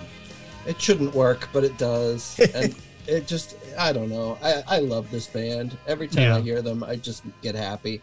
it 0.67 0.81
shouldn't 0.81 1.13
work, 1.15 1.49
but 1.53 1.65
it 1.65 1.77
does. 1.79 2.39
And 2.55 2.75
it 3.09 3.27
just 3.27 3.57
I 3.77 3.93
don't 3.93 4.09
know. 4.09 4.39
I, 4.43 4.63
I 4.69 4.79
love 4.79 5.11
this 5.11 5.27
band. 5.27 5.77
Every 5.89 6.07
time 6.07 6.33
I 6.33 6.41
hear 6.41 6.63
them, 6.63 6.85
I 6.85 6.95
just 6.97 7.25
get 7.43 7.57
happy. 7.57 8.01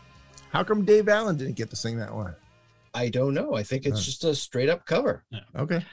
How 0.52 0.64
come 0.66 0.84
Dave 0.84 1.08
Alvin 1.08 1.38
didn't 1.38 1.56
get 1.56 1.70
to 1.70 1.76
sing 1.78 1.98
that 2.00 2.14
one? 2.14 2.36
I 2.94 3.08
don't 3.10 3.34
know. 3.34 3.54
I 3.56 3.64
think 3.64 3.86
it's 3.86 4.00
Huh. 4.00 4.04
just 4.06 4.24
a 4.26 4.36
straight 4.36 4.68
up 4.70 4.86
cover. 4.86 5.24
Okay. 5.56 5.86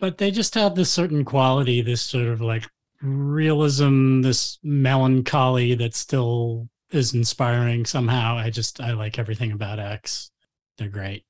but 0.00 0.16
they 0.18 0.30
just 0.30 0.54
have 0.54 0.74
this 0.76 0.90
certain 0.90 1.24
quality, 1.26 1.82
this 1.82 2.00
sort 2.00 2.28
of 2.28 2.40
like 2.40 2.64
realism, 3.02 4.22
this 4.22 4.58
melancholy 4.62 5.74
that 5.74 5.94
still 5.94 6.68
is 6.94 7.14
inspiring 7.14 7.84
somehow. 7.84 8.36
I 8.36 8.50
just 8.50 8.80
I 8.80 8.92
like 8.92 9.18
everything 9.18 9.52
about 9.52 9.78
X. 9.78 10.30
They're 10.78 10.88
great. 10.88 11.24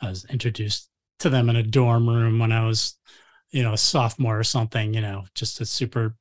I 0.00 0.08
was 0.08 0.24
introduced 0.26 0.88
to 1.20 1.30
them 1.30 1.48
in 1.48 1.56
a 1.56 1.62
dorm 1.62 2.08
room 2.08 2.38
when 2.38 2.52
I 2.52 2.66
was, 2.66 2.96
you 3.50 3.62
know, 3.62 3.72
a 3.74 3.78
sophomore 3.78 4.38
or 4.38 4.44
something, 4.44 4.92
you 4.94 5.00
know, 5.00 5.24
just 5.34 5.60
a 5.60 5.66
super 5.66 6.16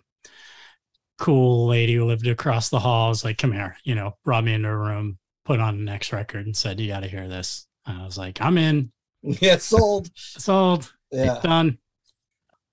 cool 1.20 1.68
lady 1.68 1.96
who 1.96 2.06
lived 2.06 2.26
across 2.28 2.70
the 2.70 2.80
hall 2.80 3.08
I 3.08 3.10
was 3.10 3.24
like, 3.24 3.38
come 3.38 3.52
here, 3.52 3.78
you 3.84 3.96
know, 3.96 4.18
brought 4.26 4.44
me 4.44 4.54
into 4.54 4.70
a 4.70 4.76
room, 4.76 5.18
put 5.46 5.60
on 5.60 5.78
the 5.78 5.84
next 5.84 6.12
record 6.14 6.46
and 6.46 6.56
said, 6.56 6.80
You 6.80 6.88
gotta 6.88 7.08
hear 7.08 7.28
this. 7.28 7.68
And 7.86 8.02
I 8.02 8.06
was 8.06 8.18
like, 8.18 8.42
I'm 8.42 8.58
in. 8.58 8.92
Yeah, 9.24 9.54
it's 9.54 9.66
sold. 9.66 10.10
Sold. 10.16 10.92
Yeah. 11.12 11.40
Done. 11.44 11.78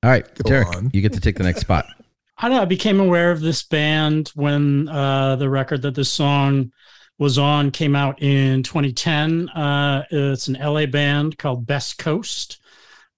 all 0.03 0.09
right, 0.11 0.25
Go 0.43 0.49
Derek, 0.49 0.75
on. 0.77 0.91
you 0.95 1.03
get 1.03 1.13
to 1.13 1.21
take 1.21 1.37
the 1.37 1.43
next 1.45 1.61
spot. 1.61 1.85
I 2.41 2.49
know. 2.49 2.63
I 2.63 2.67
became 2.67 3.01
aware 3.01 3.33
of 3.33 3.41
this 3.41 3.65
band 3.65 4.29
when 4.37 4.89
uh, 4.89 5.35
the 5.37 5.51
record 5.51 5.83
that 5.83 5.97
this 5.97 6.11
song 6.11 6.73
was 7.19 7.37
on 7.37 7.73
came 7.73 7.97
out 7.97 8.23
in 8.23 8.63
2010. 8.63 9.49
Uh, 9.49 10.05
it's 10.09 10.47
an 10.47 10.55
LA 10.55 10.87
band 10.87 11.37
called 11.37 11.67
Best 11.67 11.99
Coast, 11.99 12.61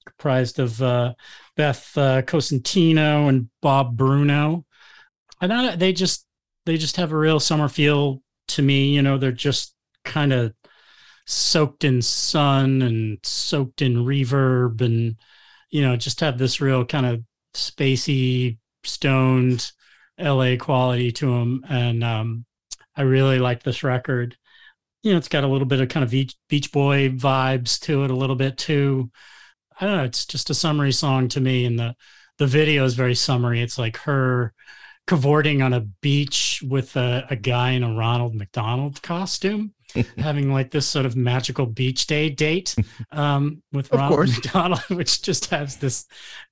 comprised 0.06 0.58
of 0.58 0.80
uh, 0.80 1.12
Beth 1.54 1.92
uh, 1.98 2.22
Cosentino 2.22 3.28
and 3.28 3.50
Bobb 3.60 3.94
Bruno. 3.94 4.64
And 5.42 5.52
I, 5.52 5.76
they 5.76 5.92
just 5.92 6.26
they 6.64 6.78
just 6.78 6.96
have 6.96 7.12
a 7.12 7.16
real 7.16 7.40
summer 7.40 7.68
feel 7.68 8.22
to 8.48 8.62
me. 8.62 8.88
You 8.94 9.02
know, 9.02 9.18
they're 9.18 9.32
just 9.32 9.74
kind 10.02 10.32
of 10.32 10.54
soaked 11.26 11.84
in 11.84 12.00
sun 12.00 12.80
and 12.80 13.18
soaked 13.22 13.82
in 13.82 13.96
reverb, 13.96 14.80
and 14.80 15.16
you 15.68 15.82
know, 15.82 15.94
just 15.96 16.20
have 16.20 16.38
this 16.38 16.62
real 16.62 16.86
kind 16.86 17.04
of 17.04 17.22
spacey 17.54 18.56
stoned 18.84 19.72
LA 20.18 20.56
quality 20.56 21.12
to 21.12 21.26
them. 21.26 21.64
And 21.68 22.04
um, 22.04 22.44
I 22.96 23.02
really 23.02 23.38
like 23.38 23.62
this 23.62 23.82
record. 23.82 24.36
You 25.02 25.12
know, 25.12 25.18
it's 25.18 25.28
got 25.28 25.44
a 25.44 25.48
little 25.48 25.66
bit 25.66 25.80
of 25.80 25.88
kind 25.88 26.04
of 26.04 26.10
Beach, 26.10 26.34
Beach 26.48 26.72
Boy 26.72 27.08
vibes 27.10 27.80
to 27.82 28.04
it, 28.04 28.10
a 28.10 28.16
little 28.16 28.36
bit 28.36 28.58
too. 28.58 29.10
I 29.80 29.86
don't 29.86 29.96
know. 29.96 30.04
It's 30.04 30.26
just 30.26 30.50
a 30.50 30.54
summery 30.54 30.92
song 30.92 31.28
to 31.28 31.40
me, 31.40 31.64
and 31.64 31.78
the 31.78 31.94
the 32.38 32.46
video 32.46 32.84
is 32.84 32.94
very 32.94 33.14
summery. 33.14 33.62
It's 33.62 33.78
like 33.78 33.96
her 33.98 34.52
cavorting 35.06 35.62
on 35.62 35.72
a 35.72 35.80
beach 35.80 36.62
with 36.66 36.96
a, 36.96 37.26
a 37.30 37.36
guy 37.36 37.70
in 37.72 37.82
a 37.82 37.94
Ronald 37.94 38.34
McDonald 38.34 39.02
costume, 39.02 39.74
having 40.18 40.52
like 40.52 40.70
this 40.70 40.86
sort 40.86 41.06
of 41.06 41.16
magical 41.16 41.66
beach 41.66 42.06
day 42.06 42.30
date 42.30 42.74
um, 43.12 43.62
with 43.72 43.92
Of 43.92 43.98
Ronald 43.98 44.14
course. 44.16 44.36
McDonald, 44.36 44.80
which 44.90 45.22
just 45.22 45.46
has 45.46 45.76
this 45.76 46.06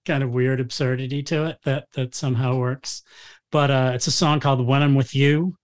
kind 0.04 0.22
of 0.22 0.30
weird 0.30 0.60
absurdity 0.60 1.22
to 1.24 1.46
it 1.46 1.58
that 1.64 1.86
that 1.94 2.14
somehow 2.14 2.56
works. 2.56 3.02
But 3.52 3.70
uh, 3.70 3.92
it's 3.94 4.06
a 4.08 4.12
song 4.12 4.40
called 4.40 4.66
"When 4.66 4.82
I'm 4.82 4.94
With 4.94 5.14
You" 5.14 5.56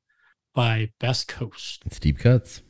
by 0.55 0.91
Best 1.01 1.27
Coast. 1.29 1.83
It's 1.87 1.99
deep 1.99 2.19
cuts. 2.19 2.63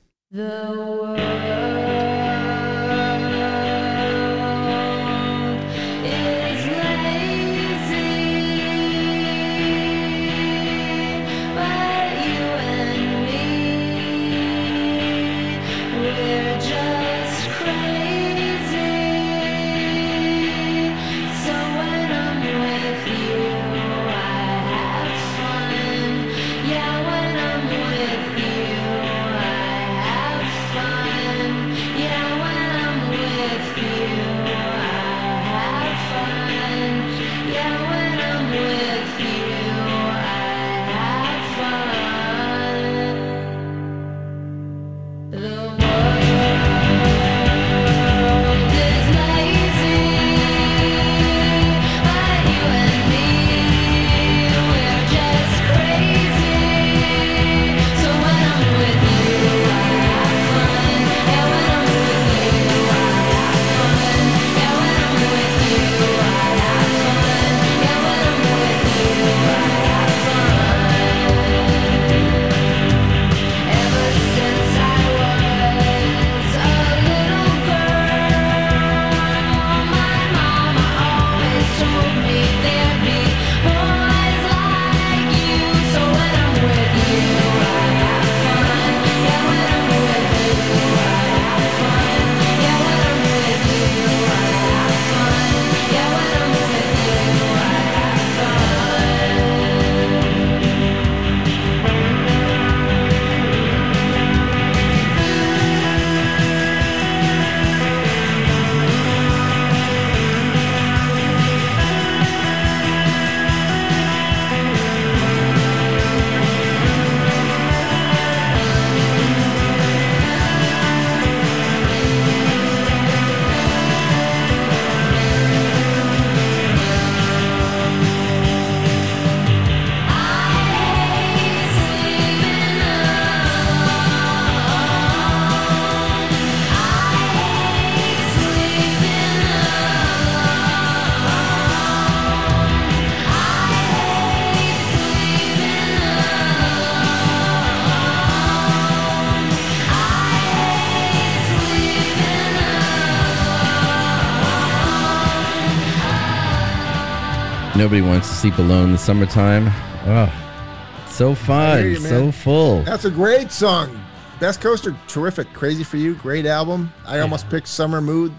Nobody 157.85 158.01
wants 158.01 158.31
to 158.31 158.35
sleep 158.35 158.57
alone 158.57 158.85
in 158.87 158.93
the 158.93 158.99
summertime. 158.99 159.67
Oh, 160.07 161.05
so 161.07 161.35
fun, 161.35 161.85
you, 161.85 161.97
so 161.97 162.33
full. 162.33 162.83
That's 162.83 163.05
a 163.05 163.11
great 163.11 163.53
song. 163.53 164.03
Best 164.41 164.63
Coaster, 164.63 164.97
terrific. 165.07 165.53
Crazy 165.53 165.85
for 165.85 165.99
you, 165.99 166.15
great 166.15 166.47
album. 166.47 166.91
I 167.05 167.19
almost 167.19 167.47
picked 167.51 167.69
Summer 167.69 168.01
Mood. 168.01 168.33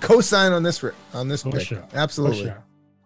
Co-sign 0.00 0.52
on 0.52 0.62
this 0.62 0.84
on 1.14 1.26
this 1.26 1.42
For 1.42 1.52
pick. 1.52 1.62
sure. 1.62 1.88
Absolutely. 1.94 2.42
sure. 2.42 2.62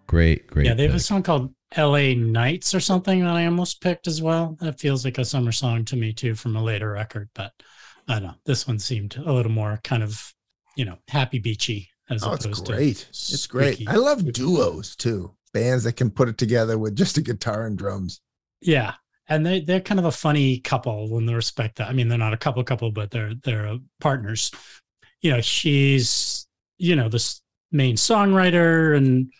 Great, 0.08 0.48
great. 0.48 0.66
Yeah, 0.66 0.74
they 0.74 0.88
have 0.88 0.96
a 0.96 0.98
song 0.98 1.22
called 1.22 1.54
LA 1.76 2.14
Nights 2.16 2.74
or 2.74 2.80
something 2.80 3.20
that 3.20 3.30
I 3.36 3.44
almost 3.44 3.80
picked 3.80 4.08
as 4.08 4.20
well. 4.20 4.56
That 4.58 4.80
feels 4.80 5.04
like 5.04 5.18
a 5.18 5.24
summer 5.24 5.52
song 5.52 5.84
to 5.84 5.96
me 5.96 6.12
too 6.12 6.34
from 6.34 6.56
a 6.56 6.62
later 6.64 6.90
record, 6.90 7.28
but 7.32 7.52
I 8.08 8.14
don't 8.14 8.24
know. 8.24 8.34
This 8.44 8.66
one 8.66 8.80
seemed 8.80 9.14
a 9.24 9.32
little 9.32 9.52
more 9.52 9.78
kind 9.84 10.02
of, 10.02 10.34
you 10.74 10.84
know, 10.84 10.98
happy 11.06 11.38
beachy 11.38 11.90
as 12.10 12.22
Oh, 12.24 12.32
it's 12.32 12.60
great. 12.60 13.06
It's 13.10 13.46
great. 13.46 13.88
I 13.88 13.96
love 13.96 14.32
duos 14.32 14.96
too. 14.96 15.34
Bands 15.52 15.84
that 15.84 15.94
can 15.94 16.10
put 16.10 16.28
it 16.28 16.38
together 16.38 16.78
with 16.78 16.96
just 16.96 17.18
a 17.18 17.22
guitar 17.22 17.66
and 17.66 17.76
drums. 17.76 18.20
Yeah. 18.60 18.94
And 19.28 19.44
they 19.44 19.60
they're 19.60 19.80
kind 19.80 20.00
of 20.00 20.06
a 20.06 20.12
funny 20.12 20.58
couple 20.60 21.18
in 21.18 21.26
the 21.26 21.34
respect 21.34 21.76
that 21.76 21.88
I 21.88 21.92
mean 21.92 22.08
they're 22.08 22.18
not 22.18 22.32
a 22.32 22.38
couple 22.38 22.64
couple, 22.64 22.90
but 22.90 23.10
they're 23.10 23.34
they're 23.44 23.66
uh, 23.66 23.78
partners. 24.00 24.50
You 25.20 25.32
know, 25.32 25.40
she's 25.40 26.46
you 26.78 26.96
know 26.96 27.08
this 27.08 27.42
main 27.70 27.96
songwriter 27.96 28.96
and 28.96 29.30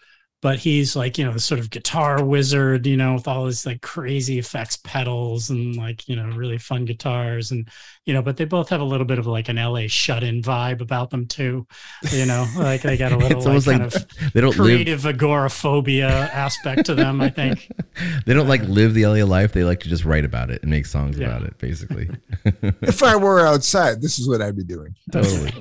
but 0.41 0.59
he's 0.59 0.95
like 0.95 1.18
you 1.18 1.24
know 1.24 1.32
the 1.32 1.41
sort 1.41 1.59
of 1.59 1.70
guitar 1.70 2.24
wizard 2.24 2.86
you 2.86 2.97
know 2.97 3.14
with 3.14 3.26
all 3.26 3.47
his 3.47 3.66
like 3.66 3.80
crazy 3.82 4.39
effects 4.39 4.76
pedals 4.84 5.51
and 5.51 5.76
like 5.76 6.09
you 6.09 6.14
know 6.14 6.26
really 6.36 6.59
fun 6.59 6.84
guitars 6.84 7.51
and 7.51 7.68
you 8.05 8.14
know 8.14 8.22
but 8.22 8.36
they 8.36 8.45
both 8.45 8.68
have 8.68 8.80
a 8.80 8.84
little 8.84 9.07
bit 9.07 9.18
of 9.18 9.26
like 9.26 9.49
an 9.49 9.57
la 9.57 9.82
shut-in 9.89 10.41
vibe 10.43 10.80
about 10.80 11.11
them 11.11 11.26
too 11.26 11.66
you 12.12 12.24
know 12.24 12.47
like 12.57 12.82
they 12.82 12.97
got 12.97 13.12
a 13.12 13.16
little 13.18 13.36
it's 13.39 13.47
like, 13.47 13.49
almost 13.49 13.66
like, 13.66 13.78
kind 13.78 13.95
of 13.95 14.32
they 14.32 14.41
don't 14.41 14.57
live 14.57 14.64
creative 14.66 15.07
agoraphobia 15.07 16.09
aspect 16.32 16.86
to 16.86 16.95
them 16.95 17.20
i 17.20 17.28
think 17.28 17.68
they 18.26 18.34
don't 18.34 18.49
like 18.49 18.62
uh, 18.62 18.66
live 18.66 18.95
the 18.95 19.07
LA 19.07 19.24
life. 19.24 19.53
They 19.53 19.64
like 19.64 19.80
to 19.80 19.89
just 19.89 20.05
write 20.05 20.24
about 20.24 20.51
it 20.51 20.62
and 20.62 20.70
make 20.70 20.86
songs 20.86 21.18
Yeah. 21.18 21.28
about 21.28 21.43
it, 21.43 21.59
basically. 21.59 22.09
If 22.45 23.03
I 23.03 23.16
were 23.16 23.41
outside, 23.41 24.01
this 24.01 24.18
is 24.18 24.28
what 24.28 24.41
I'd 24.41 24.57
be 24.57 24.64
doing. 24.64 24.95
totally. 25.11 25.53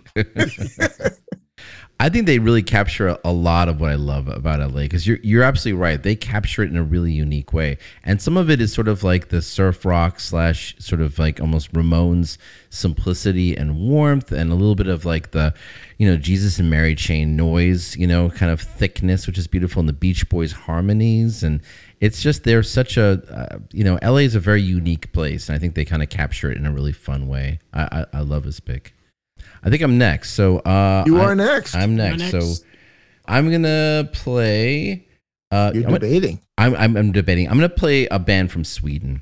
I 2.00 2.10
think 2.10 2.28
they 2.28 2.38
really 2.38 2.62
capture 2.62 3.18
a, 3.26 3.32
lot 3.32 3.70
of 3.70 3.82
what 3.82 3.90
I 3.90 3.96
love 3.96 4.28
about 4.28 4.60
LA 4.60 4.82
because 4.82 5.08
you're 5.08 5.18
you're 5.24 5.42
absolutely 5.42 5.82
right. 5.82 6.02
They 6.02 6.16
capture 6.16 6.62
it 6.62 6.70
in 6.70 6.78
a 6.78 6.84
really 6.84 7.12
unique 7.12 7.54
way, 7.54 7.80
and 8.04 8.22
some 8.22 8.38
of 8.38 8.52
it 8.52 8.62
is 8.62 8.72
sort 8.72 8.88
of 8.88 9.04
like 9.04 9.30
the 9.30 9.42
surf 9.42 9.84
rock 9.84 10.20
slash 10.20 10.76
sort 10.78 11.02
of 11.02 11.18
like 11.18 11.40
almost 11.42 11.74
Ramones 11.74 12.38
simplicity 12.70 13.56
and 13.56 13.80
warmth, 13.80 14.32
and 14.32 14.52
a 14.52 14.56
little 14.56 14.76
bit 14.76 14.88
of 14.88 15.06
like 15.06 15.32
the, 15.32 15.56
you 15.98 16.08
know, 16.08 16.18
Jesus 16.18 16.60
and 16.60 16.70
Mary 16.70 16.94
chain 16.94 17.36
noise, 17.36 17.96
you 17.98 18.06
know, 18.06 18.30
kind 18.30 18.52
of 18.52 18.62
thickness, 18.62 19.26
which 19.26 19.40
is 19.40 19.48
beautiful, 19.48 19.80
and 19.80 19.90
the 19.90 19.94
Beach 19.94 20.30
Boys 20.30 20.52
harmonies, 20.52 21.42
and 21.42 21.62
it's 22.00 22.22
just 22.22 22.44
they're 22.44 22.62
such 22.62 22.98
a, 22.98 23.24
uh, 23.32 23.60
you 23.72 23.84
know, 23.84 23.98
LA 24.04 24.18
is 24.18 24.36
a 24.36 24.40
very 24.40 24.62
unique 24.62 25.12
place, 25.14 25.50
and 25.50 25.56
I 25.56 25.60
think 25.60 25.74
they 25.74 25.86
kind 25.86 26.04
of 26.04 26.10
capture 26.10 26.52
it 26.52 26.58
in 26.58 26.68
a 26.68 26.72
really 26.72 26.94
fun 26.94 27.28
way. 27.28 27.60
I 27.74 28.06
I, 28.14 28.20
I 28.20 28.22
love 28.22 28.44
this 28.44 28.60
pick. 28.60 28.94
I 29.64 29.70
think 29.70 29.82
I'm 29.82 29.98
next. 29.98 30.32
So 30.34 30.60
uh, 30.60 31.04
You 31.06 31.20
I- 31.20 31.26
are 31.26 31.36
next. 31.36 31.76
I'm 31.76 31.96
next. 31.96 32.32
next. 32.32 32.32
So 32.58 32.64
I'm 33.26 33.52
gonna 33.52 34.10
play. 34.14 35.08
Uh, 35.52 35.72
You're 35.74 35.86
I'm, 35.88 35.94
debating. 35.94 36.40
I'm, 36.58 36.76
I'm 36.76 36.98
I'm 36.98 37.12
debating. 37.12 37.48
I'm 37.50 37.56
gonna 37.58 37.70
play 37.70 38.06
a 38.08 38.20
band 38.20 38.52
from 38.52 38.64
Sweden. 38.64 39.22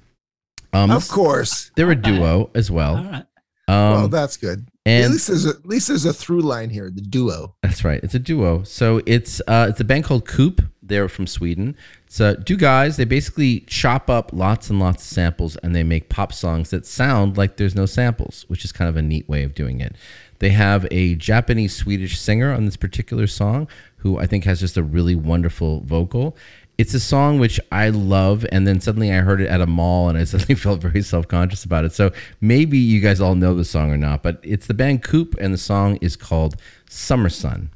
Um, 0.74 0.92
of 0.92 1.08
course. 1.08 1.72
they're 1.76 1.86
a 1.92 1.96
Alright. 1.96 2.04
duo 2.04 2.50
as 2.54 2.70
well. 2.70 2.96
right 2.96 3.26
Um, 3.68 3.94
well, 3.94 4.08
that's 4.10 4.36
good. 4.36 4.68
at 4.86 5.10
least 5.10 5.28
there's 5.30 5.46
a, 5.46 5.50
at 5.50 5.66
least 5.66 5.88
there's 5.88 6.04
a 6.06 6.14
through 6.14 6.42
line 6.42 6.70
here. 6.70 6.92
The 6.94 7.02
duo. 7.02 7.56
That's 7.64 7.84
right. 7.86 8.04
It's 8.04 8.14
a 8.14 8.20
duo. 8.20 8.64
So 8.64 9.02
it's 9.06 9.42
uh, 9.48 9.68
it's 9.70 9.80
a 9.80 9.84
band 9.86 10.04
called 10.04 10.28
Koop. 10.28 10.62
They're 10.84 11.08
from 11.10 11.26
Sweden. 11.28 11.76
It's 12.06 12.20
uh, 12.22 12.36
two 12.46 12.58
guys. 12.58 12.98
They 12.98 13.06
basically 13.06 13.62
chop 13.62 14.10
up 14.10 14.32
lots 14.34 14.70
and 14.70 14.80
lots 14.80 15.02
of 15.04 15.08
samples 15.14 15.56
and 15.58 15.74
they 15.76 15.84
make 15.84 16.10
pop 16.10 16.32
songs 16.34 16.70
that 16.72 16.86
sound 16.86 17.38
like 17.38 17.58
there's 17.58 17.74
no 17.74 17.86
samples, 17.88 18.46
which 18.50 18.64
is 18.66 18.72
kind 18.72 18.90
of 18.90 18.96
a 18.96 19.02
neat 19.02 19.28
way 19.30 19.44
of 19.44 19.56
doing 19.56 19.80
it. 19.82 19.96
They 20.46 20.52
have 20.52 20.86
a 20.92 21.16
Japanese 21.16 21.76
Swedish 21.76 22.20
singer 22.20 22.54
on 22.54 22.66
this 22.66 22.78
particular 22.78 23.26
song 23.26 23.68
who 23.98 24.20
I 24.20 24.28
think 24.28 24.44
has 24.44 24.60
just 24.60 24.78
a 24.78 24.84
really 24.84 25.16
wonderful 25.16 25.80
vocal. 25.80 26.38
It's 26.78 26.94
a 26.94 27.00
song 27.00 27.40
which 27.40 27.60
I 27.72 27.90
love, 27.90 28.46
and 28.52 28.68
then 28.68 28.80
suddenly 28.80 29.12
I 29.12 29.22
heard 29.22 29.42
it 29.42 29.48
at 29.48 29.60
a 29.60 29.66
mall, 29.66 30.08
and 30.08 30.16
I 30.16 30.24
suddenly 30.26 30.54
felt 30.54 30.82
very 30.82 31.02
self 31.02 31.28
conscious 31.28 31.64
about 31.64 31.84
it. 31.84 31.94
So 31.94 32.12
maybe 32.42 32.78
you 32.78 33.00
guys 33.00 33.20
all 33.20 33.34
know 33.34 33.56
the 33.56 33.66
song 33.66 33.92
or 33.92 33.98
not, 33.98 34.22
but 34.22 34.40
it's 34.44 34.68
the 34.68 34.76
band 34.76 35.02
Koop, 35.02 35.36
and 35.40 35.52
the 35.52 35.58
song 35.58 35.96
is 35.96 36.16
called 36.16 36.58
Summer 36.88 37.30
Sun. 37.30 37.72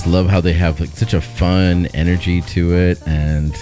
Just 0.00 0.10
love 0.10 0.30
how 0.30 0.40
they 0.40 0.54
have 0.54 0.80
like 0.80 0.88
such 0.96 1.12
a 1.12 1.20
fun 1.20 1.84
energy 1.92 2.40
to 2.40 2.74
it, 2.74 3.06
and 3.06 3.52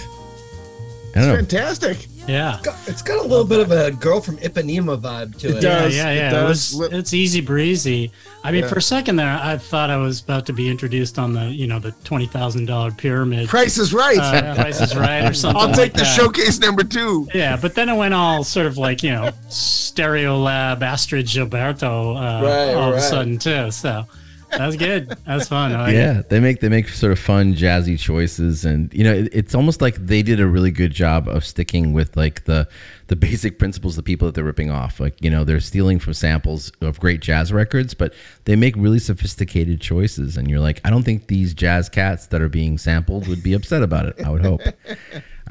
I 1.13 1.19
don't 1.19 1.27
know. 1.27 1.35
Fantastic. 1.35 2.07
Yeah. 2.29 2.61
It's 2.87 3.01
got 3.01 3.17
a 3.17 3.27
little 3.27 3.43
bit 3.43 3.59
of 3.59 3.71
a 3.71 3.91
girl 3.91 4.21
from 4.21 4.37
Ipanema 4.37 5.01
vibe 5.01 5.37
to 5.39 5.49
it. 5.49 5.55
Yeah, 5.55 5.59
does, 5.59 5.97
yeah, 5.97 6.09
it 6.11 6.15
yeah. 6.15 6.27
It, 6.29 6.31
does. 6.31 6.73
was, 6.73 6.93
it's 6.93 7.13
easy 7.13 7.41
breezy. 7.41 8.13
I 8.41 8.53
mean, 8.53 8.61
Yeah. 8.61 8.69
for 8.69 8.77
a 8.77 8.81
second 8.81 9.17
there, 9.17 9.37
I 9.43 9.57
thought 9.57 9.89
I 9.89 9.97
was 9.97 10.21
about 10.21 10.45
to 10.45 10.53
be 10.53 10.69
introduced 10.69 11.19
on 11.19 11.33
the, 11.33 11.47
you 11.47 11.67
know, 11.67 11.77
the 11.77 11.91
twenty 12.05 12.25
thousand 12.27 12.67
dollar 12.67 12.91
pyramid. 12.91 13.49
Price 13.49 13.77
is 13.77 13.93
right. 13.93 14.17
uh, 14.17 14.55
Price 14.61 14.79
is 14.79 14.95
Right 14.95 15.29
or 15.29 15.33
something. 15.33 15.61
I'll 15.61 15.67
take 15.73 15.77
like 15.77 15.93
the 15.93 16.03
that. 16.03 16.15
showcase 16.15 16.57
number 16.59 16.85
two. 16.85 17.27
Yeah, 17.33 17.57
but 17.57 17.75
then 17.75 17.89
it 17.89 17.97
went 17.97 18.13
all 18.13 18.45
sort 18.45 18.65
of 18.65 18.77
like 18.77 19.03
you 19.03 19.11
know, 19.11 19.31
Stereo 19.49 20.37
Lab, 20.37 20.79
Astrud 20.79 21.23
Gilberto, 21.25 22.15
uh, 22.15 22.45
Right, 22.45 22.75
all 22.75 22.91
of 22.91 22.95
a 22.95 23.01
sudden 23.01 23.37
too. 23.37 23.71
So 23.71 24.05
that 24.51 24.65
was 24.65 24.75
good. 24.75 25.09
That's 25.25 25.47
fun. 25.47 25.73
I 25.73 25.81
like 25.81 25.93
it. 25.93 25.97
yeah, 25.97 26.21
they 26.27 26.39
make 26.39 26.59
they 26.59 26.69
make 26.69 26.89
sort 26.89 27.11
of 27.11 27.19
fun 27.19 27.53
jazzy 27.53 27.97
choices, 27.99 28.65
and 28.65 28.93
you 28.93 29.03
know, 29.03 29.13
it, 29.13 29.29
it's 29.33 29.55
almost 29.55 29.81
like 29.81 29.95
they 29.95 30.21
did 30.21 30.39
a 30.39 30.47
really 30.47 30.71
good 30.71 30.91
job 30.91 31.27
of 31.27 31.45
sticking 31.45 31.93
with 31.93 32.15
like 32.17 32.45
the 32.45 32.67
the 33.07 33.15
basic 33.15 33.57
principles 33.59 33.97
of 33.97 34.03
the 34.03 34.07
people 34.07 34.27
that 34.27 34.35
they're 34.35 34.43
ripping 34.43 34.71
off. 34.71 34.99
Like 34.99 35.21
you 35.23 35.29
know, 35.29 35.43
they're 35.43 35.59
stealing 35.59 35.99
from 35.99 36.13
samples 36.13 36.71
of 36.81 36.99
great 36.99 37.21
jazz 37.21 37.51
records, 37.53 37.93
but 37.93 38.13
they 38.45 38.55
make 38.55 38.75
really 38.75 38.99
sophisticated 38.99 39.81
choices, 39.81 40.37
and 40.37 40.49
you're 40.49 40.59
like, 40.59 40.81
I 40.83 40.89
don't 40.89 41.03
think 41.03 41.27
these 41.27 41.53
jazz 41.53 41.89
cats 41.89 42.27
that 42.27 42.41
are 42.41 42.49
being 42.49 42.77
sampled 42.77 43.27
would 43.27 43.43
be 43.43 43.53
upset 43.53 43.83
about 43.83 44.05
it. 44.07 44.15
I 44.25 44.29
would 44.29 44.41
hope. 44.43 44.61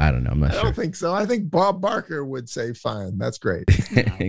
I 0.00 0.12
don't 0.12 0.22
know. 0.22 0.30
I'm 0.30 0.38
not 0.38 0.52
sure. 0.52 0.58
I 0.58 0.62
sure. 0.62 0.70
don't 0.70 0.76
think 0.76 0.94
so. 0.94 1.12
I 1.12 1.26
think 1.26 1.50
Bob 1.50 1.80
Barker 1.80 2.24
would 2.24 2.48
say, 2.48 2.72
"Fine, 2.72 3.18
that's 3.18 3.38
great." 3.38 3.64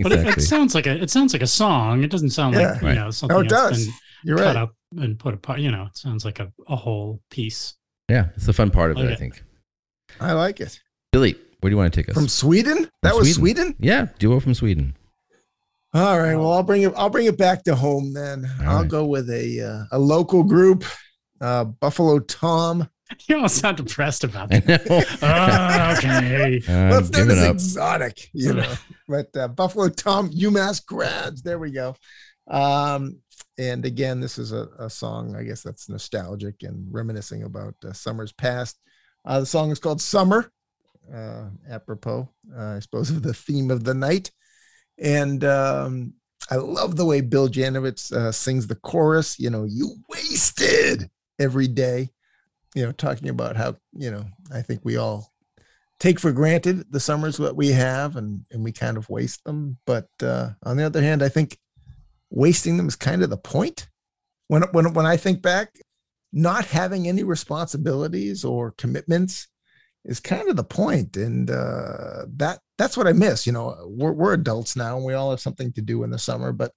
But 0.02 0.12
it, 0.12 0.38
it 0.38 0.40
sounds 0.42 0.74
like 0.74 0.86
a 0.86 1.00
it 1.00 1.10
sounds 1.10 1.32
like 1.32 1.42
a 1.42 1.46
song. 1.46 2.02
It 2.02 2.10
doesn't 2.10 2.30
sound 2.30 2.56
like 2.56 2.82
Yeah. 2.82 2.88
you 2.88 2.94
know 2.96 3.10
something 3.12 3.34
No, 3.36 3.40
it 3.42 3.48
that's 3.48 3.70
does. 3.70 3.84
been 3.86 3.94
You're 4.24 4.38
cut 4.38 4.46
right. 4.46 4.56
up 4.56 4.74
and 4.96 5.18
put 5.18 5.34
apart. 5.34 5.60
You 5.60 5.70
know, 5.70 5.84
it 5.84 5.96
sounds 5.96 6.24
like 6.24 6.40
a, 6.40 6.52
a 6.68 6.76
whole 6.76 7.20
piece. 7.30 7.74
Yeah, 8.08 8.28
it's 8.36 8.46
the 8.46 8.52
fun 8.52 8.70
part 8.70 8.90
of 8.90 8.98
it. 8.98 9.10
I 9.10 9.14
think. 9.14 9.42
I 10.20 10.32
like 10.32 10.60
it. 10.60 10.80
Billy, 11.12 11.36
where 11.60 11.70
do 11.70 11.74
you 11.74 11.76
want 11.76 11.92
to 11.92 12.00
take 12.00 12.08
us? 12.08 12.14
From 12.14 12.28
Sweden? 12.28 12.88
That 13.02 13.14
was 13.14 13.34
Sweden. 13.34 13.66
Sweden. 13.66 13.76
yeah, 13.78 14.06
duo 14.18 14.40
from 14.40 14.54
Sweden. 14.54 14.96
All 15.92 16.18
right. 16.20 16.36
Well, 16.36 16.52
I'll 16.52 16.62
bring 16.62 16.82
it. 16.82 16.92
I'll 16.96 17.10
bring 17.10 17.26
it 17.26 17.36
back 17.36 17.64
to 17.64 17.74
home 17.74 18.12
then. 18.12 18.48
All 18.60 18.68
I'll 18.68 18.80
right. 18.82 18.88
go 18.88 19.04
with 19.06 19.28
a 19.30 19.60
uh, 19.60 19.96
a 19.96 19.98
local 19.98 20.42
group, 20.44 20.84
uh, 21.40 21.64
Buffalo 21.64 22.18
Tom. 22.20 22.88
You 23.26 23.34
almost 23.34 23.56
sound 23.56 23.76
depressed 23.76 24.22
about 24.22 24.54
I 24.54 24.60
that. 24.60 24.86
Oh, 24.88 25.98
okay. 25.98 26.62
I'm 26.68 26.90
Let's 26.90 27.10
do 27.10 27.18
giving 27.18 27.34
this 27.34 27.44
up. 27.44 27.54
exotic, 27.56 28.30
you 28.32 28.54
know. 28.54 28.72
but 29.08 29.36
uh, 29.36 29.48
Buffalo 29.48 29.88
Tom, 29.88 30.30
UMass 30.30 30.86
grads. 30.86 31.42
There 31.42 31.58
we 31.58 31.72
go. 31.72 31.96
Um, 32.48 33.18
and 33.60 33.84
again, 33.84 34.20
this 34.20 34.38
is 34.38 34.52
a, 34.52 34.68
a 34.78 34.88
song, 34.88 35.36
I 35.36 35.42
guess 35.42 35.62
that's 35.62 35.90
nostalgic 35.90 36.62
and 36.62 36.86
reminiscing 36.90 37.42
about 37.42 37.74
uh, 37.84 37.92
summers 37.92 38.32
past. 38.32 38.78
Uh, 39.26 39.40
the 39.40 39.46
song 39.46 39.70
is 39.70 39.78
called 39.78 40.00
Summer, 40.00 40.50
uh, 41.14 41.44
apropos, 41.68 42.26
uh, 42.56 42.76
I 42.76 42.78
suppose, 42.78 43.10
of 43.10 43.22
the 43.22 43.34
theme 43.34 43.70
of 43.70 43.84
the 43.84 43.92
night. 43.92 44.30
And 44.98 45.44
um, 45.44 46.14
I 46.50 46.56
love 46.56 46.96
the 46.96 47.04
way 47.04 47.20
Bill 47.20 47.50
Janovitz 47.50 48.10
uh, 48.12 48.32
sings 48.32 48.66
the 48.66 48.76
chorus, 48.76 49.38
you 49.38 49.50
know, 49.50 49.64
you 49.64 49.94
wasted 50.08 51.10
every 51.38 51.68
day, 51.68 52.08
you 52.74 52.86
know, 52.86 52.92
talking 52.92 53.28
about 53.28 53.56
how, 53.56 53.76
you 53.92 54.10
know, 54.10 54.24
I 54.50 54.62
think 54.62 54.80
we 54.84 54.96
all 54.96 55.34
take 55.98 56.18
for 56.18 56.32
granted 56.32 56.90
the 56.90 57.00
summers 57.00 57.36
that 57.36 57.56
we 57.56 57.68
have 57.72 58.16
and, 58.16 58.46
and 58.52 58.64
we 58.64 58.72
kind 58.72 58.96
of 58.96 59.10
waste 59.10 59.44
them. 59.44 59.76
But 59.84 60.08
uh, 60.22 60.52
on 60.62 60.78
the 60.78 60.84
other 60.84 61.02
hand, 61.02 61.22
I 61.22 61.28
think 61.28 61.58
wasting 62.30 62.76
them 62.76 62.88
is 62.88 62.96
kind 62.96 63.22
of 63.22 63.30
the 63.30 63.36
point. 63.36 63.88
When, 64.48 64.62
when, 64.72 64.94
when 64.94 65.06
I 65.06 65.16
think 65.16 65.42
back, 65.42 65.74
not 66.32 66.64
having 66.64 67.08
any 67.08 67.24
responsibilities 67.24 68.44
or 68.44 68.72
commitments 68.72 69.48
is 70.04 70.20
kind 70.20 70.48
of 70.48 70.56
the 70.56 70.64
point. 70.64 71.16
And 71.16 71.50
uh, 71.50 72.26
that 72.36 72.60
that's 72.78 72.96
what 72.96 73.06
I 73.06 73.12
miss. 73.12 73.46
You 73.46 73.52
know, 73.52 73.76
we're, 73.86 74.12
we're 74.12 74.32
adults 74.34 74.76
now 74.76 74.96
and 74.96 75.04
we 75.04 75.14
all 75.14 75.30
have 75.30 75.40
something 75.40 75.72
to 75.72 75.82
do 75.82 76.02
in 76.04 76.10
the 76.10 76.18
summer. 76.18 76.52
But 76.52 76.72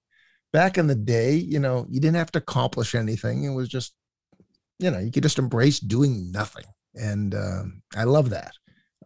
back 0.52 0.76
in 0.76 0.86
the 0.86 0.94
day, 0.94 1.34
you 1.34 1.58
know, 1.58 1.86
you 1.88 2.00
didn't 2.00 2.16
have 2.16 2.32
to 2.32 2.38
accomplish 2.38 2.94
anything. 2.94 3.44
It 3.44 3.54
was 3.54 3.68
just, 3.68 3.94
you 4.78 4.90
know, 4.90 4.98
you 4.98 5.10
could 5.10 5.22
just 5.22 5.38
embrace 5.38 5.80
doing 5.80 6.30
nothing. 6.30 6.66
And 6.94 7.34
um, 7.34 7.82
I 7.96 8.04
love 8.04 8.30
that. 8.30 8.52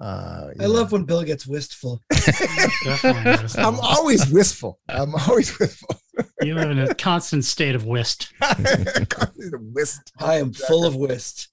Uh, 0.01 0.49
I 0.61 0.63
know. 0.63 0.71
love 0.71 0.93
when 0.93 1.05
Bill 1.05 1.23
gets 1.25 1.47
wistful. 1.47 2.03
Definitely. 2.11 3.49
I'm 3.63 3.81
always 3.81 4.31
wistful. 4.31 4.79
I'm 4.89 5.15
always 5.15 5.59
wistful. 5.59 6.01
You 6.43 6.55
live 6.55 6.71
in 6.71 6.79
a 6.79 6.95
constant 6.95 7.45
state 7.45 7.75
of 7.75 7.85
whist. 7.85 8.33
Wist. 9.53 10.13
I 10.19 10.37
am 10.37 10.53
full 10.53 10.85
of 10.85 10.97
whist. 10.97 11.49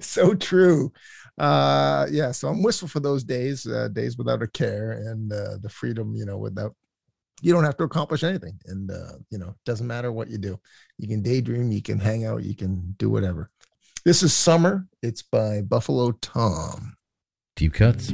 so 0.00 0.34
true. 0.34 0.92
Uh, 1.38 2.06
yeah, 2.10 2.30
so 2.30 2.48
I'm 2.48 2.62
wistful 2.62 2.88
for 2.88 3.00
those 3.00 3.24
days, 3.24 3.66
uh, 3.66 3.88
days 3.88 4.16
without 4.16 4.42
a 4.42 4.46
care 4.46 4.92
and 4.92 5.32
uh, 5.32 5.58
the 5.60 5.68
freedom, 5.68 6.14
you 6.14 6.24
know, 6.24 6.38
without 6.38 6.74
you 7.42 7.52
don't 7.52 7.64
have 7.64 7.76
to 7.76 7.84
accomplish 7.84 8.22
anything. 8.22 8.58
And 8.66 8.90
uh, 8.90 9.14
you 9.30 9.38
know, 9.38 9.54
doesn't 9.64 9.86
matter 9.86 10.12
what 10.12 10.30
you 10.30 10.38
do. 10.38 10.58
You 10.98 11.08
can 11.08 11.22
daydream, 11.22 11.72
you 11.72 11.82
can 11.82 11.98
hang 11.98 12.24
out, 12.24 12.44
you 12.44 12.54
can 12.54 12.94
do 12.98 13.10
whatever. 13.10 13.50
This 14.04 14.22
is 14.22 14.34
Summer. 14.34 14.86
It's 15.02 15.22
by 15.22 15.62
Buffalo 15.62 16.12
Tom. 16.12 16.92
Deep 17.56 17.72
cuts. 17.72 18.12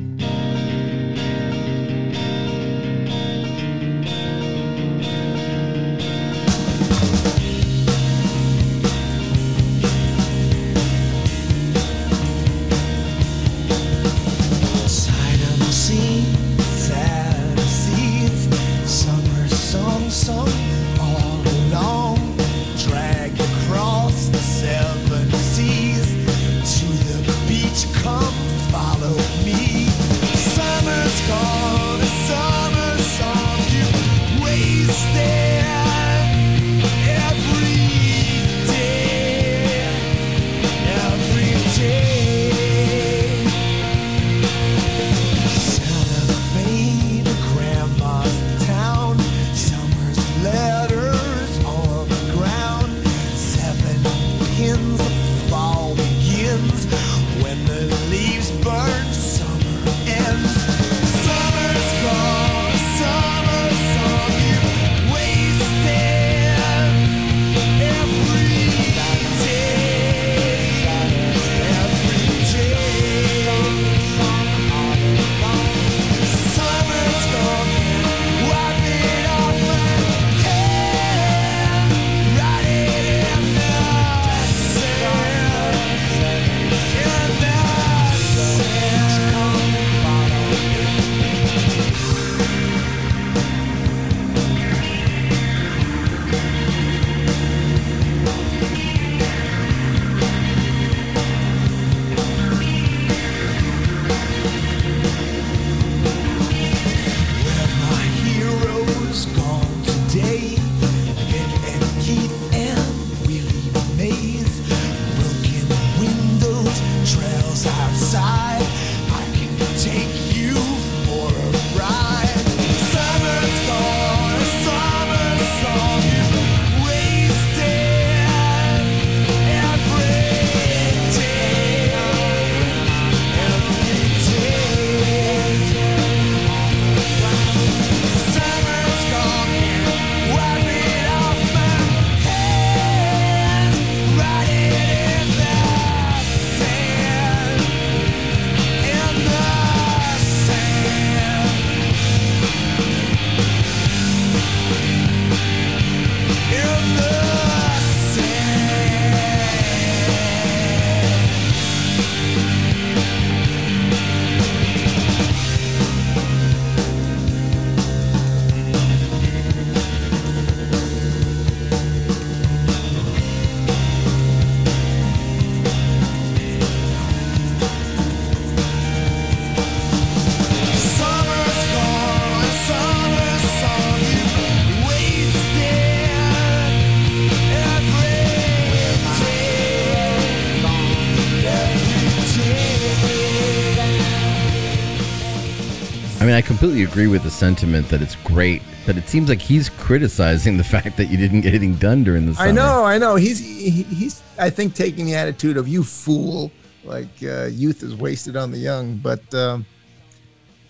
Completely 196.60 196.84
agree 196.84 197.06
with 197.06 197.22
the 197.22 197.30
sentiment 197.30 197.88
that 197.88 198.02
it's 198.02 198.16
great, 198.16 198.60
but 198.84 198.94
it 198.94 199.08
seems 199.08 199.30
like 199.30 199.40
he's 199.40 199.70
criticizing 199.70 200.58
the 200.58 200.64
fact 200.76 200.94
that 200.94 201.06
you 201.06 201.16
didn't 201.16 201.40
get 201.40 201.54
anything 201.54 201.74
done 201.76 202.04
during 202.04 202.26
the 202.26 202.34
summer. 202.34 202.50
I 202.50 202.52
know, 202.52 202.84
I 202.84 202.98
know. 202.98 203.16
He's 203.16 203.38
he, 203.38 203.82
he's 203.84 204.22
I 204.38 204.50
think 204.50 204.74
taking 204.74 205.06
the 205.06 205.14
attitude 205.14 205.56
of 205.56 205.66
you 205.66 205.82
fool, 205.82 206.52
like 206.84 207.08
uh, 207.22 207.46
youth 207.46 207.82
is 207.82 207.96
wasted 207.96 208.36
on 208.36 208.50
the 208.50 208.58
young. 208.58 208.98
But 208.98 209.34
um, 209.34 209.64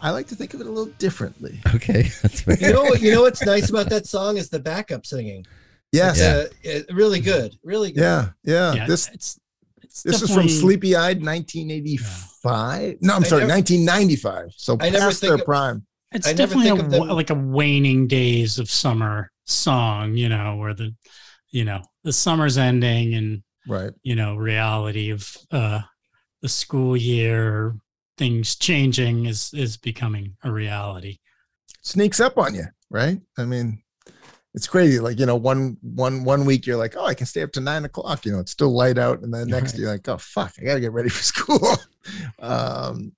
I 0.01 0.13
like 0.13 0.29
to 0.29 0.37
think 0.37 0.55
of 0.55 0.61
it 0.61 0.69
a 0.69 0.71
little 0.71 0.93
differently. 0.99 1.61
Okay, 1.75 2.03
that's 2.23 2.43
fair. 2.43 2.57
You 2.61 2.73
know 2.73 2.85
what? 2.85 3.01
You 3.01 3.13
know 3.13 3.23
what's 3.23 3.45
nice 3.45 3.69
about 3.69 3.91
that 3.91 4.07
song 4.07 4.37
is 4.37 4.49
the 4.49 4.61
backup 4.61 5.05
singing. 5.05 5.45
Yes, 5.91 6.21
Yeah. 6.21 6.73
Uh, 6.73 6.95
really 6.95 7.19
good, 7.19 7.59
really 7.65 7.91
good. 7.91 8.03
yeah, 8.03 8.29
yeah. 8.45 8.75
Yeah, 8.75 8.87
This 8.87 9.09
it's, 9.09 9.17
it's 9.17 9.40
this 10.05 10.23
is 10.23 10.33
from 10.33 10.49
Sleepy 10.49 10.95
Eyed, 10.97 11.23
1985. 11.25 12.97
No, 13.03 13.15
I'm 13.15 13.25
I 13.25 13.27
sorry, 13.27 13.41
never- 13.43 13.53
1995. 13.55 14.53
So 14.57 14.77
I 14.81 14.91
never 14.91 15.07
past 15.07 15.21
their 15.21 15.35
of- 15.35 15.45
prime. 15.45 15.87
It's 16.13 16.27
I 16.27 16.33
never 16.33 16.55
definitely 16.55 16.71
a, 16.71 16.75
of 16.85 16.91
them- 16.91 17.09
like 17.09 17.31
a 17.31 17.35
waning 17.35 18.07
days 18.09 18.59
of 18.59 18.69
summer 18.71 19.31
song, 19.45 20.17
you 20.17 20.29
know, 20.29 20.57
where 20.57 20.75
the, 20.75 20.95
you 21.51 21.65
know, 21.65 21.83
the 22.05 22.13
summer's 22.13 22.59
ending 22.59 23.15
and 23.15 23.43
Right. 23.69 23.93
you 24.03 24.17
know 24.17 24.37
reality 24.37 25.11
of 25.11 25.37
uh 25.51 25.83
the 26.41 26.49
school 26.49 26.97
year, 26.97 27.77
things 28.17 28.57
changing 28.57 29.27
is 29.27 29.53
is 29.55 29.77
becoming 29.77 30.35
a 30.43 30.51
reality. 30.51 31.19
Sneaks 31.83 32.19
up 32.21 32.39
on 32.39 32.55
you, 32.55 32.65
right? 32.89 33.21
I 33.39 33.45
mean, 33.45 33.83
it's 34.55 34.67
crazy. 34.67 34.99
Like 35.01 35.19
you 35.19 35.27
know, 35.27 35.37
one 35.37 35.77
one 35.83 36.25
one 36.25 36.45
week 36.45 36.67
you're 36.67 36.77
like, 36.77 36.97
oh, 36.97 37.05
I 37.07 37.15
can 37.15 37.27
stay 37.27 37.43
up 37.43 37.53
to 37.53 37.61
nine 37.61 37.85
o'clock. 37.85 38.25
You 38.27 38.33
know, 38.33 38.41
it's 38.41 38.53
still 38.53 38.71
light 38.75 38.99
out, 38.99 39.23
and 39.23 39.33
then 39.33 39.49
next 39.49 39.73
Right. 39.73 39.81
you're 39.81 39.91
like, 39.93 40.09
oh 40.09 40.17
fuck, 40.19 40.53
I 40.61 40.65
gotta 40.65 40.81
get 40.81 40.93
ready 40.93 41.09
for 41.09 41.23
school. 41.35 41.77
um, 42.41 43.13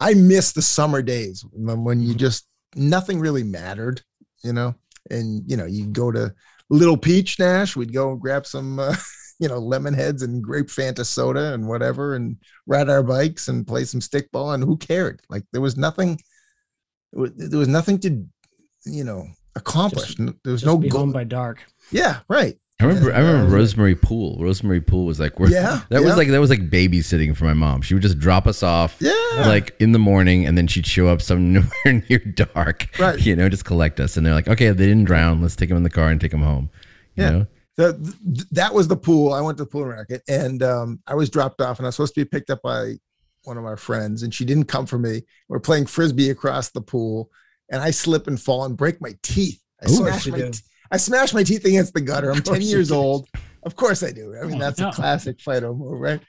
I 0.00 0.14
miss 0.14 0.52
the 0.52 0.62
summer 0.62 1.02
days 1.02 1.44
when, 1.52 1.84
when 1.84 2.00
you 2.00 2.14
just 2.14 2.46
nothing 2.76 3.18
really 3.20 3.42
mattered, 3.42 4.02
you 4.44 4.52
know, 4.52 4.74
and 5.10 5.42
you 5.50 5.56
know 5.56 5.66
you 5.66 5.86
go 5.86 6.10
to 6.10 6.32
Little 6.70 6.96
Peach 6.96 7.38
Nash, 7.38 7.76
we'd 7.76 7.92
go 7.92 8.12
and 8.12 8.20
grab 8.20 8.46
some. 8.46 8.78
Uh, 8.78 8.94
You 9.40 9.46
know, 9.46 9.60
lemon 9.60 9.94
heads 9.94 10.22
and 10.22 10.42
grape 10.42 10.66
Fanta 10.66 11.06
soda 11.06 11.54
and 11.54 11.68
whatever, 11.68 12.16
and 12.16 12.36
ride 12.66 12.88
our 12.90 13.04
bikes 13.04 13.46
and 13.46 13.64
play 13.64 13.84
some 13.84 14.00
stickball. 14.00 14.52
And 14.52 14.64
who 14.64 14.76
cared? 14.76 15.20
Like 15.30 15.44
there 15.52 15.60
was 15.60 15.76
nothing, 15.76 16.18
there 17.12 17.58
was 17.60 17.68
nothing 17.68 18.00
to, 18.00 18.26
you 18.84 19.04
know, 19.04 19.28
accomplish. 19.58 20.14
Just- 20.14 20.18
there 20.44 20.52
was 20.52 20.62
Just 20.62 20.66
no 20.66 20.78
be 20.78 20.88
goal. 20.88 21.00
home 21.00 21.12
by 21.12 21.24
dark. 21.24 21.64
Yeah, 21.90 22.20
right. 22.28 22.58
I 22.80 22.84
remember. 22.84 23.12
I 23.12 23.18
remember 23.18 23.54
Rosemary 23.56 23.96
Pool. 23.96 24.38
Rosemary 24.40 24.80
Pool 24.80 25.04
was 25.04 25.18
like, 25.18 25.40
we're, 25.40 25.48
Yeah, 25.50 25.80
that 25.88 26.00
was 26.02 26.16
like 26.16 26.28
that 26.28 26.38
was 26.40 26.48
like 26.50 26.70
babysitting 26.70 27.36
for 27.36 27.44
my 27.44 27.52
mom. 27.54 27.82
She 27.82 27.92
would 27.94 28.02
just 28.04 28.20
drop 28.20 28.46
us 28.46 28.62
off, 28.62 28.96
Yeah. 29.00 29.12
like 29.46 29.74
in 29.80 29.90
the 29.92 29.98
morning, 29.98 30.46
and 30.46 30.56
then 30.56 30.68
she'd 30.68 30.86
show 30.86 31.08
up 31.08 31.20
somewhere 31.20 31.64
near 32.08 32.18
dark, 32.18 32.88
Right. 32.98 33.18
You 33.20 33.34
know, 33.34 33.48
just 33.48 33.64
collect 33.64 33.98
us. 33.98 34.16
And 34.16 34.24
they're 34.24 34.34
like, 34.34 34.46
okay, 34.46 34.68
they 34.70 34.86
didn't 34.86 35.04
drown. 35.06 35.42
Let's 35.42 35.56
take 35.56 35.68
them 35.70 35.76
in 35.76 35.82
the 35.82 35.90
car 35.90 36.08
and 36.08 36.20
take 36.20 36.30
them 36.30 36.42
home. 36.42 36.70
You 37.16 37.24
Yeah. 37.24 37.30
know, 37.30 37.46
The, 37.76 37.92
th- 37.94 38.48
that 38.52 38.72
was 38.72 38.86
the 38.86 38.96
pool. 38.96 39.32
I 39.32 39.40
went 39.40 39.58
to 39.58 39.64
the 39.64 39.70
pool 39.70 39.84
racket 39.84 40.22
and 40.28 40.62
um, 40.62 41.00
I 41.08 41.14
was 41.16 41.30
dropped 41.30 41.60
off 41.60 41.78
and 41.80 41.86
I 41.86 41.88
was 41.88 41.96
supposed 41.96 42.14
to 42.14 42.20
be 42.20 42.26
picked 42.26 42.50
up 42.50 42.62
by 42.62 42.94
one 43.42 43.58
of 43.58 43.64
our 43.64 43.76
friends 43.76 44.22
and 44.22 44.32
she 44.32 44.44
didn't 44.44 44.66
come 44.66 44.86
for 44.86 44.98
me. 44.98 45.22
We're 45.48 45.58
playing 45.58 45.86
frisbee 45.86 46.30
across 46.30 46.70
the 46.70 46.80
pool 46.80 47.28
and 47.70 47.82
I 47.82 47.90
slip 47.90 48.26
and 48.26 48.40
fall 48.40 48.64
and 48.64 48.76
break 48.76 49.00
my 49.00 49.14
teeth. 49.22 49.60
I 49.82 49.86
Ooh. 49.90 49.94
smashed 49.94 50.26
you 50.26 50.32
my 50.32 50.38
do. 50.38 50.50
t- 50.50 50.60
I 50.90 50.96
smashed 50.96 51.34
my 51.34 51.42
teeth 51.42 51.64
against 51.64 51.92
the 51.94 52.00
gutter. 52.00 52.30
I'm 52.30 52.42
10 52.42 52.62
years 52.62 52.90
old. 52.90 53.28
Of 53.64 53.76
course 53.76 54.02
I 54.02 54.10
do. 54.10 54.34
I 54.40 54.46
mean, 54.46 54.56
Oh, 54.56 54.58
that's 54.58 54.78
no. 54.80 54.88
a 54.88 54.92
classic 54.92 55.40
Fido 55.40 55.74
move, 55.74 56.00
right? 56.00 56.20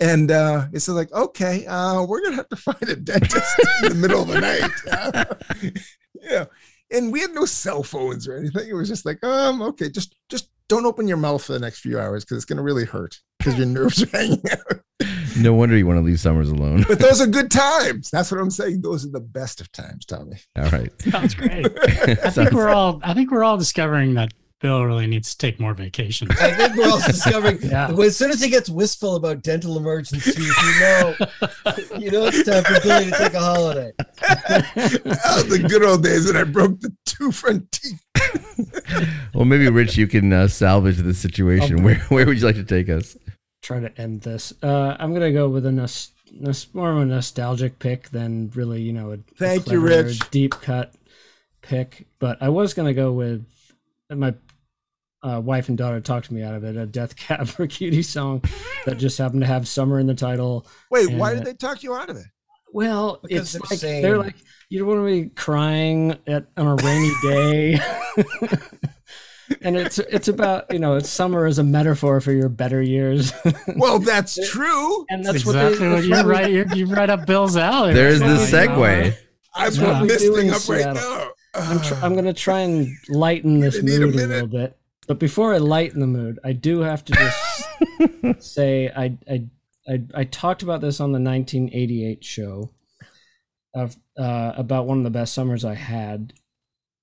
And 0.00 0.30
uh, 0.30 0.66
it's 0.72 0.88
like, 0.88 1.12
okay, 1.12 1.66
uh, 1.66 2.02
we're 2.04 2.22
gonna 2.22 2.36
have 2.36 2.48
to 2.50 2.56
find 2.56 2.82
a 2.82 2.96
dentist 2.96 3.58
in 3.82 3.88
the 3.90 3.94
middle 3.94 4.22
of 4.22 4.28
the 4.28 4.40
night. 4.40 5.72
yeah. 6.22 6.44
And 6.90 7.12
we 7.12 7.20
had 7.20 7.32
no 7.32 7.44
cell 7.44 7.82
phones 7.82 8.28
or 8.28 8.36
anything. 8.36 8.68
It 8.68 8.74
was 8.74 8.88
just 8.88 9.04
like, 9.06 9.22
um, 9.24 9.60
okay, 9.62 9.90
just 9.90 10.14
just 10.28 10.48
don't 10.68 10.86
open 10.86 11.06
your 11.08 11.16
mouth 11.16 11.44
for 11.44 11.52
the 11.52 11.58
next 11.58 11.80
few 11.80 11.98
hours 11.98 12.24
because 12.24 12.36
it's 12.36 12.44
gonna 12.44 12.62
really 12.62 12.84
hurt 12.84 13.18
because 13.38 13.56
your 13.56 13.66
nerves 13.66 14.02
are 14.02 14.06
hanging 14.16 14.42
out. 14.50 14.80
no 15.38 15.54
wonder 15.54 15.76
you 15.76 15.86
want 15.86 15.98
to 15.98 16.02
leave 16.02 16.18
summers 16.20 16.48
alone. 16.50 16.84
But 16.88 16.98
those 16.98 17.20
are 17.20 17.26
good 17.26 17.50
times. 17.52 18.10
That's 18.10 18.30
what 18.30 18.40
I'm 18.40 18.50
saying. 18.50 18.82
Those 18.82 19.04
are 19.04 19.10
the 19.10 19.20
best 19.20 19.60
of 19.60 19.70
times, 19.72 20.04
Tommy. 20.06 20.38
All 20.56 20.70
right. 20.70 20.90
Sounds 21.02 21.34
great. 21.34 21.66
I 22.24 22.30
think 22.30 22.52
we're 22.52 22.70
all 22.70 23.00
I 23.04 23.14
think 23.14 23.30
we're 23.30 23.44
all 23.44 23.56
discovering 23.58 24.14
that 24.14 24.32
Bill 24.60 24.84
really 24.84 25.06
needs 25.06 25.34
to 25.34 25.38
take 25.38 25.60
more 25.60 25.74
vacations. 25.74 26.30
I 26.40 26.50
think 26.52 26.76
we're 26.76 26.88
all 26.88 26.98
discovering 27.00 27.58
Yeah. 27.62 27.90
as 27.90 28.16
soon 28.16 28.30
as 28.30 28.40
he 28.40 28.48
gets 28.48 28.70
wistful 28.70 29.16
about 29.16 29.42
dental 29.42 29.76
emergencies, 29.76 30.38
you 30.38 30.80
know, 30.80 31.14
you 31.98 32.10
know 32.10 32.24
it's 32.24 32.42
time 32.42 32.64
for 32.64 32.80
Billy 32.80 33.10
to 33.10 33.18
take 33.18 33.34
a 33.34 33.38
holiday. 33.40 33.92
oh, 35.26 35.42
the 35.42 35.66
good 35.68 35.82
old 35.84 36.02
days 36.02 36.26
when 36.26 36.36
I 36.38 36.44
broke 36.44 36.80
the 36.80 36.90
two 37.04 37.30
front 37.32 37.70
teeth. 37.70 38.02
Well, 39.34 39.44
maybe 39.44 39.68
Rich, 39.68 39.98
you 39.98 40.06
can 40.06 40.32
uh, 40.32 40.48
salvage 40.48 40.96
the 40.98 41.12
situation. 41.12 41.82
Where 41.82 41.96
where 42.08 42.24
would 42.24 42.38
you 42.38 42.46
like 42.46 42.56
to 42.56 42.64
take 42.64 42.88
us? 42.88 43.16
Try 43.62 43.80
to 43.80 44.00
end 44.00 44.22
this. 44.22 44.54
Uh, 44.62 44.96
I'm 44.98 45.12
gonna 45.12 45.32
go 45.32 45.50
with 45.50 45.66
a 45.66 45.72
nos- 45.72 46.12
nos- 46.32 46.72
more 46.72 46.92
of 46.92 46.98
a 46.98 47.04
nostalgic 47.04 47.78
pick 47.78 48.08
than 48.08 48.50
really, 48.54 48.80
you 48.80 48.94
know, 48.94 49.10
a, 49.10 49.14
a 49.14 49.18
Thank 49.36 49.68
you, 49.70 49.80
Rich. 49.80 50.30
deep 50.30 50.52
cut 50.52 50.94
pick. 51.60 52.06
But 52.18 52.38
I 52.40 52.48
was 52.48 52.72
gonna 52.72 52.94
go 52.94 53.12
with 53.12 53.44
my 54.10 54.34
uh, 55.26 55.40
wife 55.40 55.68
and 55.68 55.76
daughter 55.76 56.00
talked 56.00 56.30
me 56.30 56.42
out 56.42 56.54
of 56.54 56.64
it. 56.64 56.76
A 56.76 56.86
Death 56.86 57.16
Cab 57.16 57.48
for 57.48 57.66
Cutie 57.66 58.02
song 58.02 58.42
that 58.84 58.98
just 58.98 59.18
happened 59.18 59.40
to 59.42 59.46
have 59.46 59.66
summer 59.66 59.98
in 59.98 60.06
the 60.06 60.14
title. 60.14 60.66
Wait, 60.90 61.10
why 61.12 61.34
did 61.34 61.44
they 61.44 61.54
talk 61.54 61.82
you 61.82 61.94
out 61.94 62.10
of 62.10 62.16
it? 62.16 62.26
Well, 62.72 63.20
Because 63.22 63.54
it's 63.54 63.68
they're 63.80 63.92
like 63.92 64.02
they're 64.02 64.18
like 64.18 64.34
you 64.68 64.78
don't 64.80 64.88
want 64.88 65.00
to 65.00 65.22
be 65.24 65.28
crying 65.30 66.16
at 66.26 66.46
on 66.56 66.66
a 66.66 66.74
rainy 66.76 67.12
day. 67.22 67.80
and 69.62 69.76
it's 69.76 69.98
it's 69.98 70.28
about 70.28 70.72
you 70.72 70.78
know 70.78 70.96
it's 70.96 71.08
summer 71.08 71.46
as 71.46 71.58
a 71.58 71.62
metaphor 71.64 72.20
for 72.20 72.32
your 72.32 72.48
better 72.48 72.82
years, 72.82 73.32
Well, 73.76 73.98
that's 73.98 74.38
true. 74.50 75.06
and 75.08 75.24
That's 75.24 75.44
that's, 75.44 75.46
exactly 75.46 75.88
what, 75.88 75.94
what 75.94 76.00
they, 76.02 76.08
you're 76.08 76.26
right. 76.26 76.50
You're, 76.50 76.66
you're 76.74 76.88
right 76.88 77.08
up 77.08 77.26
Bill's 77.26 77.56
alley. 77.56 77.94
There's 77.94 78.20
the 78.20 78.26
That's 78.26 78.52
what 78.52 78.76
we 78.78 78.82
segue. 78.84 79.16
I'm 79.54 79.64
That's 79.64 79.78
what 79.78 80.02
we 80.02 80.08
this 80.08 80.22
do 80.22 80.34
thing 80.36 80.48
in 80.48 80.54
up 80.54 80.68
right 80.68 80.82
Seattle. 80.82 80.94
now. 80.94 81.30
I'm 81.54 81.80
tr- 81.80 81.94
I'm 82.02 82.14
gonna 82.14 82.34
try 82.34 82.60
and 82.60 82.88
lighten 83.08 83.60
this 83.60 83.76
Gonna 83.80 83.94
a 83.94 83.98
mood 84.00 84.14
a, 84.14 84.16
little 84.18 84.48
bit. 84.48 84.78
But 85.06 85.18
before 85.18 85.54
I 85.54 85.58
lighten 85.58 86.00
the 86.00 86.06
mood, 86.06 86.38
I 86.44 86.52
do 86.52 86.80
have 86.80 87.04
to 87.04 87.12
just 87.12 88.44
say 88.54 88.90
I, 88.94 89.16
I 89.30 89.44
I 89.88 90.02
I 90.14 90.24
talked 90.24 90.62
about 90.62 90.80
this 90.80 91.00
on 91.00 91.12
the 91.12 91.20
1988 91.20 92.24
show 92.24 92.70
of 93.74 93.96
uh, 94.18 94.52
about 94.56 94.86
one 94.86 94.98
of 94.98 95.04
the 95.04 95.10
best 95.10 95.34
summers 95.34 95.64
I 95.64 95.74
had 95.74 96.32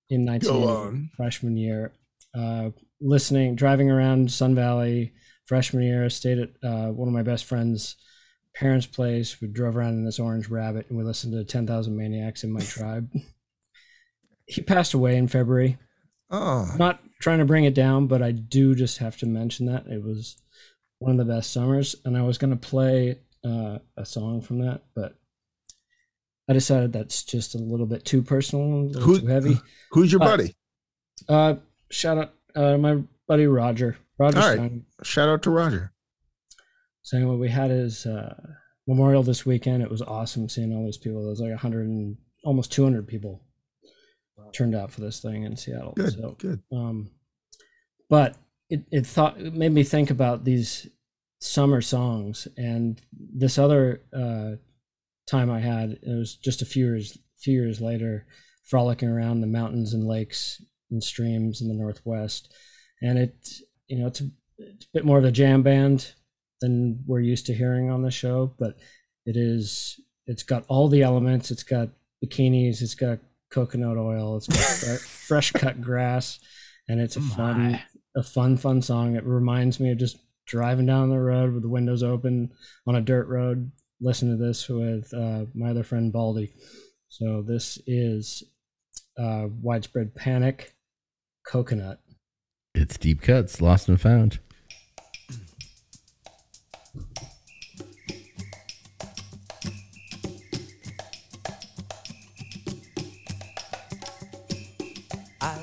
in 0.10 0.26
19 0.26 1.12
freshman 1.16 1.56
year. 1.56 1.94
Uh, 2.36 2.72
listening, 3.00 3.56
driving 3.56 3.90
around 3.92 4.32
Sun 4.32 4.56
Valley 4.56 5.14
freshman 5.46 5.84
year, 5.84 6.04
I 6.06 6.08
stayed 6.10 6.40
at 6.40 6.50
uh, 6.64 6.88
one 6.92 7.08
of 7.08 7.14
my 7.14 7.22
best 7.22 7.46
friends' 7.46 7.96
parents' 8.56 8.88
place. 8.88 9.40
We 9.40 9.48
drove 9.50 9.78
around 9.78 9.94
in 9.94 10.06
this 10.06 10.20
orange 10.20 10.50
rabbit 10.50 10.88
and 10.90 10.98
we 10.98 11.04
listened 11.04 11.34
to 11.34 11.44
10,000 11.44 11.96
Maniacs 11.96 12.44
in 12.44 12.52
My 12.52 12.60
Tribe. 12.64 13.10
he 14.48 14.62
passed 14.62 14.94
away 14.94 15.16
in 15.16 15.28
February. 15.28 15.78
Oh, 16.32 16.68
Not 16.78 17.00
trying 17.24 17.40
to 17.40 17.46
bring 17.46 17.64
it 17.64 17.74
down, 17.74 18.08
but 18.08 18.22
I 18.22 18.32
do 18.32 18.76
just 18.76 18.98
have 18.98 19.16
to 19.18 19.26
mention 19.26 19.66
that 19.68 19.88
it 19.88 20.04
was 20.04 20.36
one 21.00 21.18
of 21.18 21.26
the 21.26 21.34
best 21.34 21.52
summers, 21.54 21.96
and 22.04 22.18
I 22.18 22.22
was 22.22 22.38
going 22.38 22.52
to 22.52 22.68
play 22.68 23.20
uh, 23.46 23.80
a 23.98 24.06
song 24.06 24.42
from 24.42 24.60
that, 24.60 24.82
but 24.94 25.16
I 26.50 26.54
decided 26.54 26.92
that's 26.92 27.24
just 27.24 27.56
a 27.56 27.60
little 27.60 27.86
bit 27.86 28.04
too 28.04 28.22
personal, 28.22 28.90
Who- 29.02 29.22
too 29.22 29.28
heavy. 29.28 29.58
who's 29.92 30.12
your 30.12 30.22
Uh, 30.22 30.26
buddy? 30.26 30.56
Uh, 31.30 31.56
shout 31.90 32.18
out 32.18 32.34
uh, 32.56 32.78
my 32.78 33.02
buddy 33.28 33.48
Roger. 33.48 33.96
Roger 34.20 34.40
All 34.40 34.48
right. 34.48 34.56
Stein 34.58 34.86
Shout 35.04 35.30
out 35.30 35.44
to 35.44 35.50
Roger. 35.50 35.94
So 37.04 37.18
anyway, 37.18 37.36
we 37.38 37.50
had 37.50 37.72
his 37.72 38.06
uh, 38.06 38.36
memorial 38.86 39.24
this 39.24 39.46
weekend. 39.46 39.82
It 39.82 39.90
was 39.90 40.02
awesome 40.02 40.50
seeing 40.50 40.74
all 40.74 40.86
these 40.86 40.98
people. 40.98 41.22
There 41.22 41.30
was 41.30 41.40
like 41.40 41.50
100 41.52 41.88
and 41.88 42.18
almost 42.44 42.72
200 42.74 43.08
people 43.08 43.42
turned 44.54 44.76
out 44.76 44.92
for 44.92 45.02
this 45.02 45.20
thing 45.20 45.44
in 45.44 45.56
Seattle. 45.56 45.94
Good, 45.96 46.14
So, 46.14 46.36
good. 46.40 46.62
um, 46.72 47.12
but 48.10 48.36
it, 48.70 48.84
it 48.92 49.06
thought 49.06 49.40
it 49.40 49.54
made 49.54 49.72
me 49.72 49.84
think 49.84 50.10
about 50.10 50.44
these 50.44 50.88
summer 51.40 51.82
songs 51.82 52.48
and 52.58 53.02
this 53.12 53.58
other 53.58 54.02
uh, 54.16 54.52
time 55.30 55.50
I 55.52 55.60
had. 55.60 55.92
It 56.02 56.18
was 56.18 56.36
just 56.36 56.62
a 56.62 56.66
few 56.66 56.86
years 56.86 57.18
few 57.38 57.60
years 57.62 57.82
later, 57.82 58.26
frolicking 58.70 59.10
around 59.10 59.42
the 59.42 59.48
mountains 59.48 59.94
and 59.94 60.08
lakes 60.08 60.62
and 60.90 61.04
streams 61.04 61.62
in 61.62 61.68
the 61.68 61.74
northwest, 61.74 62.54
and 63.02 63.18
it 63.20 63.36
you 63.88 64.00
know 64.00 64.08
it's 64.08 64.22
a, 64.22 64.30
it's 64.58 64.86
a 64.86 64.90
bit 64.94 65.06
more 65.06 65.18
of 65.18 65.26
a 65.26 65.32
jam 65.32 65.62
band 65.64 66.14
than 66.62 67.04
we're 67.06 67.20
used 67.20 67.46
to 67.48 67.54
hearing 67.54 67.90
on 67.90 68.02
the 68.04 68.12
show, 68.12 68.54
but 68.58 68.78
it 69.26 69.36
is 69.36 70.00
it's 70.26 70.44
got 70.44 70.64
all 70.70 70.88
the 70.88 71.02
elements. 71.02 71.52
It's 71.52 71.64
got 71.64 71.90
bikinis. 72.24 72.82
It's 72.82 72.96
got 72.96 73.20
coconut 73.54 73.98
oil. 73.98 74.38
It's 74.38 74.48
got 74.48 75.00
fresh 75.28 75.52
cut 75.52 75.80
grass, 75.82 76.40
and 76.90 77.00
it's 77.00 77.16
a 77.16 77.22
fun 77.22 77.80
a 78.16 78.24
fun 78.24 78.58
fun 78.58 78.82
song. 78.82 79.16
It 79.16 79.24
reminds 79.24 79.80
me 79.80 79.92
of 79.92 79.98
just 79.98 80.18
driving 80.46 80.86
down 80.86 81.10
the 81.10 81.20
road 81.20 81.54
with 81.54 81.64
the 81.64 81.70
windows 81.70 82.04
open 82.04 82.52
on 82.88 82.96
a 82.96 83.02
dirt 83.02 83.28
road. 83.28 83.72
Listen 84.02 84.30
to 84.32 84.44
this 84.44 84.68
with 84.68 85.14
uh, 85.14 85.46
my 85.54 85.70
other 85.70 85.84
friend 85.84 86.12
Baldy. 86.12 86.54
So 87.10 87.44
this 87.48 87.80
is 87.88 88.44
uh, 89.18 89.46
widespread 89.62 90.16
panic, 90.16 90.76
coconut. 91.46 92.00
It's 92.76 92.98
deep 92.98 93.22
cuts, 93.22 93.62
lost 93.62 93.88
and 93.88 94.02
found. 94.02 94.40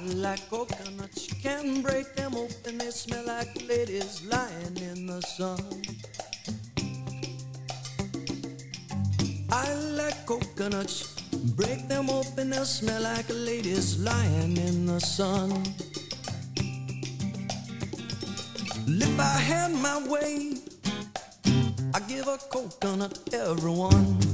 Like 0.09 0.49
coconuts, 0.49 1.29
you 1.29 1.35
can 1.43 1.83
break 1.83 2.15
them 2.15 2.35
open, 2.35 2.79
they 2.79 2.91
smell 2.91 3.25
like 3.27 3.69
ladies 3.69 4.23
lying 4.25 4.77
in 4.77 5.07
the 5.07 5.21
sun. 5.23 5.61
I 9.51 9.75
like 9.97 10.27
coconuts, 10.27 11.21
break 11.57 11.89
them 11.89 12.09
open, 12.11 12.51
they'll 12.51 12.65
smell 12.65 13.03
like 13.03 13.27
ladies 13.29 13.99
lying 13.99 14.57
in 14.57 14.87
the 14.87 15.01
sun. 15.01 15.63
If 18.87 19.21
I 19.21 19.39
had 19.39 19.73
my 19.73 20.07
way, 20.09 20.55
I 21.95 22.01
give 22.09 22.29
a 22.29 22.39
coconut 22.51 23.19
everyone. 23.33 24.30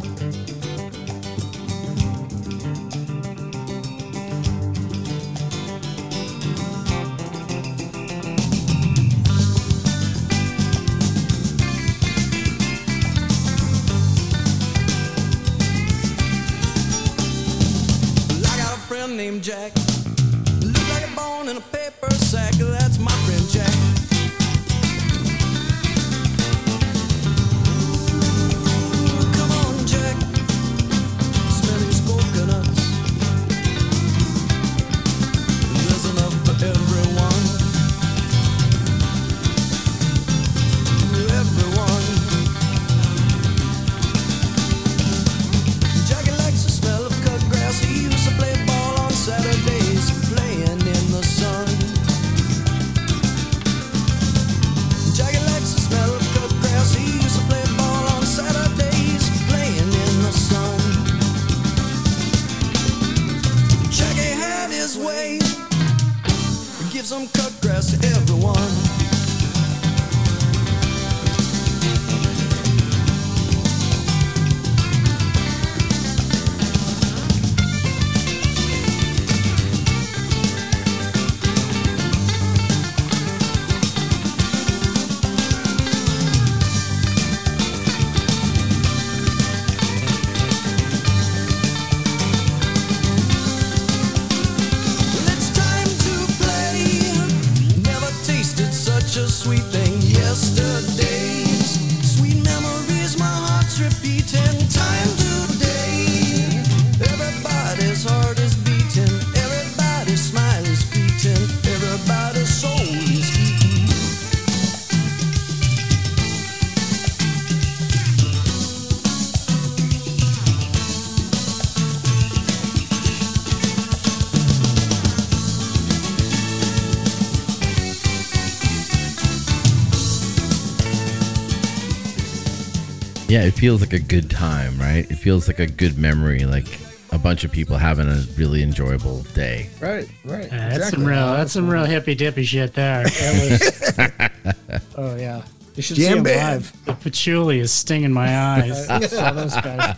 Yeah, 133.29 133.43
it 133.43 133.55
feels 133.55 133.81
like 133.81 133.93
a 133.93 133.99
good 133.99 134.31
time, 134.31 134.79
right? 134.79 135.11
It 135.11 135.17
feels 135.17 135.49
like 135.49 135.59
a 135.59 135.67
good 135.67 135.99
memory, 135.99 136.45
like 136.45 136.67
a 137.11 137.19
bunch 137.19 137.43
of 137.43 137.51
people 137.51 137.77
having 137.77 138.09
a 138.09 138.23
really 138.37 138.63
enjoyable 138.63 139.23
day. 139.35 139.69
Right, 139.81 140.09
right. 140.25 140.45
Yeah, 140.47 140.69
that's 140.79 140.91
some 140.91 141.05
real 141.05 141.33
that's 141.33 141.53
some 141.53 141.69
real 141.69 141.85
hippy 141.85 142.15
dippy 142.15 142.45
shit 142.45 142.75
there. 142.75 143.03
That 143.05 144.11
was, 144.47 144.81
oh 144.97 145.17
yeah, 145.17 145.43
you 145.75 145.83
should 145.83 145.97
see 145.97 146.05
Jam 146.05 146.19
him 146.19 146.25
band. 146.25 146.63
live. 146.63 146.85
the 146.85 146.93
patchouli 146.95 147.59
is 147.59 147.73
stinging 147.73 148.13
my 148.13 148.39
eyes. 148.39 148.89
I 148.91 149.01
saw 149.07 149.33
those 149.33 149.55
guys. 149.55 149.97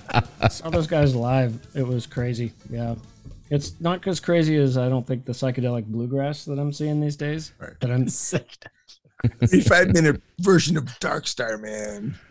saw 0.51 0.71
those 0.71 0.87
guys 0.87 1.15
live. 1.15 1.61
It 1.75 1.87
was 1.87 2.07
crazy. 2.07 2.53
Yeah, 2.71 2.95
it's 3.51 3.79
not 3.79 4.07
as 4.07 4.21
crazy 4.21 4.57
as 4.57 4.79
I 4.79 4.89
don't 4.89 5.07
think 5.07 5.27
the 5.27 5.33
psychedelic 5.33 5.85
bluegrass 5.85 6.47
that 6.47 6.59
I'm 6.59 6.73
seeing 6.73 7.01
these 7.01 7.17
days. 7.17 7.53
Right. 7.59 7.75
But 7.79 7.91
I'm 7.91 8.09
35 9.41 9.95
minute 9.95 10.23
version 10.41 10.77
of 10.77 10.99
Dark 11.01 11.27
Star, 11.27 11.59
man. 11.59 12.17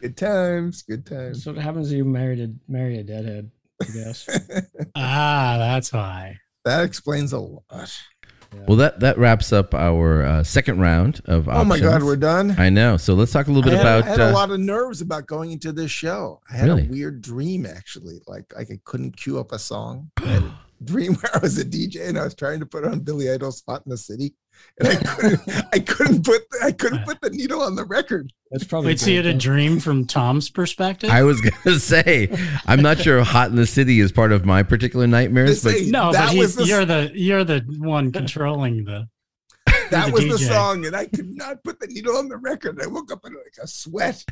good 0.00 0.16
times, 0.16 0.82
good 0.82 1.04
times. 1.06 1.42
so 1.44 1.52
what 1.52 1.62
happens 1.62 1.90
if 1.90 1.96
you 1.96 2.04
marry 2.04 2.40
a 2.42 2.48
marry 2.68 2.98
a 2.98 3.02
deadhead? 3.02 3.50
I 3.82 3.86
guess. 3.86 4.28
ah, 4.94 5.56
that's 5.58 5.92
why. 5.92 6.38
That 6.64 6.84
explains 6.84 7.32
a 7.32 7.38
lot. 7.38 7.98
Well, 8.66 8.78
that 8.78 9.00
that 9.00 9.18
wraps 9.18 9.52
up 9.52 9.74
our 9.74 10.22
uh, 10.22 10.42
second 10.42 10.80
round 10.80 11.20
of 11.26 11.48
Oh 11.48 11.64
my 11.64 11.78
God, 11.78 12.02
we're 12.02 12.16
done. 12.16 12.54
I 12.58 12.70
know. 12.70 12.96
So 12.96 13.14
let's 13.14 13.30
talk 13.30 13.46
a 13.46 13.52
little 13.52 13.70
I 13.70 13.74
bit 13.74 13.84
had, 13.84 13.86
about. 13.86 14.04
I 14.04 14.08
had 14.08 14.20
uh, 14.20 14.30
a 14.30 14.32
lot 14.32 14.50
of 14.50 14.58
nerves 14.58 15.00
about 15.02 15.26
going 15.26 15.52
into 15.52 15.70
this 15.70 15.90
show. 15.90 16.40
I 16.50 16.56
had 16.56 16.68
Really? 16.68 16.86
a 16.86 16.88
weird 16.88 17.20
dream 17.20 17.66
actually. 17.66 18.20
Like 18.26 18.52
like 18.56 18.70
I 18.70 18.78
couldn't 18.84 19.16
cue 19.16 19.38
up 19.38 19.52
a 19.52 19.58
song. 19.58 20.10
I 20.16 20.26
had 20.26 20.42
a 20.42 20.57
dream 20.84 21.14
where 21.14 21.34
I 21.34 21.38
was 21.38 21.58
a 21.58 21.64
DJ 21.64 22.08
and 22.08 22.18
I 22.18 22.24
was 22.24 22.34
trying 22.34 22.60
to 22.60 22.66
put 22.66 22.84
on 22.84 23.00
Billy 23.00 23.30
Idol's 23.30 23.62
"Hot 23.68 23.82
in 23.86 23.90
the 23.90 23.96
City," 23.96 24.34
and 24.78 24.88
I 24.88 24.94
couldn't. 24.96 25.40
I 25.72 25.78
couldn't 25.78 26.24
put. 26.24 26.42
The, 26.50 26.58
I 26.64 26.72
couldn't 26.72 27.04
put 27.04 27.20
the 27.20 27.30
needle 27.30 27.62
on 27.62 27.76
the 27.76 27.84
record. 27.84 28.32
That's 28.50 28.64
probably. 28.64 28.88
Wait, 28.92 29.00
so 29.00 29.10
you 29.10 29.16
had 29.16 29.26
a 29.26 29.34
dream 29.34 29.80
from 29.80 30.06
Tom's 30.06 30.50
perspective? 30.50 31.10
I 31.10 31.22
was 31.22 31.40
gonna 31.40 31.78
say, 31.78 32.28
I'm 32.66 32.80
not 32.82 32.98
sure. 32.98 33.22
Hot 33.22 33.50
in 33.50 33.56
the 33.56 33.66
city 33.66 34.00
is 34.00 34.12
part 34.12 34.32
of 34.32 34.44
my 34.44 34.62
particular 34.62 35.06
nightmares, 35.06 35.62
but 35.62 35.72
This- 35.72 35.88
no, 35.88 36.12
that 36.12 36.28
but 36.28 36.36
was 36.38 36.54
the- 36.56 36.64
you're 36.64 36.84
the 36.84 37.10
you're 37.14 37.44
the 37.44 37.60
one 37.78 38.12
controlling 38.12 38.84
the. 38.84 39.08
That 39.90 40.08
the 40.08 40.12
was 40.12 40.24
the 40.26 40.38
song, 40.38 40.84
and 40.84 40.94
I 40.94 41.06
could 41.06 41.34
not 41.34 41.64
put 41.64 41.80
the 41.80 41.86
needle 41.86 42.16
on 42.18 42.28
the 42.28 42.36
record. 42.36 42.78
I 42.82 42.86
woke 42.86 43.10
up 43.10 43.24
in 43.24 43.32
like 43.32 43.56
a 43.62 43.66
sweat. 43.66 44.22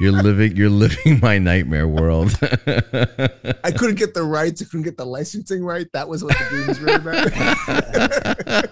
You're 0.00 0.12
living 0.12 0.56
you're 0.56 0.70
living 0.70 1.18
my 1.20 1.38
nightmare 1.38 1.88
world. 1.88 2.38
I 2.42 3.72
couldn't 3.72 3.96
get 3.96 4.14
the 4.14 4.22
rights. 4.24 4.62
I 4.62 4.66
couldn't 4.66 4.82
get 4.82 4.96
the 4.96 5.04
licensing 5.04 5.64
right. 5.64 5.88
That 5.92 6.08
was 6.08 6.22
what 6.22 6.38
the 6.38 6.44
dream 6.44 6.68
was 6.68 6.78
really 6.80 6.94
about. 6.96 8.68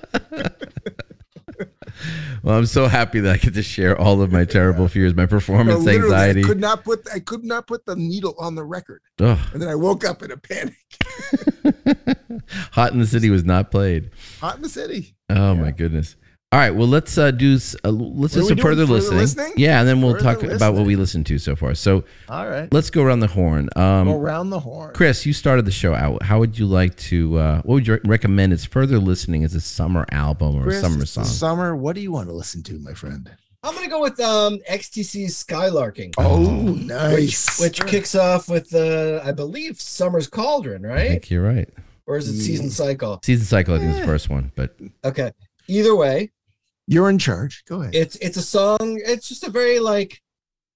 well, 2.43 2.59
I'm 2.59 2.67
so 2.67 2.87
happy 2.87 3.21
that 3.21 3.35
I 3.35 3.37
get 3.39 3.55
to 3.55 3.63
share 3.63 3.99
all 3.99 4.21
of 4.23 4.31
my 4.31 4.45
terrible 4.45 4.89
fears, 4.89 5.15
my 5.15 5.27
performance 5.27 5.85
literally, 5.85 6.05
anxiety. 6.05 6.41
I 6.41 6.45
could 6.45 6.61
not 6.61 6.85
put. 6.85 7.07
I 7.13 7.19
could 7.19 7.45
not 7.45 7.67
put 7.67 7.85
the 7.87 7.97
needle 7.97 8.35
on 8.39 8.55
the 8.55 8.65
record, 8.65 9.03
Ugh. 9.21 9.39
and 9.53 9.61
then 9.61 9.69
I 9.69 9.75
woke 9.75 10.05
up 10.05 10.23
in 10.23 10.31
a 10.31 10.37
panic. 10.37 10.77
Hot 12.73 12.93
in 12.93 12.99
the 12.99 13.07
city 13.07 13.31
was 13.31 13.45
not 13.45 13.71
played. 13.71 14.11
Hot 14.41 14.57
in 14.57 14.63
the 14.63 14.69
city. 14.69 15.17
Oh 15.31 15.55
my 15.55 15.73
goodness. 15.73 16.17
All 16.57 16.63
right, 16.63 16.71
well 16.75 16.89
let's 16.89 17.19
uh, 17.19 17.33
do 17.33 17.53
uh, 17.85 17.91
let's 17.91 17.91
do 17.91 17.91
What 17.91 18.35
are 18.35 18.41
we 18.41 18.49
some 18.49 18.57
further 18.57 18.87
Further 18.87 18.87
listening. 18.87 19.19
listening? 19.19 19.53
Yeah, 19.59 19.79
and 19.79 19.87
then 19.87 20.01
we'll 20.01 20.15
Further 20.15 20.25
talk 20.25 20.43
about 20.43 20.73
what 20.73 20.87
we 20.87 20.97
listened 20.97 21.27
to 21.27 21.39
so 21.39 21.55
far. 21.55 21.75
So 21.75 22.05
All 22.31 22.49
right. 22.49 22.73
let's 22.73 22.89
go 22.89 23.03
around 23.03 23.21
the 23.21 23.27
horn. 23.27 23.69
Um, 23.77 24.07
Go 24.07 24.19
around 24.19 24.49
the 24.49 24.61
horn. 24.61 24.95
Chris, 24.95 25.27
you 25.27 25.35
started 25.35 25.67
the 25.67 25.71
show 25.71 25.93
out. 25.93 26.23
How 26.23 26.39
would 26.39 26.59
you 26.59 26.65
like 26.65 26.97
to? 26.97 27.37
Uh, 27.39 27.57
what 27.57 27.75
would 27.75 27.87
you 27.87 28.01
recommend 28.07 28.55
as 28.55 28.65
further 28.65 28.99
listening 28.99 29.45
as 29.45 29.55
a 29.55 29.61
summer 29.61 30.07
album 30.13 30.57
or 30.57 30.63
Chris, 30.63 30.79
a 30.79 30.81
summer 30.81 31.05
song? 31.05 31.25
Summer. 31.27 31.77
What 31.77 31.95
do 31.95 32.01
you 32.01 32.11
want 32.11 32.27
to 32.31 32.35
listen 32.35 32.63
to, 32.63 32.79
my 32.79 32.95
friend? 32.95 33.31
I'm 33.63 33.75
gonna 33.75 33.89
go 33.89 34.01
with 34.01 34.19
um 34.21 34.59
XTC's 34.67 35.45
Skylarking. 35.45 36.15
Oh, 36.17 36.73
Which, 36.73 36.87
nice. 36.87 37.61
which 37.61 37.85
kicks 37.85 38.15
off 38.15 38.49
with 38.49 38.75
uh 38.75 39.21
I 39.23 39.33
believe 39.33 39.79
Summer's 39.79 40.27
Cauldron, 40.27 40.85
right? 40.85 40.93
I 40.93 40.95
right? 40.97 41.09
think 41.11 41.31
you're 41.31 41.43
right. 41.45 41.69
Or 42.07 42.17
is 42.17 42.31
it 42.31 42.41
Season 42.41 42.71
Cycle? 42.71 43.21
Season 43.23 43.45
cycle, 43.45 43.75
I 43.75 43.79
think, 43.81 43.91
is 43.93 44.01
the 44.01 44.07
first 44.07 44.31
one, 44.31 44.53
but 44.55 44.75
Okay. 45.05 45.33
Either 45.69 45.95
way, 45.95 46.31
You're 46.87 47.11
in 47.11 47.19
charge. 47.19 47.65
Go 47.67 47.83
ahead. 47.83 47.95
it's 47.95 48.17
it's 48.17 48.37
a 48.37 48.43
song. 48.43 49.01
It's 49.05 49.29
just 49.29 49.45
a 49.45 49.51
very 49.51 49.79
like, 49.81 50.23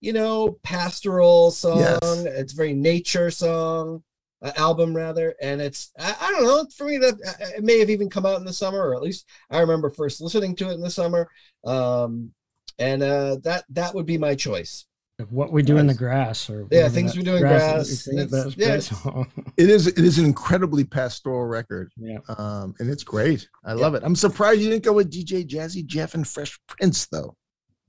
you 0.01 0.13
know, 0.13 0.59
pastoral 0.63 1.51
song. 1.51 1.79
Yes. 1.79 2.03
It's 2.03 2.53
very 2.53 2.75
nature 2.75 3.31
song, 3.31 4.03
uh, 4.43 4.53
album 4.57 4.95
rather, 4.95 5.35
and 5.41 5.61
it's 5.61 5.93
I, 5.99 6.17
I 6.21 6.31
don't 6.33 6.45
know. 6.45 6.67
For 6.77 6.87
me, 6.87 6.99
that 6.99 7.15
uh, 7.15 7.47
it 7.57 7.65
may 7.65 7.79
have 7.79 7.91
even 7.91 8.11
come 8.11 8.27
out 8.27 8.39
in 8.39 8.45
the 8.45 8.53
summer, 8.53 8.79
or 8.79 8.95
at 8.95 9.03
least 9.03 9.29
I 9.51 9.61
remember 9.61 9.91
first 9.91 10.21
listening 10.21 10.57
to 10.57 10.71
it 10.71 10.75
in 10.75 10.81
the 10.81 10.91
summer. 10.91 11.29
Um, 11.65 12.33
and 12.79 13.03
uh, 13.03 13.37
that 13.45 13.65
that 13.71 13.95
would 13.95 14.07
be 14.07 14.19
my 14.19 14.35
choice. 14.35 14.87
What 15.31 15.53
we 15.53 15.63
do 15.63 15.77
in 15.79 15.87
the 15.87 15.95
grass, 15.95 16.49
or 16.49 16.67
Yeah, 16.71 16.89
things 16.89 17.17
we 17.17 17.23
do 17.23 17.35
in 17.37 17.43
grass 17.43 17.61
grass. 17.73 17.89
is, 17.89 18.07
you 18.07 18.13
think 18.13 18.21
It's- 18.29 18.45
That's 18.45 18.57
yeah, 18.57 18.67
great 18.67 19.27
it's- 19.27 19.53
It 19.57 19.71
is. 19.71 19.87
It 19.89 19.99
is 19.99 20.19
an 20.19 20.25
incredibly 20.25 20.85
pastoral 20.85 21.45
record. 21.45 21.93
yeah. 21.97 22.19
Um, 22.29 22.75
and 22.79 22.89
it's 22.91 23.05
great. 23.05 23.49
I 23.65 23.73
love 23.75 23.95
it. 23.95 24.03
I'm 24.05 24.17
surprised 24.17 24.61
you 24.61 24.71
didn't 24.71 24.85
go 24.85 24.93
with 24.93 25.11
DJ 25.11 25.45
Jazzy 25.45 25.85
Jeff 25.85 26.15
and 26.15 26.27
Fresh 26.27 26.59
Prince 26.67 27.07
though. 27.07 27.37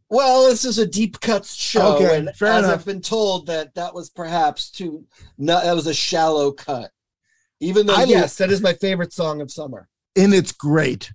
Well, 0.09 0.49
this 0.49 0.65
is 0.65 0.77
a 0.77 0.85
deep 0.85 1.21
cuts 1.21 1.53
show, 1.55 1.95
Okay, 1.95 2.17
and 2.17 2.35
fair 2.35 2.51
as 2.51 2.65
enough. 2.65 2.79
I've 2.79 2.85
been 2.85 2.99
told 3.01 3.47
that 3.47 3.73
that 3.75 3.93
was 3.93 4.09
perhaps 4.09 4.69
too 4.69 5.05
not 5.37 5.63
that 5.63 5.73
was 5.75 5.87
a 5.87 5.93
shallow 5.93 6.51
cut. 6.51 6.91
Even 7.61 7.85
though 7.85 7.95
I 7.95 8.03
yes, 8.03 8.35
that 8.37 8.49
is 8.51 8.59
my 8.61 8.73
favorite 8.73 9.13
song 9.13 9.39
of 9.39 9.51
summer. 9.51 9.87
And 10.17 10.33
it's 10.33 10.51
great. 10.51 11.13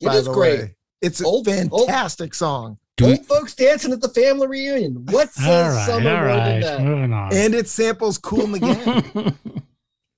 It 0.00 0.06
by 0.06 0.16
is 0.16 0.24
the 0.26 0.32
great. 0.32 0.58
way. 0.60 0.76
It's 1.00 1.20
a 1.20 1.24
Old- 1.24 1.48
old- 1.48 1.86
fantastic 1.86 2.34
song. 2.34 2.78
Do 2.96 3.06
we, 3.06 3.10
Old 3.12 3.26
folks 3.26 3.54
dancing 3.54 3.92
at 3.92 4.00
the 4.00 4.08
family 4.08 4.46
reunion. 4.46 5.04
What 5.06 5.28
All 5.28 5.44
says 5.44 5.74
right, 5.76 5.86
summer 5.86 6.28
all 6.28 6.36
than 6.44 6.60
that? 6.60 6.80
moving 6.80 7.12
on. 7.12 7.34
And 7.34 7.54
it 7.54 7.68
samples 7.68 8.18
Cool 8.18 8.46
Miguel. 8.48 9.02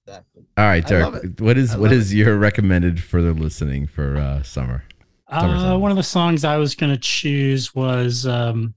Exactly. 0.07 0.45
all 0.57 0.65
right, 0.65 0.87
Derek. 0.87 1.41
What 1.41 1.57
is 1.59 1.73
I 1.75 1.79
what 1.79 1.91
love 1.91 1.99
is 1.99 2.15
your 2.15 2.37
recommended 2.39 3.03
further 3.03 3.33
listening 3.33 3.87
for 3.87 4.17
uh, 4.17 4.43
summer? 4.43 4.85
Summer 5.31 5.55
Uh, 5.55 5.61
song. 5.61 5.81
one 5.81 5.91
of 5.91 5.97
the 5.97 6.03
songs 6.03 6.45
I 6.45 6.57
was 6.57 6.75
going 6.75 6.93
to 6.93 6.99
choose 6.99 7.75
was 7.75 8.27
um, 8.27 8.75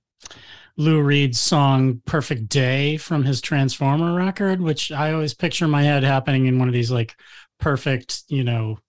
Lou 0.77 1.01
Reed's 1.01 1.39
song 1.39 2.01
"Perfect 2.05 2.49
Day" 2.49 2.97
from 2.97 3.23
his 3.23 3.41
Transformer 3.41 4.15
record, 4.15 4.59
which 4.61 4.91
I 4.91 5.13
always 5.13 5.33
picture 5.33 5.65
in 5.65 5.71
my 5.71 5.83
head 5.83 6.03
happening 6.03 6.47
in 6.47 6.57
one 6.57 6.67
of 6.67 6.73
these 6.73 6.89
like 6.89 7.15
perfect, 7.59 8.23
you 8.29 8.43
know, 8.43 8.79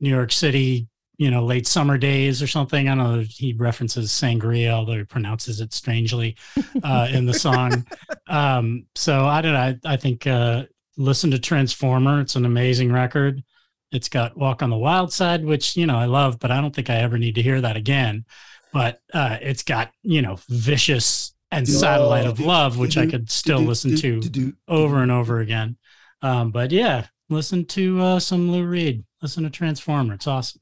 New 0.00 0.10
York 0.10 0.32
City, 0.32 0.88
you 1.16 1.30
know, 1.30 1.44
late 1.44 1.66
summer 1.66 1.96
days 1.96 2.42
or 2.42 2.46
something. 2.46 2.88
I 2.88 2.94
don't 2.94 3.18
know. 3.18 3.24
He 3.28 3.52
references 3.52 4.10
sangria, 4.10 4.70
although 4.70 4.96
he 4.98 5.04
pronounces 5.04 5.60
it 5.60 5.72
strangely 5.72 6.36
uh, 6.82 7.08
in 7.10 7.26
the 7.26 7.34
song. 7.34 7.84
Um, 8.26 8.86
so 8.94 9.26
I 9.26 9.42
don't 9.42 9.52
know. 9.52 9.58
I, 9.58 9.78
I 9.84 9.96
think 9.98 10.26
uh, 10.26 10.64
listen 10.96 11.30
to 11.32 11.38
Transformer. 11.38 12.22
It's 12.22 12.36
an 12.36 12.46
amazing 12.46 12.90
record. 12.90 13.44
It's 13.92 14.08
got 14.08 14.34
Walk 14.34 14.62
on 14.62 14.70
the 14.70 14.78
Wild 14.78 15.12
Side, 15.12 15.44
which, 15.44 15.76
you 15.76 15.86
know, 15.86 15.96
I 15.96 16.06
love, 16.06 16.40
but 16.40 16.50
I 16.50 16.62
don't 16.62 16.74
think 16.74 16.88
I 16.88 16.96
ever 16.96 17.18
need 17.18 17.34
to 17.34 17.42
hear 17.42 17.60
that 17.60 17.76
again. 17.76 18.24
But 18.72 18.98
uh, 19.12 19.36
it's 19.42 19.62
got, 19.62 19.92
you 20.02 20.22
know, 20.22 20.38
Vicious 20.48 21.34
and 21.52 21.68
Satellite 21.68 22.26
of 22.26 22.40
Love, 22.40 22.78
which 22.78 22.96
I 22.96 23.06
could 23.06 23.30
still 23.30 23.60
listen 23.60 23.94
to 23.96 24.54
over 24.66 25.02
and 25.02 25.12
over 25.12 25.40
again. 25.40 25.76
Um, 26.22 26.50
but 26.50 26.72
yeah, 26.72 27.06
listen 27.28 27.66
to 27.66 28.00
uh, 28.00 28.18
some 28.20 28.50
Lou 28.50 28.64
Reed. 28.64 29.04
Listen 29.22 29.44
to 29.44 29.50
Transformer. 29.50 30.14
It's 30.14 30.26
awesome. 30.26 30.60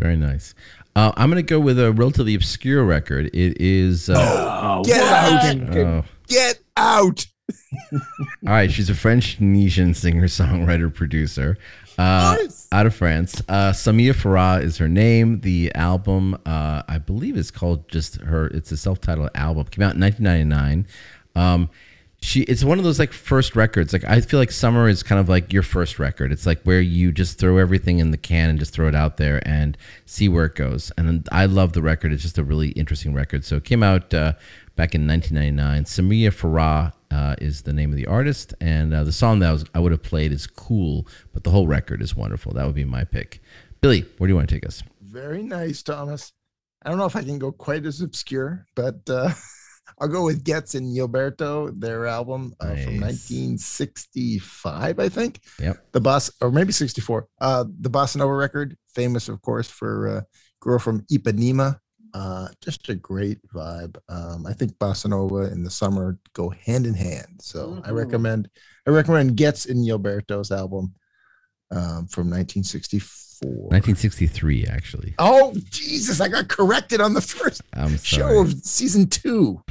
Very 0.00 0.16
nice. 0.16 0.54
Uh, 0.96 1.12
I'm 1.16 1.30
going 1.30 1.36
to 1.44 1.48
go 1.48 1.60
with 1.60 1.78
a 1.78 1.92
relatively 1.92 2.34
obscure 2.34 2.84
record. 2.84 3.26
It 3.26 3.60
is. 3.60 4.10
Uh, 4.10 4.16
Oh, 4.62 4.82
Get 4.84 5.02
out. 5.02 5.76
oh. 5.76 6.04
Get 6.26 6.58
out. 6.76 7.26
All 7.92 7.98
right, 8.44 8.70
she's 8.70 8.90
a 8.90 8.94
French 8.94 9.36
Tunisian 9.36 9.94
singer, 9.94 10.24
songwriter, 10.26 10.92
producer, 10.92 11.56
uh, 11.98 12.36
Nice. 12.40 12.68
out 12.72 12.86
of 12.86 12.94
France. 12.94 13.42
Uh, 13.48 13.70
Samia 13.72 14.12
Farah 14.14 14.62
is 14.62 14.78
her 14.78 14.88
name. 14.88 15.40
The 15.40 15.72
album, 15.74 16.34
uh, 16.46 16.82
I 16.88 16.98
believe, 16.98 17.36
is 17.36 17.50
called 17.50 17.88
just 17.88 18.16
her. 18.20 18.46
It's 18.48 18.70
a 18.72 18.76
self-titled 18.76 19.30
album. 19.34 19.64
Came 19.66 19.82
out 19.84 19.94
in 19.94 20.00
1999. 20.00 20.86
Um, 21.34 21.70
she, 22.22 22.42
it's 22.42 22.62
one 22.62 22.78
of 22.78 22.84
those 22.84 22.98
like 22.98 23.12
first 23.12 23.56
records. 23.56 23.92
Like 23.92 24.04
I 24.04 24.20
feel 24.20 24.38
like 24.38 24.50
Summer 24.50 24.88
is 24.88 25.02
kind 25.02 25.20
of 25.20 25.28
like 25.28 25.52
your 25.52 25.62
first 25.62 25.98
record. 25.98 26.32
It's 26.32 26.46
like 26.46 26.62
where 26.62 26.80
you 26.80 27.12
just 27.12 27.38
throw 27.38 27.56
everything 27.56 27.98
in 27.98 28.10
the 28.10 28.18
can 28.18 28.50
and 28.50 28.58
just 28.58 28.74
throw 28.74 28.88
it 28.88 28.94
out 28.94 29.16
there 29.16 29.46
and 29.48 29.76
see 30.04 30.28
where 30.28 30.44
it 30.44 30.54
goes. 30.54 30.92
And 30.98 31.26
I 31.32 31.46
love 31.46 31.72
the 31.72 31.82
record. 31.82 32.12
It's 32.12 32.22
just 32.22 32.38
a 32.38 32.44
really 32.44 32.70
interesting 32.70 33.14
record. 33.14 33.44
So 33.44 33.56
it 33.56 33.64
came 33.64 33.82
out 33.82 34.12
uh, 34.12 34.34
back 34.76 34.94
in 34.94 35.06
1999. 35.06 35.84
Samia 35.84 36.30
Farah 36.30 36.92
uh, 37.10 37.36
is 37.40 37.62
the 37.62 37.72
name 37.72 37.90
of 37.90 37.96
the 37.96 38.06
artist, 38.06 38.54
and 38.60 38.94
uh, 38.94 39.02
the 39.02 39.12
song 39.12 39.40
that 39.40 39.48
I, 39.48 39.52
was, 39.52 39.64
I 39.74 39.80
would 39.80 39.92
have 39.92 40.02
played 40.02 40.30
is 40.30 40.46
"Cool," 40.46 41.08
but 41.32 41.42
the 41.44 41.50
whole 41.50 41.66
record 41.66 42.02
is 42.02 42.14
wonderful. 42.14 42.52
That 42.52 42.66
would 42.66 42.74
be 42.74 42.84
my 42.84 43.04
pick. 43.04 43.40
Billy, 43.80 44.04
where 44.18 44.28
do 44.28 44.32
you 44.32 44.36
want 44.36 44.48
to 44.48 44.54
take 44.54 44.66
us? 44.66 44.82
Very 45.00 45.42
nice, 45.42 45.82
Thomas. 45.82 46.32
I 46.82 46.88
don't 46.88 46.98
know 46.98 47.06
if 47.06 47.16
I 47.16 47.22
can 47.22 47.38
go 47.38 47.50
quite 47.50 47.84
as 47.84 48.00
obscure, 48.00 48.66
but 48.74 49.08
uh, 49.08 49.30
I'll 49.98 50.08
go 50.08 50.24
with 50.24 50.44
Getz 50.44 50.74
and 50.74 50.94
Gilberto, 50.96 51.78
their 51.80 52.06
album 52.06 52.54
uh, 52.60 52.74
from 52.76 53.00
1965, 53.00 54.98
I 54.98 55.08
think. 55.08 55.40
Yep. 55.58 55.92
The 55.92 56.00
boss, 56.00 56.30
or 56.40 56.50
maybe 56.50 56.72
64. 56.72 57.26
Uh, 57.40 57.64
the 57.80 57.90
Bossa 57.90 58.16
Nova 58.16 58.32
record, 58.32 58.76
famous, 58.94 59.28
of 59.28 59.40
course, 59.42 59.68
for 59.68 60.08
uh, 60.08 60.20
Girl 60.60 60.78
from 60.78 61.02
Ipanema. 61.12 61.78
Uh, 62.12 62.48
just 62.60 62.88
a 62.88 62.94
great 62.96 63.38
vibe. 63.54 63.96
Um, 64.08 64.44
I 64.46 64.52
think 64.52 64.72
Bossa 64.78 65.08
Nova 65.08 65.42
and 65.44 65.64
the 65.64 65.70
summer 65.70 66.18
go 66.34 66.48
hand 66.50 66.84
in 66.86 66.94
hand. 66.94 67.40
So 67.40 67.80
I 67.84 67.90
Mhm. 67.90 67.94
recommend, 67.96 68.48
I 68.86 68.90
recommend 68.90 69.36
Getz 69.36 69.66
and 69.66 69.86
Gilberto's 69.86 70.50
album 70.50 70.94
um, 71.70 72.08
from 72.08 72.28
1964. 72.28 73.16
1963, 73.42 74.66
actually. 74.66 75.14
Oh 75.18 75.54
Jesus! 75.70 76.20
I 76.20 76.28
got 76.28 76.48
corrected 76.48 77.00
on 77.00 77.14
the 77.14 77.20
first 77.20 77.62
I'm 77.74 77.96
show 77.98 78.40
of 78.42 78.52
season 78.64 79.06
two. 79.08 79.62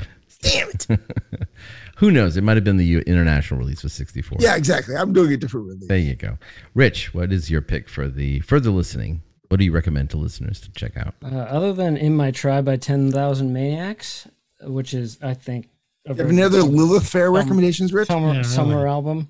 Damn 0.41 0.69
it! 0.69 0.87
Who 1.97 2.11
knows? 2.11 2.37
It 2.37 2.43
might 2.43 2.55
have 2.55 2.63
been 2.63 2.77
the 2.77 2.99
international 3.01 3.59
release 3.59 3.83
was 3.83 3.91
64. 3.93 4.37
yeah, 4.41 4.55
exactly. 4.55 4.95
I'm 4.95 5.11
doing 5.11 5.33
a 5.33 5.37
different 5.37 5.67
release. 5.67 5.87
There 5.87 5.97
you 5.97 6.15
go. 6.15 6.37
Rich, 6.73 7.13
what 7.13 7.33
is 7.33 7.51
your 7.51 7.61
pick 7.61 7.89
for 7.89 8.07
the 8.07 8.39
further 8.39 8.69
listening? 8.69 9.21
What 9.49 9.57
do 9.57 9.65
you 9.65 9.71
recommend 9.73 10.09
to 10.11 10.17
listeners 10.17 10.61
to 10.61 10.71
check 10.71 10.95
out? 10.95 11.15
Uh, 11.23 11.27
other 11.35 11.73
than 11.73 11.97
"In 11.97 12.15
My 12.15 12.31
Tribe" 12.31 12.65
by 12.65 12.77
Ten 12.77 13.11
Thousand 13.11 13.51
Maniacs, 13.51 14.27
which 14.61 14.93
is 14.93 15.17
I 15.21 15.33
think 15.33 15.67
a 16.07 16.11
You 16.13 16.21
have 16.21 16.29
any 16.29 16.41
other 16.41 16.61
Lilith 16.63 17.07
Fair 17.09 17.31
recommendations, 17.31 17.91
Rich? 17.91 18.07
summer, 18.07 18.27
Yeah, 18.27 18.31
really. 18.33 18.43
summer 18.45 18.87
album. 18.87 19.27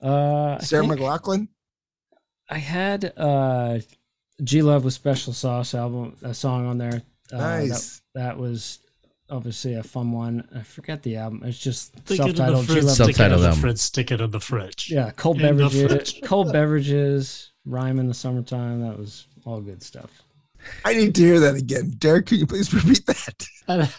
Uh, 0.00 0.58
Sarah 0.58 0.86
think 0.86 1.00
McLachlan. 1.00 1.48
I 2.48 2.58
had 2.58 3.12
uh, 3.16 3.78
G 4.42 4.62
Love 4.62 4.84
with 4.84 4.94
Special 4.94 5.32
Sauce 5.32 5.74
album 5.74 6.16
a 6.22 6.34
song 6.34 6.66
on 6.66 6.78
there. 6.78 7.02
Uh, 7.32 7.36
Nice. 7.38 8.02
That, 8.14 8.22
that 8.24 8.38
was 8.38 8.78
obviously 9.30 9.74
a 9.74 9.82
fun 9.82 10.12
one. 10.12 10.46
I 10.54 10.62
forget 10.62 11.02
the 11.02 11.16
album. 11.16 11.42
It's 11.44 11.58
just 11.58 11.96
Stick 12.06 12.20
it 12.20 12.26
in 12.26 12.34
the 12.34 12.36
self-titled 12.36 12.66
G 12.66 12.72
fridge. 12.72 12.84
Love. 12.84 12.94
Stick 12.94 13.06
it 13.06 13.08
in 13.08 13.14
Self-titled 13.16 13.42
the 13.42 13.60
fridge. 13.60 13.78
Stick 13.78 14.10
it 14.12 14.20
in 14.20 14.30
the 14.30 14.40
fridge. 14.40 14.90
Yeah, 14.90 15.10
cold 15.12 15.40
In 15.40 15.56
beverages. 15.56 16.20
Cold 16.24 16.52
beverages. 16.52 17.52
Rhyme 17.64 17.98
in 17.98 18.08
the 18.08 18.14
summertime. 18.14 18.82
That 18.82 18.98
was 18.98 19.26
all 19.44 19.60
good 19.60 19.82
stuff. 19.82 20.10
I 20.84 20.94
need 20.94 21.14
to 21.16 21.22
hear 21.22 21.40
that 21.40 21.56
again. 21.56 21.94
Derek, 21.98 22.26
can 22.26 22.38
you 22.38 22.46
please 22.46 22.72
repeat 22.74 23.04
that? 23.06 23.46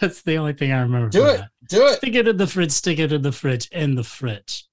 That's 0.00 0.22
the 0.22 0.36
only 0.36 0.52
thing 0.54 0.72
I 0.72 0.80
remember. 0.80 1.08
Do 1.10 1.24
it. 1.26 1.38
that. 1.38 1.50
Do 1.68 1.86
it. 1.86 1.96
Stick 1.96 2.14
it 2.14 2.28
in 2.28 2.36
the 2.36 2.46
fridge. 2.46 2.70
Stick 2.72 2.98
it 2.98 3.12
in 3.12 3.22
the 3.22 3.32
fridge. 3.32 3.68
In 3.72 3.94
the 3.96 4.04
fridge. 4.04 4.66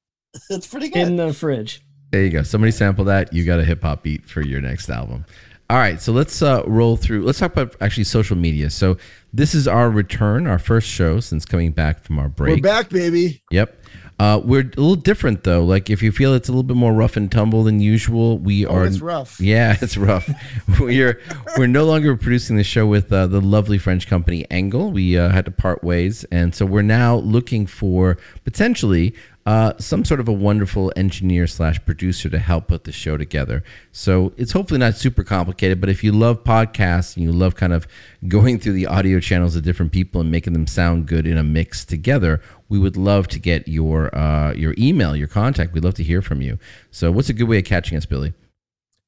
It's 0.50 0.68
pretty 0.68 0.90
good. 0.90 1.08
In 1.08 1.16
the 1.18 1.34
fridge. 1.34 1.82
There 2.12 2.24
you 2.24 2.30
go. 2.30 2.44
Somebody 2.44 2.72
sample 2.72 3.06
that. 3.06 3.32
You 3.34 3.46
got 3.46 3.60
a 3.60 3.64
hip 3.66 3.82
hop 3.84 4.04
beat 4.04 4.26
for 4.30 4.42
your 4.42 4.62
next 4.62 4.90
album. 4.90 5.26
All 5.70 5.78
right, 5.78 6.02
so 6.02 6.12
let's 6.12 6.42
uh, 6.42 6.64
roll 6.68 6.98
through. 6.98 7.24
Let's 7.24 7.40
talk 7.40 7.54
about 7.54 7.78
actually 7.80 8.04
social 8.04 8.36
media. 8.36 8.70
So 8.70 8.98
this 9.32 9.56
is 9.56 9.70
our 9.70 9.90
return, 9.90 10.46
our 10.46 10.60
first 10.60 10.90
show 10.90 11.22
since 11.22 11.46
coming 11.46 11.72
back 11.72 12.04
from 12.04 12.20
our 12.20 12.28
break. 12.28 12.58
We're 12.58 12.62
back, 12.70 12.90
baby. 12.90 13.42
Yep. 13.52 13.78
Uh, 14.20 14.40
we're 14.44 14.60
a 14.60 14.64
little 14.66 14.96
different 14.96 15.44
though. 15.46 15.64
Like 15.64 15.90
if 15.90 16.04
you 16.04 16.12
feel 16.12 16.36
it's 16.36 16.48
a 16.48 16.52
little 16.52 16.62
bit 16.62 16.76
more 16.78 16.94
rough 16.94 17.16
and 17.18 17.32
tumble 17.32 17.64
than 17.64 17.80
usual, 17.80 18.38
we 18.38 18.68
Oh, 18.68 18.76
are. 18.76 18.86
it's 18.86 19.00
rough. 19.00 19.40
Yeah, 19.40 19.78
it's 19.82 19.96
rough. 19.98 20.30
we're 20.80 21.20
we're 21.58 21.66
no 21.68 21.86
longer 21.86 22.16
producing 22.18 22.58
the 22.58 22.64
show 22.66 22.86
with 22.86 23.12
uh, 23.12 23.26
the 23.28 23.40
lovely 23.42 23.78
French 23.80 24.08
company 24.08 24.46
Angle. 24.52 24.92
We 24.92 25.18
uh, 25.18 25.30
had 25.30 25.46
to 25.46 25.52
part 25.52 25.84
ways, 25.84 26.24
and 26.32 26.54
so 26.54 26.66
we're 26.68 26.82
now 26.84 27.16
looking 27.16 27.66
for 27.66 28.18
potentially 28.44 29.16
uh, 29.46 29.74
some 29.80 30.06
sort 30.06 30.20
of 30.20 30.28
a 30.28 30.34
wonderful 30.34 30.94
engineer 30.96 31.48
slash 31.48 31.84
producer 31.84 32.30
to 32.30 32.38
help 32.38 32.68
put 32.68 32.84
the 32.84 32.92
show 32.92 33.18
together. 33.18 33.64
So 33.92 34.34
it's 34.38 34.52
hopefully 34.52 34.80
not 34.80 34.96
super 34.96 35.24
complicated, 35.24 35.82
but 35.82 35.90
if 35.90 36.04
you 36.04 36.12
love 36.12 36.44
podcasts 36.44 37.16
and 37.16 37.24
you 37.24 37.32
love 37.32 37.56
kind 37.56 37.74
of 37.74 37.88
going 38.28 38.60
through 38.60 38.74
the 38.74 38.86
audio 38.86 39.20
channels 39.20 39.56
of 39.56 39.64
different 39.64 39.92
people 39.92 40.22
and 40.22 40.30
making 40.30 40.54
them 40.54 40.68
sound 40.68 41.08
good 41.08 41.26
in 41.26 41.38
a 41.38 41.44
mix 41.44 41.84
together, 41.84 42.42
we 42.70 42.78
would 42.78 42.96
love 42.96 43.28
to 43.30 43.40
get 43.40 43.68
your 43.68 44.16
uh, 44.16 44.54
your 44.54 44.76
email, 44.78 45.16
your 45.16 45.28
contact. 45.28 45.74
We'd 45.74 45.84
love 45.84 45.96
to 45.96 46.04
hear 46.04 46.22
from 46.22 46.42
you. 46.42 46.60
So 46.92 47.12
what's 47.12 47.30
a 47.30 47.34
good 47.34 47.48
way 47.48 47.58
of 47.58 47.66
catching 47.66 47.98
us, 47.98 48.06
Billy? 48.06 48.34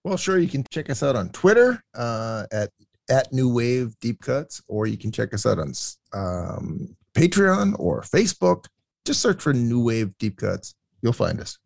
Well, 0.04 0.18
sure. 0.18 0.38
You 0.38 0.50
can 0.50 0.66
check 0.70 0.90
us 0.90 1.02
out 1.04 1.16
on 1.16 1.30
Twitter 1.30 1.82
uh, 1.94 2.46
at 2.52 2.72
at 3.10 3.32
New 3.32 3.54
Wave 3.54 3.98
Deep 4.00 4.22
Cuts, 4.22 4.62
or 4.68 4.88
you 4.88 4.98
can 4.98 5.12
check 5.12 5.34
us 5.34 5.46
out 5.46 5.60
on 5.60 5.74
um, 6.14 6.96
Patreon 7.14 7.76
or 7.80 8.02
Facebook. 8.02 8.66
Just 9.06 9.22
search 9.22 9.42
for 9.42 9.54
New 9.54 9.84
Wave 9.84 10.18
Deep 10.18 10.38
Cuts. 10.38 10.76
You'll 11.02 11.14
find 11.14 11.40
us. 11.40 11.58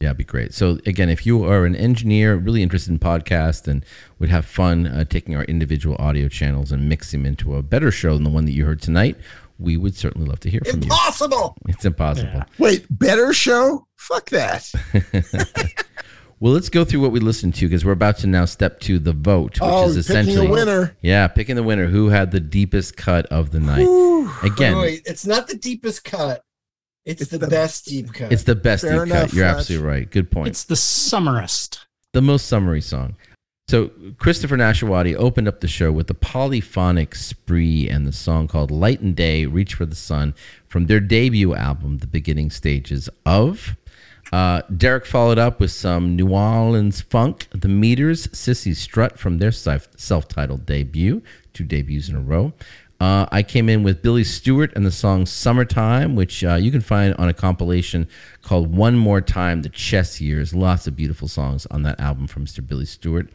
Yeah, 0.00 0.08
it'd 0.08 0.18
be 0.18 0.24
great. 0.24 0.52
So 0.52 0.78
again, 0.86 1.08
if 1.08 1.24
you 1.24 1.44
are 1.44 1.64
an 1.64 1.74
engineer 1.74 2.34
really 2.34 2.62
interested 2.62 2.90
in 2.90 2.98
podcast 2.98 3.66
and 3.68 3.84
would 4.18 4.28
have 4.28 4.44
fun 4.44 4.86
uh, 4.86 5.04
taking 5.04 5.34
our 5.34 5.44
individual 5.44 5.96
audio 5.98 6.28
channels 6.28 6.72
and 6.72 6.88
mixing 6.88 7.22
them 7.22 7.26
into 7.26 7.56
a 7.56 7.62
better 7.62 7.90
show 7.90 8.14
than 8.14 8.24
the 8.24 8.30
one 8.30 8.44
that 8.44 8.52
you 8.52 8.66
heard 8.66 8.82
tonight, 8.82 9.16
we 9.58 9.76
would 9.76 9.94
certainly 9.94 10.28
love 10.28 10.40
to 10.40 10.50
hear 10.50 10.60
from 10.64 10.80
you. 10.80 10.84
Impossible. 10.84 11.56
It's 11.68 11.84
impossible. 11.84 12.32
Yeah. 12.34 12.44
Wait, 12.58 12.86
better 12.90 13.32
show? 13.32 13.86
Fuck 13.96 14.30
that. 14.30 14.70
Well, 16.40 16.52
let's 16.52 16.68
go 16.68 16.84
through 16.84 17.00
what 17.00 17.12
we 17.12 17.20
listened 17.20 17.54
to 17.54 17.66
because 17.66 17.86
we're 17.86 17.92
about 17.92 18.18
to 18.18 18.26
now 18.26 18.44
step 18.44 18.78
to 18.80 18.98
the 18.98 19.14
vote, 19.14 19.52
which 19.52 19.60
oh, 19.62 19.88
is 19.88 19.96
picking 20.06 20.18
essentially 20.18 20.46
a 20.46 20.50
winner. 20.50 20.96
yeah, 21.00 21.26
picking 21.26 21.56
the 21.56 21.62
winner 21.62 21.86
who 21.86 22.08
had 22.08 22.32
the 22.32 22.40
deepest 22.40 22.98
cut 22.98 23.24
of 23.26 23.50
the 23.50 23.60
night. 23.60 23.86
Again, 24.42 24.76
Wait, 24.76 25.02
it's 25.06 25.24
not 25.24 25.46
the 25.46 25.56
deepest 25.56 26.04
cut. 26.04 26.44
It's, 27.04 27.22
It's 27.22 27.30
the, 27.30 27.38
the- 27.38 27.46
best 27.48 27.84
deep 27.86 28.12
cut. 28.12 28.32
it's 28.32 28.44
the 28.44 28.54
best 28.54 28.82
Fair 28.84 29.04
deep 29.04 29.12
cut. 29.14 29.32
You're 29.32 29.44
Fletch. 29.44 29.56
absolutely 29.58 29.86
right. 29.88 30.10
Good 30.10 30.30
point. 30.30 30.48
It's 30.48 30.64
the 30.64 30.74
summerist. 30.74 31.80
the 32.12 32.22
most 32.22 32.46
summary 32.46 32.80
song. 32.80 33.16
So 33.68 33.90
Christopher 34.18 34.56
Nashawati 34.58 35.14
opened 35.16 35.48
up 35.48 35.60
the 35.60 35.68
show 35.68 35.90
with 35.90 36.06
the 36.06 36.14
polyphonic 36.14 37.14
spree 37.14 37.88
and 37.88 38.06
the 38.06 38.12
song 38.12 38.46
called 38.46 38.70
Light 38.70 39.00
and 39.00 39.16
Day, 39.16 39.46
Reach 39.46 39.74
for 39.74 39.86
the 39.86 39.94
Sun 39.94 40.34
from 40.68 40.86
their 40.86 41.00
debut 41.00 41.54
album, 41.54 41.98
The 41.98 42.06
Beginning 42.06 42.50
Stages 42.50 43.08
of. 43.24 43.76
Uh, 44.32 44.62
Derek 44.76 45.06
followed 45.06 45.38
up 45.38 45.60
with 45.60 45.70
some 45.70 46.14
New 46.16 46.28
Orleans 46.34 47.00
funk, 47.00 47.46
The 47.52 47.68
Meters, 47.68 48.28
Cissy 48.36 48.74
Strut 48.74 49.18
from 49.18 49.38
their 49.38 49.52
self-titled 49.52 50.66
debut, 50.66 51.22
two 51.52 51.64
debuts 51.64 52.08
in 52.08 52.16
a 52.16 52.20
row. 52.20 52.52
Uh, 53.04 53.28
I 53.30 53.42
came 53.42 53.68
in 53.68 53.82
with 53.82 54.00
Billy 54.00 54.24
Stewart 54.24 54.72
and 54.74 54.86
the 54.86 54.90
song 54.90 55.26
Summertime, 55.26 56.16
which 56.16 56.42
uh, 56.42 56.54
you 56.54 56.70
can 56.70 56.80
find 56.80 57.14
on 57.16 57.28
a 57.28 57.34
compilation 57.34 58.08
called 58.40 58.74
One 58.74 58.96
More 58.96 59.20
Time, 59.20 59.60
The 59.60 59.68
Chess 59.68 60.22
Years. 60.22 60.54
Lots 60.54 60.86
of 60.86 60.96
beautiful 60.96 61.28
songs 61.28 61.66
on 61.66 61.82
that 61.82 62.00
album 62.00 62.26
from 62.26 62.46
Mr. 62.46 62.66
Billy 62.66 62.86
Stewart. 62.86 63.28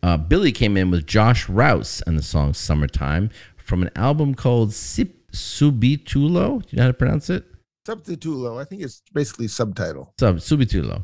Uh, 0.00 0.16
Billy 0.16 0.52
came 0.52 0.76
in 0.76 0.92
with 0.92 1.08
Josh 1.08 1.48
Rouse 1.48 2.04
and 2.06 2.16
the 2.16 2.22
song 2.22 2.54
Summertime 2.54 3.30
from 3.56 3.82
an 3.82 3.90
album 3.96 4.32
called 4.32 4.72
Sip 4.72 5.28
Subitulo. 5.32 6.62
Do 6.62 6.68
you 6.70 6.76
know 6.76 6.82
how 6.84 6.86
to 6.86 6.94
pronounce 6.94 7.28
it? 7.28 7.46
Subtitulo. 7.84 8.60
I 8.60 8.64
think 8.64 8.82
it's 8.82 9.02
basically 9.12 9.48
subtitle. 9.48 10.14
Sub 10.20 10.36
Subitulo. 10.36 11.02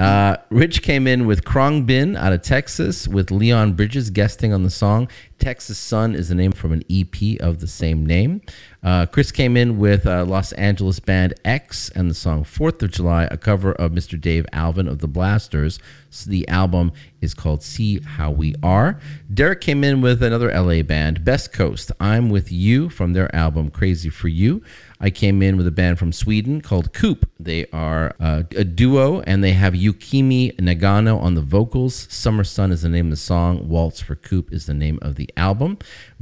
Uh, 0.00 0.38
Rich 0.48 0.80
came 0.80 1.06
in 1.06 1.26
with 1.26 1.44
Khruangbin 1.44 2.16
out 2.16 2.32
of 2.32 2.40
Texas 2.40 3.06
with 3.06 3.30
Leon 3.30 3.74
Bridges 3.74 4.08
guesting 4.08 4.50
on 4.50 4.62
the 4.62 4.70
song. 4.70 5.08
Texas 5.38 5.76
Sun 5.76 6.14
is 6.14 6.30
the 6.30 6.34
name 6.34 6.52
from 6.52 6.72
an 6.72 6.82
EP 6.90 7.38
of 7.38 7.60
the 7.60 7.66
same 7.66 8.06
name. 8.06 8.40
Uh, 8.82 9.06
Chris 9.06 9.30
came 9.30 9.56
in 9.56 9.78
with 9.78 10.06
uh, 10.06 10.24
Los 10.24 10.52
Angeles 10.52 11.00
band 11.00 11.34
X 11.44 11.90
and 11.90 12.10
the 12.10 12.14
song 12.14 12.44
Fourth 12.44 12.82
of 12.82 12.90
July, 12.90 13.28
a 13.30 13.36
cover 13.36 13.72
of 13.72 13.92
Mr. 13.92 14.18
Dave 14.18 14.46
Alvin 14.52 14.88
of 14.88 15.00
the 15.00 15.08
Blasters. 15.08 15.78
So 16.08 16.30
the 16.30 16.48
album 16.48 16.92
is 17.20 17.34
called 17.34 17.62
See 17.62 18.00
How 18.00 18.30
We 18.30 18.54
Are. 18.62 18.98
Derek 19.32 19.60
came 19.60 19.84
in 19.84 20.00
with 20.00 20.22
another 20.22 20.50
LA 20.52 20.82
band, 20.82 21.24
Best 21.24 21.52
Coast. 21.52 21.92
I'm 22.00 22.30
with 22.30 22.50
you 22.50 22.88
from 22.88 23.12
their 23.12 23.34
album 23.34 23.70
Crazy 23.70 24.08
for 24.08 24.28
You. 24.28 24.62
I 25.02 25.10
came 25.10 25.42
in 25.42 25.56
with 25.56 25.66
a 25.66 25.70
band 25.70 25.98
from 25.98 26.12
Sweden 26.12 26.60
called 26.60 26.92
Koop. 26.92 27.28
They 27.38 27.66
are 27.72 28.14
uh, 28.20 28.42
a 28.54 28.64
duo 28.64 29.20
and 29.20 29.42
they 29.42 29.52
have 29.52 29.72
Yukimi 29.72 30.56
Nagano 30.56 31.18
on 31.20 31.34
the 31.34 31.40
vocals. 31.40 32.06
Summer 32.10 32.44
Sun 32.44 32.70
is 32.72 32.82
the 32.82 32.88
name 32.88 33.06
of 33.06 33.10
the 33.10 33.16
song. 33.16 33.68
Waltz 33.68 34.00
for 34.00 34.14
Koop 34.14 34.52
is 34.52 34.66
the 34.66 34.74
name 34.74 34.98
of 35.00 35.14
the 35.14 35.30
album. 35.36 35.78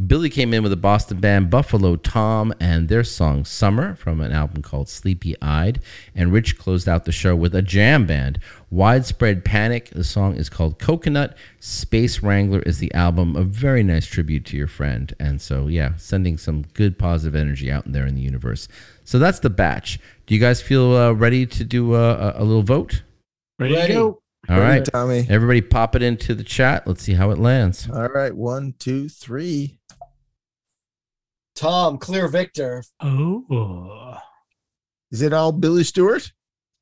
Billy 0.07 0.31
came 0.31 0.55
in 0.55 0.63
with 0.63 0.73
a 0.73 0.77
Boston 0.77 1.19
band 1.19 1.51
Buffalo 1.51 1.97
Tom 1.97 2.48
and 2.61 2.89
their 2.89 3.05
song 3.05 3.45
Summer 3.45 3.95
from 3.95 4.21
an 4.21 4.33
album 4.33 4.63
called 4.63 4.89
Sleepy 4.89 5.35
Eyed. 5.43 5.81
And 6.15 6.33
Rich 6.33 6.59
closed 6.59 6.89
out 6.89 7.05
the 7.05 7.13
show 7.13 7.35
with 7.37 7.55
a 7.55 7.63
jam 7.63 8.07
band, 8.07 8.39
Widespread 8.71 9.45
Panic. 9.45 9.91
The 9.91 10.05
song 10.05 10.37
is 10.37 10.49
called 10.49 10.79
Coconut. 10.79 11.37
Space 11.61 12.23
Wrangler 12.23 12.61
is 12.61 12.79
the 12.79 12.93
album. 12.95 13.37
A 13.37 13.45
very 13.45 13.83
nice 13.83 14.07
tribute 14.07 14.45
to 14.47 14.57
your 14.57 14.67
friend. 14.67 15.15
And 15.19 15.41
so, 15.41 15.67
yeah, 15.67 15.97
sending 15.97 16.39
some 16.39 16.63
good 16.75 16.99
positive 16.99 17.35
energy 17.35 17.71
out 17.71 17.87
in 17.87 17.93
there 17.93 18.07
in 18.07 18.15
the 18.15 18.23
universe. 18.23 18.69
So 19.05 19.19
that's 19.19 19.41
the 19.41 19.51
batch. 19.51 19.99
Do 20.27 20.35
you 20.35 20.41
guys 20.41 20.61
feel 20.61 20.95
uh, 20.95 21.13
ready 21.13 21.47
to 21.47 21.65
do 21.65 21.95
a, 21.95 22.15
a, 22.15 22.43
a 22.43 22.45
little 22.45 22.63
vote? 22.63 23.03
Ready, 23.59 23.75
Ready. 23.75 23.89
to 23.89 23.95
go? 23.95 24.23
All 24.49 24.61
right. 24.61 24.85
Tommy. 24.85 25.27
Everybody 25.29 25.61
pop 25.61 25.95
it 25.95 26.03
into 26.03 26.35
the 26.35 26.45
chat. 26.45 26.87
Let's 26.87 27.03
see 27.03 27.15
how 27.15 27.31
it 27.31 27.39
lands. 27.39 27.89
All 27.91 28.09
right. 28.09 28.35
One, 28.35 28.75
two, 28.79 29.09
three. 29.09 29.78
Tom, 31.59 31.99
clear 31.99 32.29
victor. 32.29 32.85
Oh. 33.01 34.17
Is 35.11 35.23
it 35.23 35.33
all 35.33 35.53
Billy 35.53 35.85
Stewart? 35.85 36.31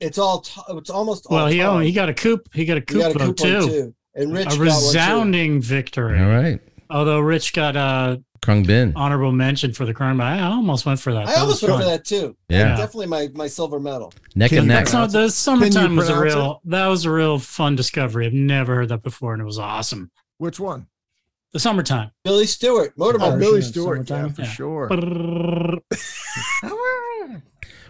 It's 0.00 0.18
all. 0.18 0.40
T- 0.40 0.60
it's 0.70 0.90
almost. 0.90 1.26
all 1.26 1.36
Well, 1.36 1.46
he 1.46 1.58
Tom. 1.58 1.80
he 1.82 1.92
got 1.92 2.08
a 2.10 2.14
Koop. 2.14 2.48
He 2.52 2.64
got 2.66 2.76
a 2.76 2.80
He 2.80 2.86
Koop 2.86 3.00
got 3.00 3.16
a 3.16 3.18
vote 3.18 3.36
too. 3.38 3.60
too. 3.66 3.94
And 4.14 4.32
Rich 4.32 4.46
a 4.46 4.50
got 4.50 4.58
one, 4.58 4.66
too. 4.68 4.72
resounding 4.74 5.62
victory. 5.62 6.18
All 6.20 6.26
right. 6.28 6.60
Although 6.90 7.20
Rich 7.20 7.52
got 7.54 7.76
uh, 7.76 8.16
a 8.18 8.38
Khruangbin. 8.46 8.92
honorable 8.96 9.32
mention 9.32 9.72
for 9.72 9.86
the 9.86 9.94
crime, 9.94 10.18
but 10.18 10.24
I 10.24 10.40
almost 10.42 10.84
went 10.86 11.00
for 11.00 11.12
that. 11.14 11.26
I 11.26 11.32
That 11.32 11.38
almost 11.40 11.62
was 11.62 11.70
went 11.70 11.82
for 11.84 11.88
that 11.90 12.04
too. 12.04 12.36
Yeah. 12.48 12.76
Definitely 12.76 13.06
my 13.06 13.28
my 13.34 13.46
silver 13.46 13.80
medal. 13.80 14.12
Neck 14.34 14.50
Can 14.50 14.58
and 14.60 14.68
neck. 14.68 14.84
That's 14.84 14.92
not 14.92 15.12
the 15.12 15.30
summertime 15.30 15.96
was 15.96 16.08
a 16.10 16.12
pronounce 16.14 16.34
real. 16.34 16.60
That 16.66 16.86
was 16.88 17.04
a 17.06 17.10
real 17.10 17.38
fun 17.38 17.74
discovery. 17.76 18.26
I've 18.26 18.32
never 18.34 18.74
heard 18.74 18.90
that 18.90 19.02
before, 19.02 19.32
and 19.32 19.40
it 19.40 19.46
was 19.46 19.58
awesome. 19.58 20.10
Which 20.38 20.60
one? 20.60 20.86
The 21.56 21.60
summertime. 21.60 22.10
Billy 22.22 22.44
Stewart, 22.44 22.92
Oh, 22.98 23.14
Motormouth. 23.14 23.38
Billy 23.40 23.60
of 23.60 23.64
Stewart. 23.64 24.10
Yeah, 24.10 24.28
for 24.28 24.42
Yeah. 24.42 24.48
sure. 24.50 24.90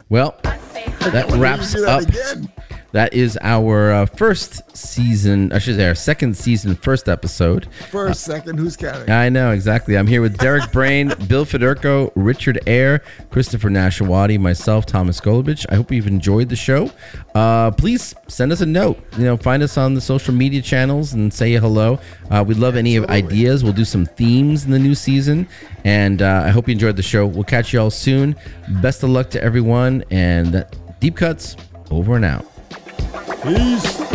Well, 0.09 0.37
that 0.45 1.27
wraps 1.37 1.75
you 1.75 1.85
that 1.85 2.03
up. 2.05 2.09
again. 2.09 2.53
That 2.93 3.13
is 3.13 3.39
our 3.43 3.93
uh, 3.93 4.07
first 4.07 4.77
season, 4.77 5.53
I 5.53 5.59
should 5.59 5.77
say, 5.77 5.87
our 5.87 5.95
second 5.95 6.37
season, 6.37 6.75
first 6.77 7.09
episode. 7.09 7.69
First, 7.91 8.23
second, 8.23 8.59
who's 8.59 8.77
counting? 8.77 9.11
I 9.11 9.29
know 9.29 9.51
exactly. 9.51 9.99
I'm 9.99 10.07
here 10.07 10.23
with 10.23 10.39
Derek 10.39 10.71
Brain, 10.73 11.13
Bill 11.27 11.45
Federico, 11.45 12.13
Richard 12.15 12.61
Ayer, 12.67 13.03
Christopher 13.31 13.69
Nashawati, 13.69 14.39
myself, 14.39 14.87
Thomas 14.87 15.21
Golovich. 15.21 15.67
I 15.69 15.75
hope 15.75 15.91
you've 15.93 16.07
enjoyed 16.07 16.49
the 16.49 16.57
show. 16.57 16.91
Uh, 17.35 17.71
please 17.73 18.15
send 18.29 18.53
us 18.53 18.61
a 18.61 18.67
note. 18.67 18.99
You 19.19 19.25
know, 19.25 19.37
find 19.37 19.63
us 19.63 19.77
on 19.77 19.95
the 19.95 20.01
social 20.01 20.33
media 20.33 20.63
channels 20.63 21.13
and 21.13 21.33
say 21.33 21.53
hello. 21.55 21.99
Uh, 22.31 22.45
we'd 22.47 22.57
love 22.57 22.77
any 22.77 22.97
of 22.97 23.05
ideas. 23.07 23.63
We'll 23.63 23.73
do 23.73 23.85
some 23.85 24.07
themes 24.07 24.65
in 24.65 24.71
the 24.71 24.79
new 24.79 24.95
season, 24.95 25.49
and 25.85 26.23
uh, 26.23 26.43
I 26.47 26.51
hope 26.51 26.69
you 26.69 26.73
enjoyed 26.73 26.97
the 26.97 27.03
show. 27.03 27.27
We'll 27.27 27.45
catch 27.45 27.73
you 27.73 27.81
all 27.81 27.91
soon. 27.91 28.37
Best 28.81 29.03
of 29.03 29.11
luck 29.11 29.29
to 29.31 29.43
everyone, 29.43 30.05
and 30.11 30.65
deep 31.01 31.17
cuts 31.17 31.57
over 31.91 32.17
and 32.17 32.25
out. 32.25 32.47
Peace. 33.43 34.06